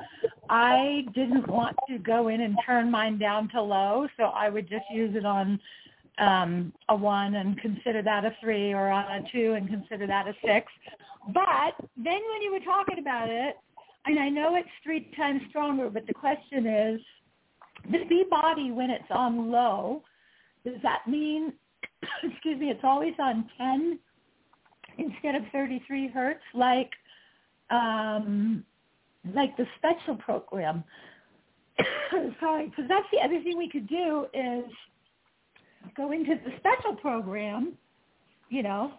I 0.50 1.06
didn't 1.16 1.48
want 1.48 1.76
to 1.90 1.98
go 1.98 2.28
in 2.28 2.42
and 2.42 2.58
turn 2.66 2.92
mine 2.92 3.18
down 3.18 3.50
to 3.50 3.62
low, 3.62 4.08
so 4.18 4.26
I 4.26 4.50
would 4.50 4.70
just 4.70 4.86
use 4.92 5.16
it 5.16 5.26
on 5.26 5.60
um, 6.20 6.74
a 6.90 6.96
one 6.96 7.36
and 7.36 7.60
consider 7.60 8.02
that 8.04 8.24
a 8.26 8.36
three, 8.40 8.74
or 8.74 8.90
on 8.90 9.24
a 9.24 9.32
two 9.32 9.54
and 9.54 9.68
consider 9.68 10.06
that 10.08 10.28
a 10.28 10.34
six. 10.46 10.72
But 11.34 11.74
then 11.98 12.22
when 12.32 12.42
you 12.42 12.52
were 12.52 12.60
talking 12.60 13.00
about 13.00 13.30
it, 13.30 13.56
and 14.06 14.20
I 14.20 14.30
know 14.30 14.56
it's 14.56 14.70
three 14.84 15.12
times 15.18 15.42
stronger, 15.50 15.90
but 15.90 16.06
the 16.06 16.14
question 16.14 16.68
is, 16.68 17.02
the 17.92 18.06
B 18.08 18.26
body 18.30 18.72
when 18.72 18.90
it's 18.90 19.10
on 19.10 19.52
low, 19.52 20.04
does 20.64 20.76
that 20.84 21.08
mean, 21.08 21.54
excuse 22.24 22.60
me, 22.60 22.70
it's 22.70 22.84
always 22.84 23.14
on 23.20 23.50
10 23.58 24.00
instead 24.98 25.36
of 25.36 25.44
33 25.52 26.10
hertz, 26.10 26.42
like 26.54 26.92
um, 27.70 28.64
like 29.34 29.56
the 29.58 29.66
special 29.78 30.16
program? 30.16 30.84
Sorry, 32.40 32.68
because 32.68 32.86
that's 32.88 33.08
the 33.12 33.20
other 33.24 33.42
thing 33.44 33.58
we 33.58 33.70
could 33.70 33.88
do 33.88 34.28
is 34.34 34.66
go 35.96 36.12
into 36.12 36.36
the 36.44 36.52
special 36.58 36.96
program, 36.96 37.74
you 38.50 38.64
know, 38.64 38.92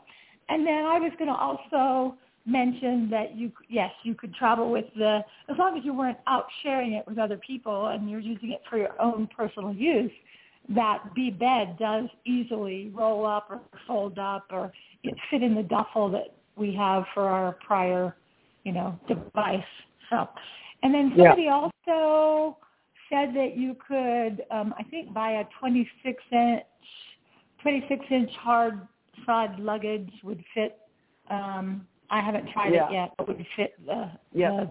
and 0.49 0.67
then 0.67 0.85
I 0.85 0.99
was 0.99 1.13
going 1.19 1.31
to 1.31 1.37
also 1.37 2.17
mention 2.47 3.11
that 3.11 3.37
you 3.37 3.51
yes 3.69 3.91
you 4.05 4.15
could 4.15 4.33
travel 4.35 4.71
with 4.71 4.85
the 4.97 5.21
as 5.49 5.57
long 5.59 5.77
as 5.77 5.85
you 5.85 5.93
weren't 5.93 6.19
out 6.29 6.47
sharing 6.63 6.93
it 6.93 7.05
with 7.07 7.19
other 7.19 7.37
people 7.39 7.89
and 7.89 8.09
you're 8.09 8.21
using 8.21 8.53
it 8.53 8.63
for 8.71 8.79
your 8.79 9.01
own 9.01 9.29
personal 9.37 9.75
use 9.75 10.13
that 10.69 11.03
B 11.15 11.31
bed 11.31 11.77
does 11.79 12.05
easily 12.25 12.91
roll 12.95 13.27
up 13.27 13.49
or 13.51 13.61
fold 13.87 14.19
up 14.19 14.47
or 14.51 14.73
it 15.03 15.15
fit 15.31 15.43
in 15.43 15.55
the 15.55 15.63
duffel 15.65 16.09
that 16.11 16.37
we 16.57 16.75
have 16.75 17.05
for 17.13 17.29
our 17.29 17.57
prior 17.67 18.17
you 18.63 18.73
know 18.73 18.99
device 19.09 19.61
so 20.09 20.29
and 20.85 20.95
then 20.95 21.13
somebody 21.17 21.43
yeah. 21.43 21.69
also 21.87 22.59
said 23.11 23.35
that 23.35 23.57
you 23.57 23.77
could 23.87 24.45
um 24.53 24.73
I 24.79 24.85
think 24.85 25.13
buy 25.13 25.33
a 25.33 25.45
26 25.59 26.23
inch 26.31 26.63
26 27.63 28.05
inch 28.09 28.31
hard 28.39 28.87
side 29.25 29.59
luggage 29.59 30.13
would 30.23 30.45
fit 30.55 30.79
um 31.29 31.85
I 32.11 32.21
haven't 32.21 32.51
tried 32.53 32.73
yeah. 32.73 32.89
it 32.89 32.93
yet, 32.93 33.11
but 33.19 33.29
would 33.29 33.47
fit 33.57 33.75
the 33.85 34.11
yeah, 34.33 34.67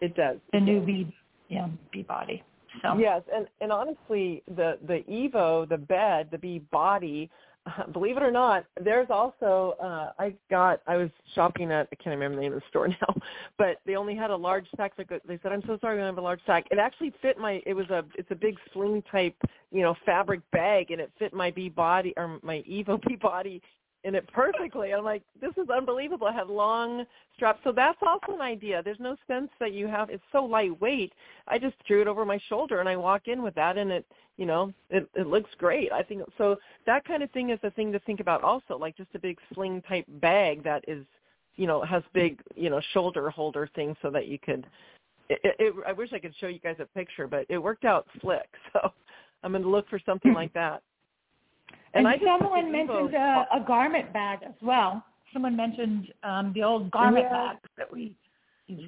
the, 0.00 0.06
it 0.06 0.14
does 0.14 0.38
the 0.52 0.60
new 0.60 0.80
B 0.80 1.14
yeah 1.48 1.68
B 1.92 2.02
body. 2.02 2.42
So 2.82 2.98
yes, 2.98 3.22
and 3.34 3.46
and 3.60 3.72
honestly, 3.72 4.42
the 4.54 4.78
the 4.86 5.02
Evo, 5.10 5.68
the 5.68 5.78
bed, 5.78 6.28
the 6.30 6.38
B 6.38 6.62
body. 6.70 7.30
Believe 7.92 8.16
it 8.16 8.22
or 8.22 8.30
not, 8.30 8.64
there's 8.82 9.08
also 9.10 9.76
uh 9.82 10.12
I 10.18 10.34
got 10.50 10.80
I 10.86 10.96
was 10.96 11.10
shopping 11.34 11.70
at 11.70 11.88
I 11.92 11.96
can't 11.96 12.14
remember 12.14 12.36
the 12.36 12.42
name 12.42 12.54
of 12.54 12.60
the 12.60 12.68
store 12.70 12.88
now, 13.02 13.14
but 13.58 13.80
they 13.84 13.96
only 13.96 14.16
had 14.16 14.30
a 14.30 14.36
large 14.36 14.66
sack. 14.76 14.92
Like 14.96 15.10
they 15.26 15.38
said, 15.42 15.52
I'm 15.52 15.62
so 15.66 15.76
sorry, 15.80 15.96
we 15.96 16.00
don't 16.00 16.08
have 16.08 16.18
a 16.18 16.22
large 16.22 16.40
sack. 16.46 16.64
It 16.70 16.78
actually 16.78 17.12
fit 17.20 17.38
my. 17.38 17.60
It 17.66 17.74
was 17.74 17.90
a 17.90 18.02
it's 18.14 18.30
a 18.30 18.34
big 18.34 18.56
sling 18.72 19.02
type 19.12 19.36
you 19.70 19.82
know 19.82 19.94
fabric 20.06 20.40
bag, 20.52 20.90
and 20.90 21.02
it 21.02 21.12
fit 21.18 21.34
my 21.34 21.50
B 21.50 21.68
body 21.68 22.14
or 22.16 22.38
my 22.42 22.64
Evo 22.68 22.98
B 23.06 23.16
body 23.16 23.60
in 24.04 24.14
it 24.14 24.26
perfectly. 24.32 24.92
I'm 24.94 25.04
like, 25.04 25.22
this 25.40 25.52
is 25.56 25.68
unbelievable. 25.68 26.26
I 26.26 26.32
had 26.32 26.48
long 26.48 27.04
straps. 27.34 27.60
So 27.64 27.72
that's 27.72 27.98
also 28.02 28.34
an 28.34 28.40
idea. 28.40 28.82
There's 28.82 29.00
no 29.00 29.16
sense 29.26 29.50
that 29.60 29.72
you 29.72 29.86
have 29.86 30.10
it's 30.10 30.22
so 30.32 30.44
lightweight. 30.44 31.12
I 31.48 31.58
just 31.58 31.74
threw 31.86 32.00
it 32.00 32.08
over 32.08 32.24
my 32.24 32.38
shoulder 32.48 32.80
and 32.80 32.88
I 32.88 32.96
walk 32.96 33.22
in 33.26 33.42
with 33.42 33.54
that 33.54 33.76
and 33.76 33.90
it 33.90 34.06
you 34.36 34.46
know, 34.46 34.72
it 34.88 35.08
it 35.14 35.26
looks 35.26 35.50
great. 35.58 35.92
I 35.92 36.02
think 36.02 36.22
so 36.38 36.56
that 36.86 37.04
kind 37.04 37.22
of 37.22 37.30
thing 37.32 37.50
is 37.50 37.58
a 37.62 37.70
thing 37.72 37.92
to 37.92 37.98
think 38.00 38.20
about 38.20 38.42
also, 38.42 38.78
like 38.78 38.96
just 38.96 39.10
a 39.14 39.18
big 39.18 39.38
sling 39.52 39.82
type 39.82 40.06
bag 40.20 40.64
that 40.64 40.84
is 40.88 41.04
you 41.56 41.66
know, 41.66 41.82
has 41.82 42.02
big, 42.14 42.40
you 42.54 42.70
know, 42.70 42.80
shoulder 42.94 43.28
holder 43.28 43.68
things 43.74 43.96
so 44.00 44.10
that 44.10 44.28
you 44.28 44.38
could 44.38 44.66
it, 45.28 45.56
it, 45.58 45.74
I 45.86 45.92
wish 45.92 46.12
I 46.12 46.18
could 46.18 46.34
show 46.40 46.48
you 46.48 46.58
guys 46.58 46.76
a 46.80 46.86
picture, 46.86 47.28
but 47.28 47.46
it 47.48 47.58
worked 47.58 47.84
out 47.84 48.06
slick. 48.20 48.48
So 48.72 48.92
I'm 49.42 49.52
going 49.52 49.62
to 49.62 49.68
look 49.68 49.88
for 49.88 50.00
something 50.04 50.34
like 50.40 50.52
that. 50.54 50.82
And, 51.94 52.06
and 52.06 52.20
someone 52.24 52.70
mentioned 52.70 53.14
a, 53.14 53.46
a 53.52 53.64
garment 53.66 54.12
bag 54.12 54.40
as 54.46 54.54
well. 54.62 55.04
Someone 55.32 55.56
mentioned 55.56 56.12
um, 56.22 56.52
the 56.54 56.62
old 56.62 56.90
garment 56.90 57.28
bags 57.30 57.60
that 57.76 57.92
we 57.92 58.14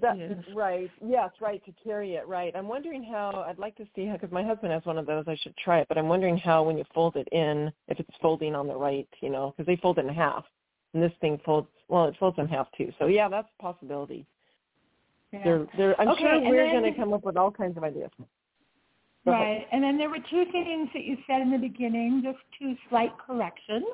that, 0.01 0.45
right. 0.55 0.91
Yes, 1.05 1.31
right, 1.41 1.65
to 1.65 1.73
carry 1.83 2.15
it, 2.15 2.27
right. 2.27 2.55
I'm 2.55 2.69
wondering 2.69 3.03
how, 3.03 3.45
I'd 3.49 3.59
like 3.59 3.77
to 3.77 3.85
see 3.95 4.07
how, 4.07 4.13
because 4.15 4.31
my 4.31 4.45
husband 4.45 4.73
has 4.73 4.85
one 4.85 4.99
of 4.99 5.07
those, 5.07 5.25
I 5.27 5.37
should 5.43 5.57
try 5.57 5.81
it, 5.81 5.89
but 5.89 5.99
I'm 5.99 6.09
wondering 6.09 6.37
how 6.37 6.63
when 6.63 6.79
you 6.79 6.85
fold 6.95 7.17
it 7.17 7.29
in, 7.33 7.73
if 7.89 7.99
it's 7.99 8.11
folding 8.21 8.55
on 8.55 8.69
the 8.69 8.77
right, 8.77 9.09
you 9.21 9.31
know, 9.31 9.55
because 9.57 9.67
they 9.67 9.77
fold 9.77 9.99
it 9.99 10.07
in 10.07 10.15
half. 10.15 10.45
And 10.95 11.03
this 11.03 11.13
thing 11.21 11.41
folds, 11.45 11.69
well, 11.89 12.07
it 12.07 12.15
folds 12.21 12.39
in 12.39 12.47
half 12.47 12.69
too. 12.77 12.93
So 12.99 13.07
yeah, 13.07 13.29
that's 13.29 13.49
a 13.59 13.63
possibility. 13.63 14.27
Yeah. 15.33 15.41
They're, 15.45 15.67
they're, 15.77 16.01
I'm 16.01 16.09
okay, 16.09 16.21
sure 16.21 16.41
we're 16.41 16.71
going 16.71 16.93
to 16.93 16.99
come 16.99 17.13
up 17.13 17.25
with 17.25 17.37
all 17.37 17.51
kinds 17.51 17.77
of 17.77 17.85
ideas. 17.85 18.11
Right. 19.25 19.67
And 19.71 19.83
then 19.83 19.99
there 19.99 20.11
were 20.11 20.19
two 20.31 20.45
things 20.51 20.89
that 20.95 21.05
you 21.05 21.17
said 21.27 21.43
in 21.43 21.53
the 21.53 21.59
beginning, 21.59 22.23
just 22.25 22.39
two 22.59 22.75
slight 22.89 23.13
corrections. 23.25 23.87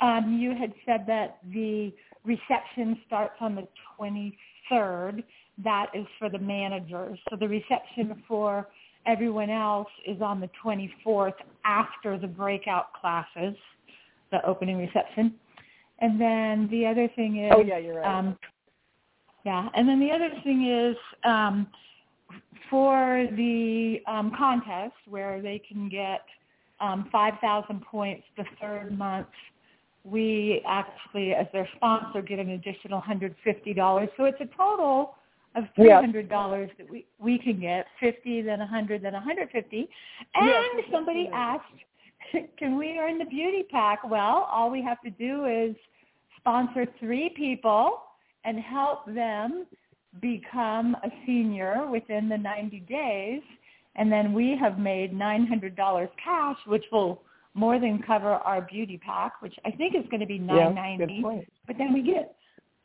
Um, 0.00 0.38
you 0.40 0.54
had 0.54 0.72
said 0.86 1.06
that 1.08 1.38
the 1.52 1.92
reception 2.24 3.00
starts 3.06 3.34
on 3.40 3.54
the 3.54 3.66
23rd. 3.98 5.24
That 5.62 5.86
is 5.94 6.06
for 6.18 6.28
the 6.28 6.38
managers. 6.38 7.18
So 7.30 7.36
the 7.36 7.48
reception 7.48 8.22
for 8.28 8.68
everyone 9.06 9.50
else 9.50 9.88
is 10.06 10.20
on 10.22 10.40
the 10.40 10.50
24th 10.64 11.34
after 11.64 12.18
the 12.18 12.26
breakout 12.26 12.92
classes, 12.92 13.56
the 14.30 14.44
opening 14.46 14.78
reception. 14.78 15.34
And 16.00 16.20
then 16.20 16.68
the 16.70 16.86
other 16.86 17.08
thing 17.14 17.44
is... 17.44 17.52
Oh, 17.54 17.60
yeah, 17.60 17.78
you're 17.78 18.00
right. 18.00 18.18
Um, 18.18 18.36
yeah. 19.44 19.68
And 19.74 19.88
then 19.88 20.00
the 20.00 20.10
other 20.10 20.30
thing 20.42 20.66
is 20.68 20.96
um, 21.24 21.66
for 22.70 23.26
the 23.36 24.00
um, 24.06 24.32
contest 24.36 24.94
where 25.08 25.40
they 25.40 25.60
can 25.66 25.88
get 25.88 26.22
um, 26.80 27.08
5,000 27.12 27.82
points 27.82 28.24
the 28.36 28.44
third 28.60 28.96
month, 28.96 29.28
we 30.04 30.62
actually, 30.66 31.32
as 31.32 31.46
their 31.52 31.68
sponsor, 31.76 32.20
get 32.20 32.38
an 32.38 32.50
additional 32.50 33.00
$150. 33.00 34.08
So 34.16 34.24
it's 34.24 34.40
a 34.40 34.56
total 34.56 35.14
of 35.54 35.64
$300 35.78 36.28
yeah. 36.28 36.66
that 36.78 36.90
we, 36.90 37.06
we 37.18 37.38
can 37.38 37.60
get, 37.60 37.86
50 38.00 38.42
then 38.42 38.58
100 38.58 39.02
then 39.02 39.12
150 39.12 39.88
And 40.34 40.46
yes, 40.46 40.84
somebody 40.90 41.30
asked, 41.32 41.64
can 42.58 42.76
we 42.76 42.98
earn 42.98 43.18
the 43.18 43.24
beauty 43.24 43.62
pack? 43.70 44.00
Well, 44.08 44.48
all 44.50 44.70
we 44.70 44.82
have 44.82 45.00
to 45.02 45.10
do 45.10 45.46
is 45.46 45.76
sponsor 46.38 46.86
three 46.98 47.30
people 47.36 48.02
and 48.44 48.58
help 48.58 49.06
them 49.06 49.66
become 50.20 50.96
a 51.02 51.08
senior 51.26 51.88
within 51.90 52.28
the 52.28 52.38
90 52.38 52.80
days, 52.80 53.42
and 53.96 54.10
then 54.10 54.32
we 54.32 54.56
have 54.60 54.78
made 54.78 55.12
$900 55.12 56.08
cash, 56.22 56.56
which 56.66 56.84
will 56.92 57.22
more 57.54 57.78
than 57.78 58.02
cover 58.04 58.32
our 58.32 58.62
beauty 58.62 59.00
pack, 59.04 59.40
which 59.40 59.54
I 59.64 59.70
think 59.70 59.94
is 59.94 60.04
going 60.10 60.20
to 60.20 60.26
be 60.26 60.38
990. 60.38 61.22
Yeah, 61.22 61.42
but 61.66 61.78
then 61.78 61.92
we 61.92 62.02
get 62.02 62.34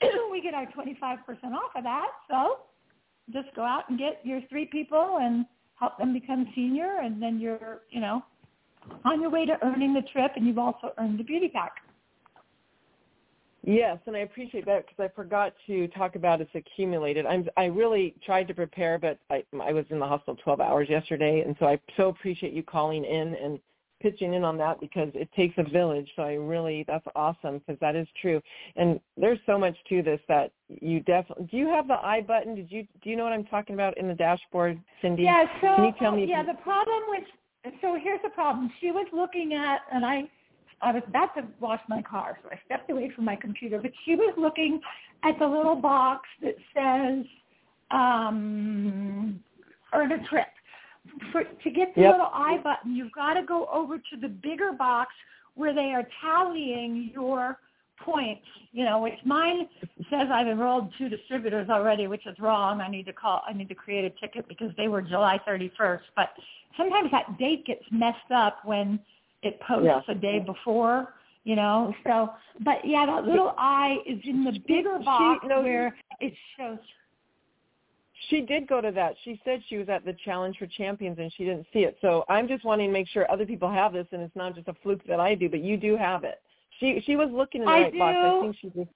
we 0.32 0.42
get 0.42 0.54
our 0.54 0.66
25% 0.68 1.18
off 1.54 1.72
of 1.76 1.84
that. 1.84 2.08
So 2.30 2.60
just 3.34 3.54
go 3.56 3.64
out 3.64 3.90
and 3.90 4.00
get 4.00 4.22
your 4.24 4.42
three 4.50 4.66
people 4.66 5.18
and 5.22 5.46
help 5.76 5.98
them 5.98 6.14
become 6.14 6.48
senior, 6.56 7.00
and 7.02 7.22
then 7.22 7.40
you're 7.40 7.82
you 7.90 8.00
know 8.00 8.24
on 9.06 9.22
your 9.22 9.30
way 9.30 9.46
to 9.46 9.58
earning 9.64 9.94
the 9.94 10.04
trip, 10.14 10.32
and 10.36 10.46
you've 10.46 10.58
also 10.58 10.94
earned 10.98 11.20
the 11.20 11.24
beauty 11.24 11.50
pack. 11.50 11.74
Yes, 13.64 13.97
and 14.05 14.16
I 14.16 14.20
appreciate 14.20 14.66
that 14.66 14.86
because 14.88 15.12
I 15.12 15.14
forgot 15.14 15.53
to 15.68 15.88
talk 15.89 16.16
about 16.16 16.39
it's 16.39 16.49
accumulated. 16.55 17.26
I'm 17.26 17.47
I 17.57 17.66
really 17.66 18.16
tried 18.26 18.47
to 18.47 18.53
prepare, 18.53 18.97
but 18.97 19.20
I 19.30 19.43
I 19.62 19.74
was 19.74 19.86
in 19.89 19.99
the 19.99 20.07
hospital 20.07 20.38
12 20.43 20.62
hours 20.62 20.89
yesterday, 20.89 21.43
and 21.45 21.55
so 21.60 21.66
I 21.66 21.80
so 21.97 22.10
appreciate 22.10 22.53
you 22.53 22.64
calling 22.64 23.03
in 23.03 23.36
and 23.36 23.60
pitching 24.01 24.34
in 24.34 24.45
on 24.45 24.57
that 24.57 24.80
because 24.80 25.10
it 25.14 25.30
takes 25.34 25.53
a 25.57 25.70
village. 25.70 26.10
So 26.16 26.24
I 26.24 26.34
really 26.34 26.86
that's 26.88 27.05
awesome 27.16 27.60
because 27.60 27.78
that 27.82 27.97
is 27.97 28.07
true. 28.22 28.41
And 28.78 28.99
there's 29.18 29.39
so 29.45 29.57
much 29.57 29.76
to 29.89 30.01
this 30.01 30.22
that 30.30 30.51
you 30.70 31.01
definitely. 31.01 31.47
Do 31.51 31.57
you 31.57 31.68
have 31.68 31.88
the 31.88 31.97
I 32.01 32.22
button? 32.22 32.55
Did 32.55 32.72
you 32.72 32.88
do 33.03 33.10
you 33.10 33.18
know 33.18 33.24
what 33.24 33.34
I'm 33.34 33.45
talking 33.45 33.74
about 33.74 33.97
in 33.97 34.07
the 34.07 34.16
dashboard, 34.16 34.80
Cindy? 35.01 35.24
Yeah. 35.24 35.45
So 35.62 35.76
Can 35.76 35.86
you 35.86 35.93
tell 35.99 36.12
me? 36.14 36.26
Yeah. 36.28 36.43
The 36.43 36.60
problem 36.64 37.03
with 37.10 37.24
so 37.82 37.97
here's 38.01 38.22
the 38.24 38.30
problem. 38.30 38.72
She 38.80 38.91
was 38.91 39.05
looking 39.12 39.53
at, 39.53 39.82
and 39.91 40.05
I 40.05 40.24
I 40.82 40.92
was 40.92 41.04
about 41.08 41.36
to 41.36 41.44
wash 41.60 41.82
my 41.90 42.02
car, 42.02 42.38
so 42.42 42.50
I 42.50 42.60
stepped 42.66 42.90
away 42.90 43.12
from 43.16 43.26
my 43.26 43.36
computer. 43.36 43.80
But 43.82 43.92
she 44.06 44.16
was 44.16 44.34
looking 44.38 44.80
at 45.24 45.38
the 45.40 45.48
little 45.48 45.76
box 45.76 46.28
that 46.42 46.56
says 46.74 47.26
um, 47.92 49.40
"earn 49.94 50.12
a 50.12 50.28
trip." 50.28 50.48
For, 51.32 51.44
to 51.44 51.72
get 51.72 51.96
the 51.96 52.02
yep. 52.02 52.12
little 52.14 52.30
I 52.32 52.58
button, 52.64 52.96
you've 52.96 53.12
got 53.14 53.34
to 53.34 53.44
go 53.44 53.68
over 53.74 53.98
to 53.98 54.18
the 54.22 54.28
bigger 54.28 54.74
box 54.74 55.12
where 55.56 55.74
they 55.74 55.92
are 55.94 56.08
tallying 56.22 57.10
your 57.14 57.58
points. 58.04 58.46
You 58.72 58.86
know, 58.86 59.00
which 59.02 59.18
mine 59.26 59.68
says 60.10 60.28
I've 60.32 60.48
enrolled 60.48 60.94
two 60.98 61.10
distributors 61.10 61.70
already, 61.70 62.08
which 62.08 62.28
is 62.28 62.38
wrong. 62.40 62.82
I 62.82 62.90
need 62.90 63.06
to 63.08 63.14
call. 63.14 63.42
I 63.48 63.54
need 63.54 63.70
to 63.70 63.76
create 63.76 64.06
a 64.06 64.12
ticket 64.20 64.48
because 64.48 64.72
they 64.78 64.88
were 64.88 65.02
July 65.02 65.40
31st. 65.48 66.02
But 66.16 66.30
sometimes 66.78 67.12
that 67.12 67.38
date 67.38 67.66
gets 67.66 67.84
messed 67.92 68.32
up 68.34 68.60
when 68.64 69.00
it 69.44 69.60
posts 69.62 69.86
yeah. 69.86 70.02
a 70.14 70.16
day 70.16 70.40
before, 70.40 71.14
you 71.44 71.56
know. 71.56 71.94
So, 72.06 72.32
but 72.64 72.78
yeah, 72.86 73.06
that 73.06 73.26
little 73.26 73.54
I 73.58 73.98
is 74.06 74.20
in 74.26 74.44
the 74.44 74.60
bigger 74.68 75.00
box 75.00 75.40
she, 75.44 75.48
no, 75.48 75.62
where 75.62 75.96
it 76.20 76.34
shows. 76.58 76.78
She 78.30 78.42
did 78.42 78.68
go 78.68 78.82
to 78.82 78.92
that. 78.92 79.16
She 79.24 79.40
said 79.46 79.62
she 79.70 79.78
was 79.78 79.88
at 79.88 80.06
the 80.06 80.14
Challenge 80.26 80.58
for 80.60 80.68
Champions 80.68 81.18
and 81.20 81.32
she 81.36 81.46
didn't 81.46 81.66
see 81.72 81.80
it. 81.80 81.98
So 82.02 82.26
I'm 82.28 82.48
just 82.48 82.66
wanting 82.66 82.90
to 82.90 82.94
make 82.94 83.08
sure 83.08 83.30
other 83.32 83.46
people 83.46 83.72
have 83.72 83.94
this 83.94 84.08
and 84.12 84.22
it's 84.22 84.36
not 84.36 84.56
just 84.56 84.68
a 84.68 84.76
fluke 84.84 85.06
that 85.08 85.20
I 85.20 85.36
do, 85.36 85.50
but 85.50 85.62
you 85.62 85.78
do 85.78 85.96
have 85.96 86.24
it. 86.24 86.42
She 86.80 87.02
she 87.06 87.16
was 87.16 87.30
looking 87.32 87.62
in 87.62 87.68
the 87.68 87.72
I 87.72 87.82
right 87.84 87.94
do. 87.94 88.00
box. 88.00 88.18
I 88.18 88.42
think 88.42 88.56
she 88.62 88.68
just 88.70 88.90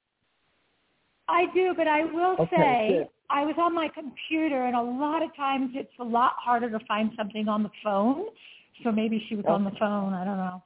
I 1.27 1.45
do, 1.53 1.73
but 1.75 1.87
I 1.87 2.03
will 2.03 2.35
Okay, 2.39 2.55
say 2.57 2.97
good. 2.99 3.07
I 3.29 3.45
was 3.45 3.55
on 3.57 3.73
my 3.73 3.87
computer, 3.87 4.65
and 4.65 4.75
a 4.75 4.81
lot 4.81 5.23
of 5.23 5.35
times 5.35 5.71
it's 5.73 5.93
a 5.99 6.03
lot 6.03 6.33
harder 6.37 6.69
to 6.69 6.79
find 6.85 7.11
something 7.15 7.47
on 7.47 7.63
the 7.63 7.71
phone. 7.83 8.25
So 8.83 8.91
maybe 8.91 9.23
she 9.29 9.35
was 9.35 9.45
on 9.47 9.63
the 9.63 9.71
phone. 9.79 10.13
I 10.13 10.25
don't 10.25 10.37
know. 10.37 10.63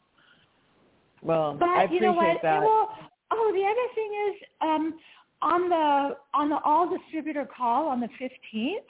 well, 1.21 1.55
But 1.59 1.69
I 1.69 1.83
you 1.85 1.99
know 2.01 2.11
appreciate 2.13 2.33
what? 2.35 2.41
that. 2.43 2.61
Well, 2.61 2.89
oh, 3.31 3.51
the 3.53 3.65
other 3.65 3.87
thing 3.95 4.11
is 4.29 4.47
um, 4.61 4.99
on 5.41 5.69
the 5.69 6.15
on 6.33 6.49
the 6.49 6.59
all 6.63 6.89
distributor 6.89 7.45
call 7.45 7.87
on 7.87 7.99
the 7.99 8.09
fifteenth. 8.19 8.85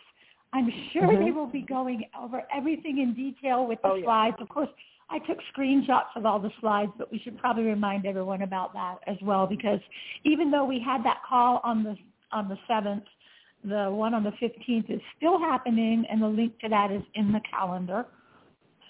I'm 0.54 0.70
sure 0.94 1.08
Mhm. 1.08 1.26
they 1.26 1.32
will 1.32 1.48
be 1.48 1.62
going 1.62 2.06
over 2.18 2.44
everything 2.54 3.00
in 3.00 3.14
detail 3.14 3.66
with 3.68 3.82
the 3.82 3.90
Oh, 3.90 3.96
yeah. 3.96 4.04
slides. 4.06 4.38
Of 4.40 4.48
course, 4.50 4.70
I 5.10 5.20
took 5.20 5.40
screenshots 5.54 6.16
of 6.16 6.26
all 6.26 6.40
the 6.40 6.52
slides, 6.62 6.92
but 6.98 7.12
we 7.12 7.20
should 7.20 7.38
probably 7.38 7.64
remind 7.64 8.06
everyone 8.06 8.42
about 8.44 8.74
that 8.74 9.00
as 9.08 9.18
well 9.22 9.46
because 9.46 9.80
even 10.24 10.50
though 10.52 10.66
we 10.66 10.80
had 10.80 11.04
that 11.04 11.22
call 11.28 11.60
on 11.64 11.84
the 11.84 11.98
on 12.32 12.48
the 12.50 12.58
seventh, 12.68 13.04
the 13.64 13.90
one 13.92 14.14
on 14.14 14.24
the 14.24 14.32
fifteenth 14.34 14.90
is 14.90 15.02
still 15.18 15.40
happening, 15.40 16.06
and 16.10 16.22
the 16.22 16.28
link 16.28 16.58
to 16.60 16.70
that 16.70 16.92
is 16.92 17.04
in 17.16 17.32
the 17.32 17.42
calendar. 17.42 18.06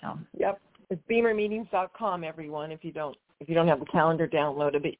So 0.01 0.17
Yep. 0.37 0.61
It's 0.89 1.01
bemermeetings.com, 1.09 2.23
everyone, 2.23 2.71
if 2.71 2.83
you 2.83 2.91
don't 2.91 3.17
if 3.39 3.47
you 3.47 3.55
don't 3.55 3.67
have 3.67 3.79
the 3.79 3.85
calendar 3.85 4.27
downloaded. 4.27 4.81
But 4.83 4.95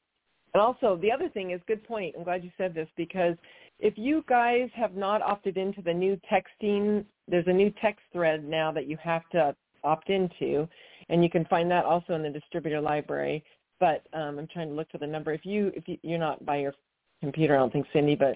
and 0.54 0.62
also 0.62 0.96
the 1.00 1.10
other 1.10 1.28
thing 1.28 1.50
is 1.50 1.60
good 1.66 1.82
point. 1.84 2.14
I'm 2.16 2.24
glad 2.24 2.44
you 2.44 2.50
said 2.56 2.74
this 2.74 2.88
because 2.96 3.36
if 3.80 3.96
you 3.96 4.24
guys 4.28 4.68
have 4.74 4.94
not 4.94 5.22
opted 5.22 5.56
into 5.56 5.82
the 5.82 5.94
new 5.94 6.18
texting, 6.30 7.04
there's 7.26 7.46
a 7.46 7.52
new 7.52 7.72
text 7.80 8.02
thread 8.12 8.44
now 8.44 8.72
that 8.72 8.86
you 8.86 8.96
have 9.02 9.28
to 9.30 9.54
opt 9.84 10.10
into, 10.10 10.68
and 11.08 11.22
you 11.22 11.30
can 11.30 11.44
find 11.46 11.70
that 11.70 11.84
also 11.84 12.14
in 12.14 12.22
the 12.22 12.30
distributor 12.30 12.80
library. 12.80 13.44
But 13.80 14.06
um, 14.12 14.38
I'm 14.38 14.48
trying 14.48 14.68
to 14.68 14.74
look 14.74 14.90
for 14.90 14.98
the 14.98 15.06
number. 15.06 15.32
If 15.32 15.46
you 15.46 15.72
if 15.74 15.86
you, 15.86 15.98
you're 16.02 16.18
not 16.18 16.44
by 16.44 16.58
your 16.58 16.74
computer, 17.20 17.54
I 17.54 17.58
don't 17.58 17.72
think 17.72 17.86
Cindy, 17.92 18.16
but 18.16 18.34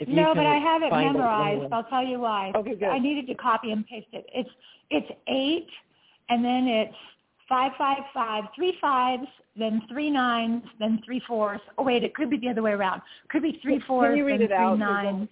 if 0.00 0.08
you 0.08 0.16
no, 0.16 0.34
can 0.34 0.36
but 0.36 0.46
I 0.46 0.56
have 0.56 0.82
it 0.82 0.90
memorized. 0.90 1.52
anyway. 1.52 1.68
I'll 1.72 1.84
tell 1.84 2.04
you 2.04 2.20
why. 2.20 2.52
Okay, 2.56 2.74
good. 2.74 2.88
I 2.88 2.98
needed 2.98 3.26
to 3.28 3.34
copy 3.34 3.70
and 3.70 3.86
paste 3.86 4.08
it. 4.12 4.26
It's 4.34 4.50
it's 4.90 5.10
eight, 5.28 5.68
and 6.30 6.44
then 6.44 6.66
it's 6.66 6.94
five 7.48 7.72
five 7.76 7.98
five, 8.14 8.44
three 8.56 8.76
fives, 8.80 9.26
then 9.56 9.82
three 9.90 10.10
nines, 10.10 10.62
then 10.78 11.00
three 11.04 11.20
fours. 11.26 11.60
Oh 11.76 11.82
wait, 11.82 12.02
it 12.04 12.14
could 12.14 12.30
be 12.30 12.38
the 12.38 12.48
other 12.48 12.62
way 12.62 12.72
around. 12.72 13.02
Could 13.28 13.42
be 13.42 13.58
three 13.62 13.78
Can 13.78 13.86
fours, 13.86 14.16
you 14.16 14.24
read 14.26 14.40
then 14.40 14.42
it 14.42 14.48
three 14.48 14.56
out? 14.56 14.78
nines. 14.78 15.28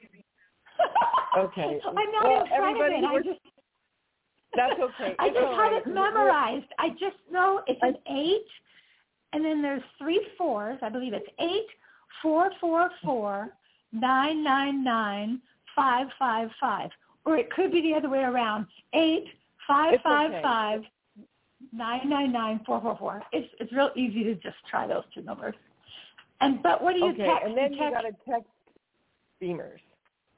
Okay. 1.36 1.80
I'm 1.86 1.94
not 2.12 2.24
Well, 2.24 2.42
in 2.42 2.49
front 2.49 2.80
of 2.80 2.86
it. 2.86 3.05
I 3.05 3.16
just 3.18 3.40
That's 4.57 4.80
okay. 4.80 5.14
I 5.18 5.26
It's 5.26 5.34
just 5.34 5.46
all 5.46 5.57
have 5.57 5.72
right. 5.72 5.82
it 5.86 5.86
memorized. 5.86 6.66
I 6.78 6.90
just 6.90 7.16
know 7.30 7.62
it's 7.66 7.80
an 7.82 7.96
eight, 8.11 8.46
and 9.32 9.44
then 9.44 9.62
there's 9.62 9.82
three 9.99 10.26
fours. 10.36 10.78
I 10.82 10.88
believe 10.88 11.12
it's 11.12 11.28
eight, 11.38 11.66
four, 12.22 12.51
four, 12.61 12.90
four, 13.05 13.51
nine, 13.92 14.42
nine, 14.42 14.82
nine, 14.82 15.40
five, 15.76 16.09
five, 16.18 16.49
five. 16.61 16.90
Or 17.24 17.36
it 17.36 17.51
could 17.53 17.70
be 17.70 17.82
the 17.82 17.94
other 17.94 18.09
way 18.09 18.20
around. 18.20 18.66
Eight, 18.94 19.26
five, 19.69 19.95
It's 19.95 20.03
five, 20.03 20.43
five, 20.43 20.81
nine, 21.73 22.09
nine, 22.09 22.33
nine, 22.33 22.61
four, 22.66 22.81
four, 22.81 22.97
four. 22.99 23.23
It's 23.33 23.49
it's 23.61 23.73
real 23.73 23.91
easy 23.95 24.25
to 24.25 24.35
just 24.35 24.57
try 24.69 24.89
those 24.89 25.05
two 25.14 25.23
numbers. 25.23 25.55
And 26.41 26.62
but 26.62 26.83
what 26.83 26.95
do 26.95 27.01
you 27.01 27.11
okay, 27.12 27.27
text? 27.27 27.47
and 27.47 27.57
then 27.57 27.73
you 27.73 27.85
you 27.85 27.91
got 27.91 28.01
to 28.01 28.12
text 28.29 28.49
BEMERs, 29.41 29.81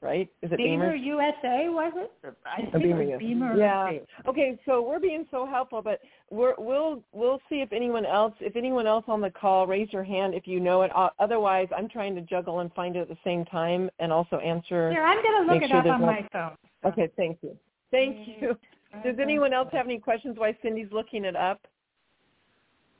right? 0.01 0.29
Is 0.41 0.51
it 0.51 0.57
BEMER 0.57 0.93
BEMERs? 0.93 1.05
USA 1.05 1.69
was 1.69 1.93
it? 1.95 2.35
I 2.45 2.61
think 2.61 2.83
BEMER, 2.83 3.01
it 3.01 3.19
BEMER. 3.19 3.57
Yeah. 3.57 3.91
Okay, 4.27 4.59
so 4.65 4.81
we're 4.81 4.99
being 4.99 5.25
so 5.31 5.45
helpful, 5.45 5.81
but 5.81 5.99
we're, 6.29 6.55
we'll 6.57 7.03
we'll 7.13 7.39
see 7.49 7.61
if 7.61 7.71
anyone 7.71 8.05
else 8.05 8.33
if 8.41 8.55
anyone 8.55 8.87
else 8.87 9.05
on 9.07 9.21
the 9.21 9.29
call 9.29 9.67
raise 9.67 9.91
your 9.93 10.03
hand 10.03 10.33
if 10.33 10.47
you 10.47 10.59
know 10.59 10.81
it. 10.81 10.91
Uh, 10.95 11.09
otherwise, 11.19 11.67
I'm 11.75 11.87
trying 11.87 12.15
to 12.15 12.21
juggle 12.21 12.59
and 12.59 12.73
find 12.73 12.95
it 12.95 13.01
at 13.01 13.09
the 13.09 13.17
same 13.23 13.45
time 13.45 13.89
and 13.99 14.11
also 14.11 14.37
answer. 14.37 14.91
Here, 14.91 15.03
I'm 15.03 15.21
to 15.21 15.53
look 15.53 15.63
it 15.63 15.69
sure 15.69 15.77
up 15.77 15.85
on 15.85 16.01
no- 16.01 16.07
my 16.07 16.27
phone. 16.33 16.57
Okay, 16.83 17.09
thank 17.15 17.37
you. 17.41 17.55
Thank 17.91 18.27
you. 18.27 18.57
Does 19.03 19.15
anyone 19.21 19.53
else 19.53 19.69
have 19.71 19.85
any 19.85 19.99
questions 19.99 20.37
while 20.37 20.53
Cindy's 20.61 20.91
looking 20.91 21.25
it 21.25 21.35
up? 21.35 21.61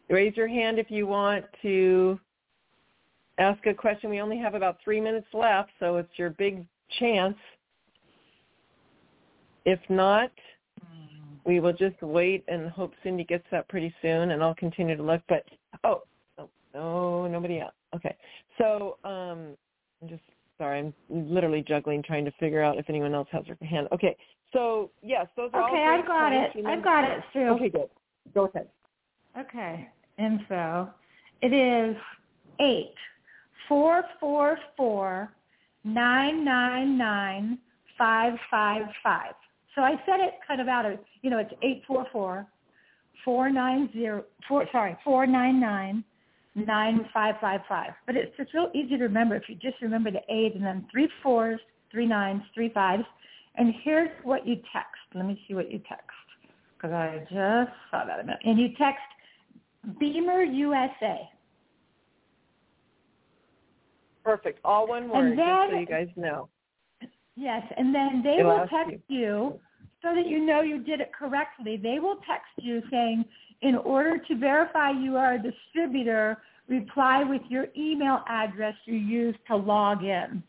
Raise 0.10 0.36
your 0.36 0.48
hand 0.48 0.80
if 0.80 0.90
you 0.90 1.08
want 1.08 1.46
to 1.62 2.20
ask 3.38 3.66
a 3.66 3.74
question. 3.74 4.10
We 4.10 4.22
only 4.22 4.38
have 4.38 4.56
about 4.56 4.78
three 4.84 5.00
minutes 5.00 5.28
left, 5.34 5.72
so 5.80 5.98
it's 5.98 6.10
your 6.18 6.32
big 6.32 6.66
chance. 7.00 7.38
If 9.66 9.80
not, 9.90 10.32
we 11.46 11.60
will 11.60 11.74
just 11.74 12.02
wait 12.02 12.44
and 12.48 12.70
hope 12.70 12.94
Cindy 13.04 13.24
gets 13.24 13.46
that 13.52 13.68
pretty 13.68 13.94
soon, 14.02 14.32
and 14.32 14.44
I'll 14.44 14.56
continue 14.56 14.96
to 14.96 15.04
look. 15.04 15.22
But 15.28 15.44
oh, 15.84 16.04
no, 16.38 16.50
no 16.74 17.28
nobody 17.28 17.60
else. 17.60 17.74
Okay, 17.96 18.16
so 18.58 18.98
um, 19.04 19.56
I'm 20.02 20.10
just 20.10 20.24
sorry. 20.58 20.80
I'm 20.80 20.94
literally 21.10 21.64
juggling, 21.68 22.04
trying 22.04 22.26
to 22.26 22.32
figure 22.40 22.64
out 22.64 22.78
if 22.78 22.90
anyone 22.90 23.14
else 23.14 23.28
has 23.32 23.44
their 23.46 23.58
hand. 23.68 23.88
Okay, 23.92 24.16
so 24.54 24.92
yes, 25.02 25.28
those 25.36 25.50
are 25.54 25.64
okay, 25.64 25.78
all. 25.78 25.84
Okay, 25.84 26.02
I've 26.02 26.08
got 26.08 26.34
it. 26.34 26.66
I've 26.66 26.84
got 26.84 27.04
it, 27.04 27.24
Sue. 27.34 27.40
Okay, 27.40 27.70
good. 27.70 27.90
Go 28.34 28.46
ahead. 28.46 28.68
Okay, 29.38 29.90
info. 30.18 30.90
It 31.42 31.54
is 31.54 31.96
eight 32.60 32.94
four 33.68 34.04
four 34.20 34.58
four 34.76 35.32
nine 35.84 36.44
nine 36.44 36.98
nine 36.98 37.58
five 37.98 38.34
five 38.50 38.84
five. 39.04 39.34
So 39.76 39.82
I 39.82 39.92
said 40.06 40.20
it 40.20 40.34
kind 40.48 40.60
of 40.60 40.68
out 40.68 40.86
of 40.86 41.00
you 41.22 41.30
know 41.30 41.40
it's 41.40 41.54
eight 41.62 41.84
four 41.88 42.06
four 42.12 42.46
four 43.24 43.50
nine 43.50 43.90
zero 43.94 44.26
four 44.48 44.66
sorry 44.72 44.98
four 45.04 45.26
nine 45.26 45.60
nine 45.60 46.04
nine 46.56 47.08
five 47.14 47.36
five 47.40 47.62
five. 47.70 47.92
But 48.06 48.16
it's 48.16 48.34
it's 48.38 48.54
real 48.54 48.70
easy 48.76 48.98
to 48.98 49.04
remember 49.04 49.36
if 49.36 49.44
you 49.48 49.56
just 49.56 49.82
remember 49.82 50.12
the 50.12 50.22
eight 50.30 50.56
and 50.56 50.66
then 50.66 50.86
three 50.92 51.10
fours, 51.24 51.60
three 51.92 52.06
nines, 52.06 52.42
three 52.54 52.70
fives. 52.74 53.04
And 53.56 53.74
here's 53.84 54.10
what 54.24 54.48
you 54.48 54.56
text. 54.56 55.02
Let 55.14 55.26
me 55.26 55.42
see 55.48 55.54
what 55.54 55.72
you 55.72 55.80
text 55.88 56.08
because 56.76 56.94
I 56.94 57.20
just 57.30 57.72
saw 57.92 58.06
that 58.06 58.20
a 58.20 58.24
minute. 58.24 58.40
And 58.44 58.60
you 58.60 58.70
text 58.78 59.02
BEMER 60.00 60.44
USA. 60.44 61.30
Perfect. 64.24 64.60
All 64.64 64.88
one 64.88 65.10
word, 65.10 65.36
just 65.36 65.72
so 65.72 65.80
you 65.80 65.86
guys 65.86 66.08
know. 66.16 66.48
Yes, 67.36 67.64
and 67.78 67.94
then 67.94 68.22
they 68.24 68.38
It'll 68.40 68.60
will 68.60 68.68
text 68.68 69.02
you 69.08 69.60
so 70.02 70.16
that 70.16 70.28
you 70.28 70.46
know 70.46 70.62
you 70.62 70.84
did 70.84 71.02
it 71.02 71.12
correctly. 71.14 71.78
They 71.78 72.00
will 72.00 72.18
text 72.28 72.52
you 72.58 72.82
saying, 72.92 73.26
in 73.62 73.76
order 73.76 74.18
to 74.18 74.38
verify 74.38 74.92
you 74.92 75.18
are 75.18 75.36
a 75.36 75.42
distributor, 75.42 76.38
reply 76.68 77.24
with 77.24 77.42
your 77.50 77.68
email 77.78 78.24
address 78.28 78.76
you 78.86 78.96
used 78.96 79.40
to 79.48 79.56
log 79.56 80.04
in. 80.04 80.44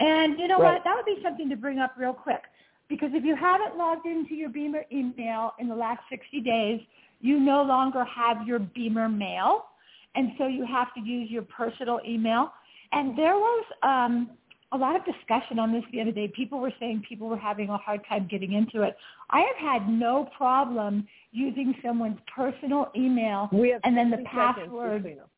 And 0.00 0.38
you 0.38 0.48
know 0.48 0.58
Right. 0.58 0.74
what? 0.74 0.84
That 0.84 0.96
would 0.96 1.06
be 1.06 1.22
something 1.22 1.48
to 1.48 1.56
bring 1.56 1.78
up 1.78 1.94
real 1.96 2.12
quick. 2.12 2.42
Because 2.88 3.10
if 3.14 3.24
you 3.24 3.34
haven't 3.34 3.76
logged 3.76 4.06
into 4.06 4.34
your 4.34 4.48
BEMER 4.48 4.84
email 4.92 5.54
in 5.58 5.68
the 5.68 5.74
last 5.74 6.00
60 6.08 6.40
days, 6.40 6.80
you 7.20 7.40
no 7.40 7.62
longer 7.62 8.04
have 8.04 8.46
your 8.46 8.58
BEMER 8.60 9.08
mail. 9.08 9.66
And 10.14 10.32
so 10.38 10.46
you 10.46 10.64
have 10.64 10.94
to 10.94 11.00
use 11.00 11.30
your 11.30 11.42
personal 11.42 12.00
email. 12.06 12.52
And 12.92 13.18
there 13.18 13.34
was 13.34 13.64
um, 13.82 14.30
a 14.72 14.76
lot 14.76 14.96
of 14.96 15.04
discussion 15.04 15.58
on 15.58 15.72
this 15.72 15.84
the 15.92 16.00
other 16.00 16.12
day. 16.12 16.28
People 16.28 16.60
were 16.60 16.72
saying 16.78 17.02
people 17.08 17.28
were 17.28 17.36
having 17.36 17.68
a 17.70 17.76
hard 17.76 18.00
time 18.08 18.26
getting 18.30 18.52
into 18.52 18.82
it. 18.82 18.96
I 19.30 19.40
have 19.40 19.56
had 19.56 19.88
no 19.88 20.28
problem 20.36 21.06
using 21.32 21.74
someone's 21.84 22.18
personal 22.34 22.90
email 22.96 23.48
and 23.84 23.96
then 23.96 24.10
the 24.10 24.18
60 24.18 24.24
seconds, 24.24 24.56
just 24.56 24.56
password 24.56 25.02
so 25.02 25.08
you 25.08 25.16
know. 25.16 25.30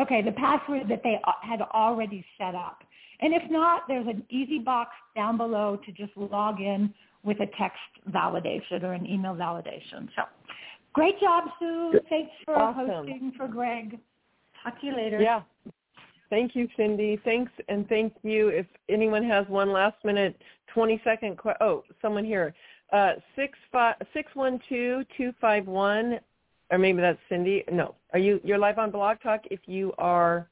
Okay, 0.00 0.22
the 0.22 0.32
password 0.32 0.88
that 0.88 1.02
they 1.02 1.20
had 1.42 1.60
already 1.60 2.24
set 2.38 2.54
up. 2.54 2.84
And 3.20 3.34
if 3.34 3.42
not, 3.50 3.82
there's 3.88 4.06
an 4.06 4.24
easy 4.30 4.58
box 4.58 4.90
down 5.16 5.36
below 5.36 5.78
to 5.84 5.92
just 5.92 6.16
log 6.16 6.60
in 6.60 6.92
with 7.24 7.40
a 7.40 7.46
text 7.58 7.78
validation 8.10 8.82
or 8.84 8.92
an 8.92 9.06
email 9.06 9.34
validation. 9.34 10.08
So 10.14 10.22
great 10.92 11.18
job, 11.20 11.44
Sue. 11.58 12.00
Thanks 12.08 12.30
for 12.44 12.56
Awesome. 12.56 12.86
hosting 12.86 13.32
for 13.36 13.48
Greg. 13.48 13.98
Talk 14.62 14.80
to 14.80 14.86
you 14.86 14.96
later. 14.96 15.20
Yeah. 15.20 15.42
Thank 16.30 16.54
you, 16.54 16.68
Cindy. 16.76 17.18
Thanks, 17.24 17.50
and 17.68 17.88
thank 17.88 18.12
you. 18.22 18.48
If 18.48 18.66
anyone 18.88 19.24
has 19.24 19.46
one 19.48 19.72
last 19.72 19.96
minute, 20.04 20.40
20 20.74 21.00
second, 21.02 21.38
que- 21.38 21.54
oh, 21.60 21.84
someone 22.02 22.24
here. 22.24 22.54
Uh, 22.92 23.12
six 23.36 23.58
five 23.70 23.96
six 24.14 24.34
one 24.34 24.58
two 24.68 25.04
two 25.16 25.32
five 25.40 25.66
one, 25.66 26.20
or 26.70 26.78
maybe 26.78 27.00
that's 27.00 27.18
Cindy. 27.28 27.62
No, 27.70 27.94
are 28.12 28.18
you? 28.18 28.40
You're 28.44 28.58
live 28.58 28.78
on 28.78 28.90
Blog 28.90 29.18
Talk. 29.22 29.42
If 29.50 29.60
you 29.66 29.92
are, 29.98 30.48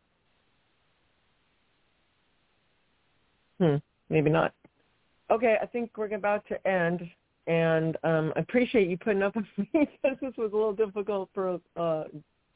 hmm, 3.59 3.77
maybe 4.11 4.31
not. 4.31 4.53
Okay, 5.31 5.57
I 5.61 5.67
think 5.67 5.91
we're 5.97 6.15
about 6.15 6.47
to 6.49 6.67
end, 6.69 7.01
and 7.47 7.97
um, 8.05 8.33
I 8.37 8.41
appreciate 8.41 8.89
you 8.89 8.97
putting 8.97 9.23
up 9.23 9.35
with 9.37 9.47
me 9.57 9.69
because 9.73 10.17
this 10.21 10.33
was 10.37 10.53
a 10.53 10.57
little 10.57 10.73
difficult 10.73 11.31
for 11.35 11.61
uh, 11.77 12.05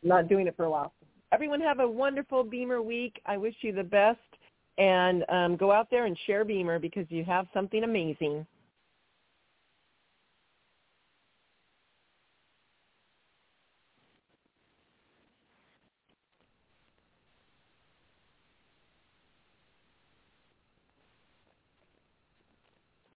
not 0.03 0.29
doing 0.29 0.47
it 0.47 0.57
for 0.57 0.65
a 0.65 0.71
while. 0.71 0.93
Everyone 1.33 1.61
have 1.61 1.81
a 1.81 1.89
wonderful 1.89 2.45
BEMER 2.45 2.83
week. 2.83 3.21
I 3.27 3.37
wish 3.37 3.55
you 3.63 3.73
the 3.73 3.85
best. 3.85 4.19
and 4.79 5.25
um, 5.29 5.57
go 5.57 5.71
out 5.73 5.89
there 5.91 6.07
and 6.07 6.17
share 6.27 6.45
BEMER 6.45 6.79
because 6.79 7.07
you 7.09 7.25
have 7.25 7.47
something 7.53 7.85
amazing. 7.85 8.47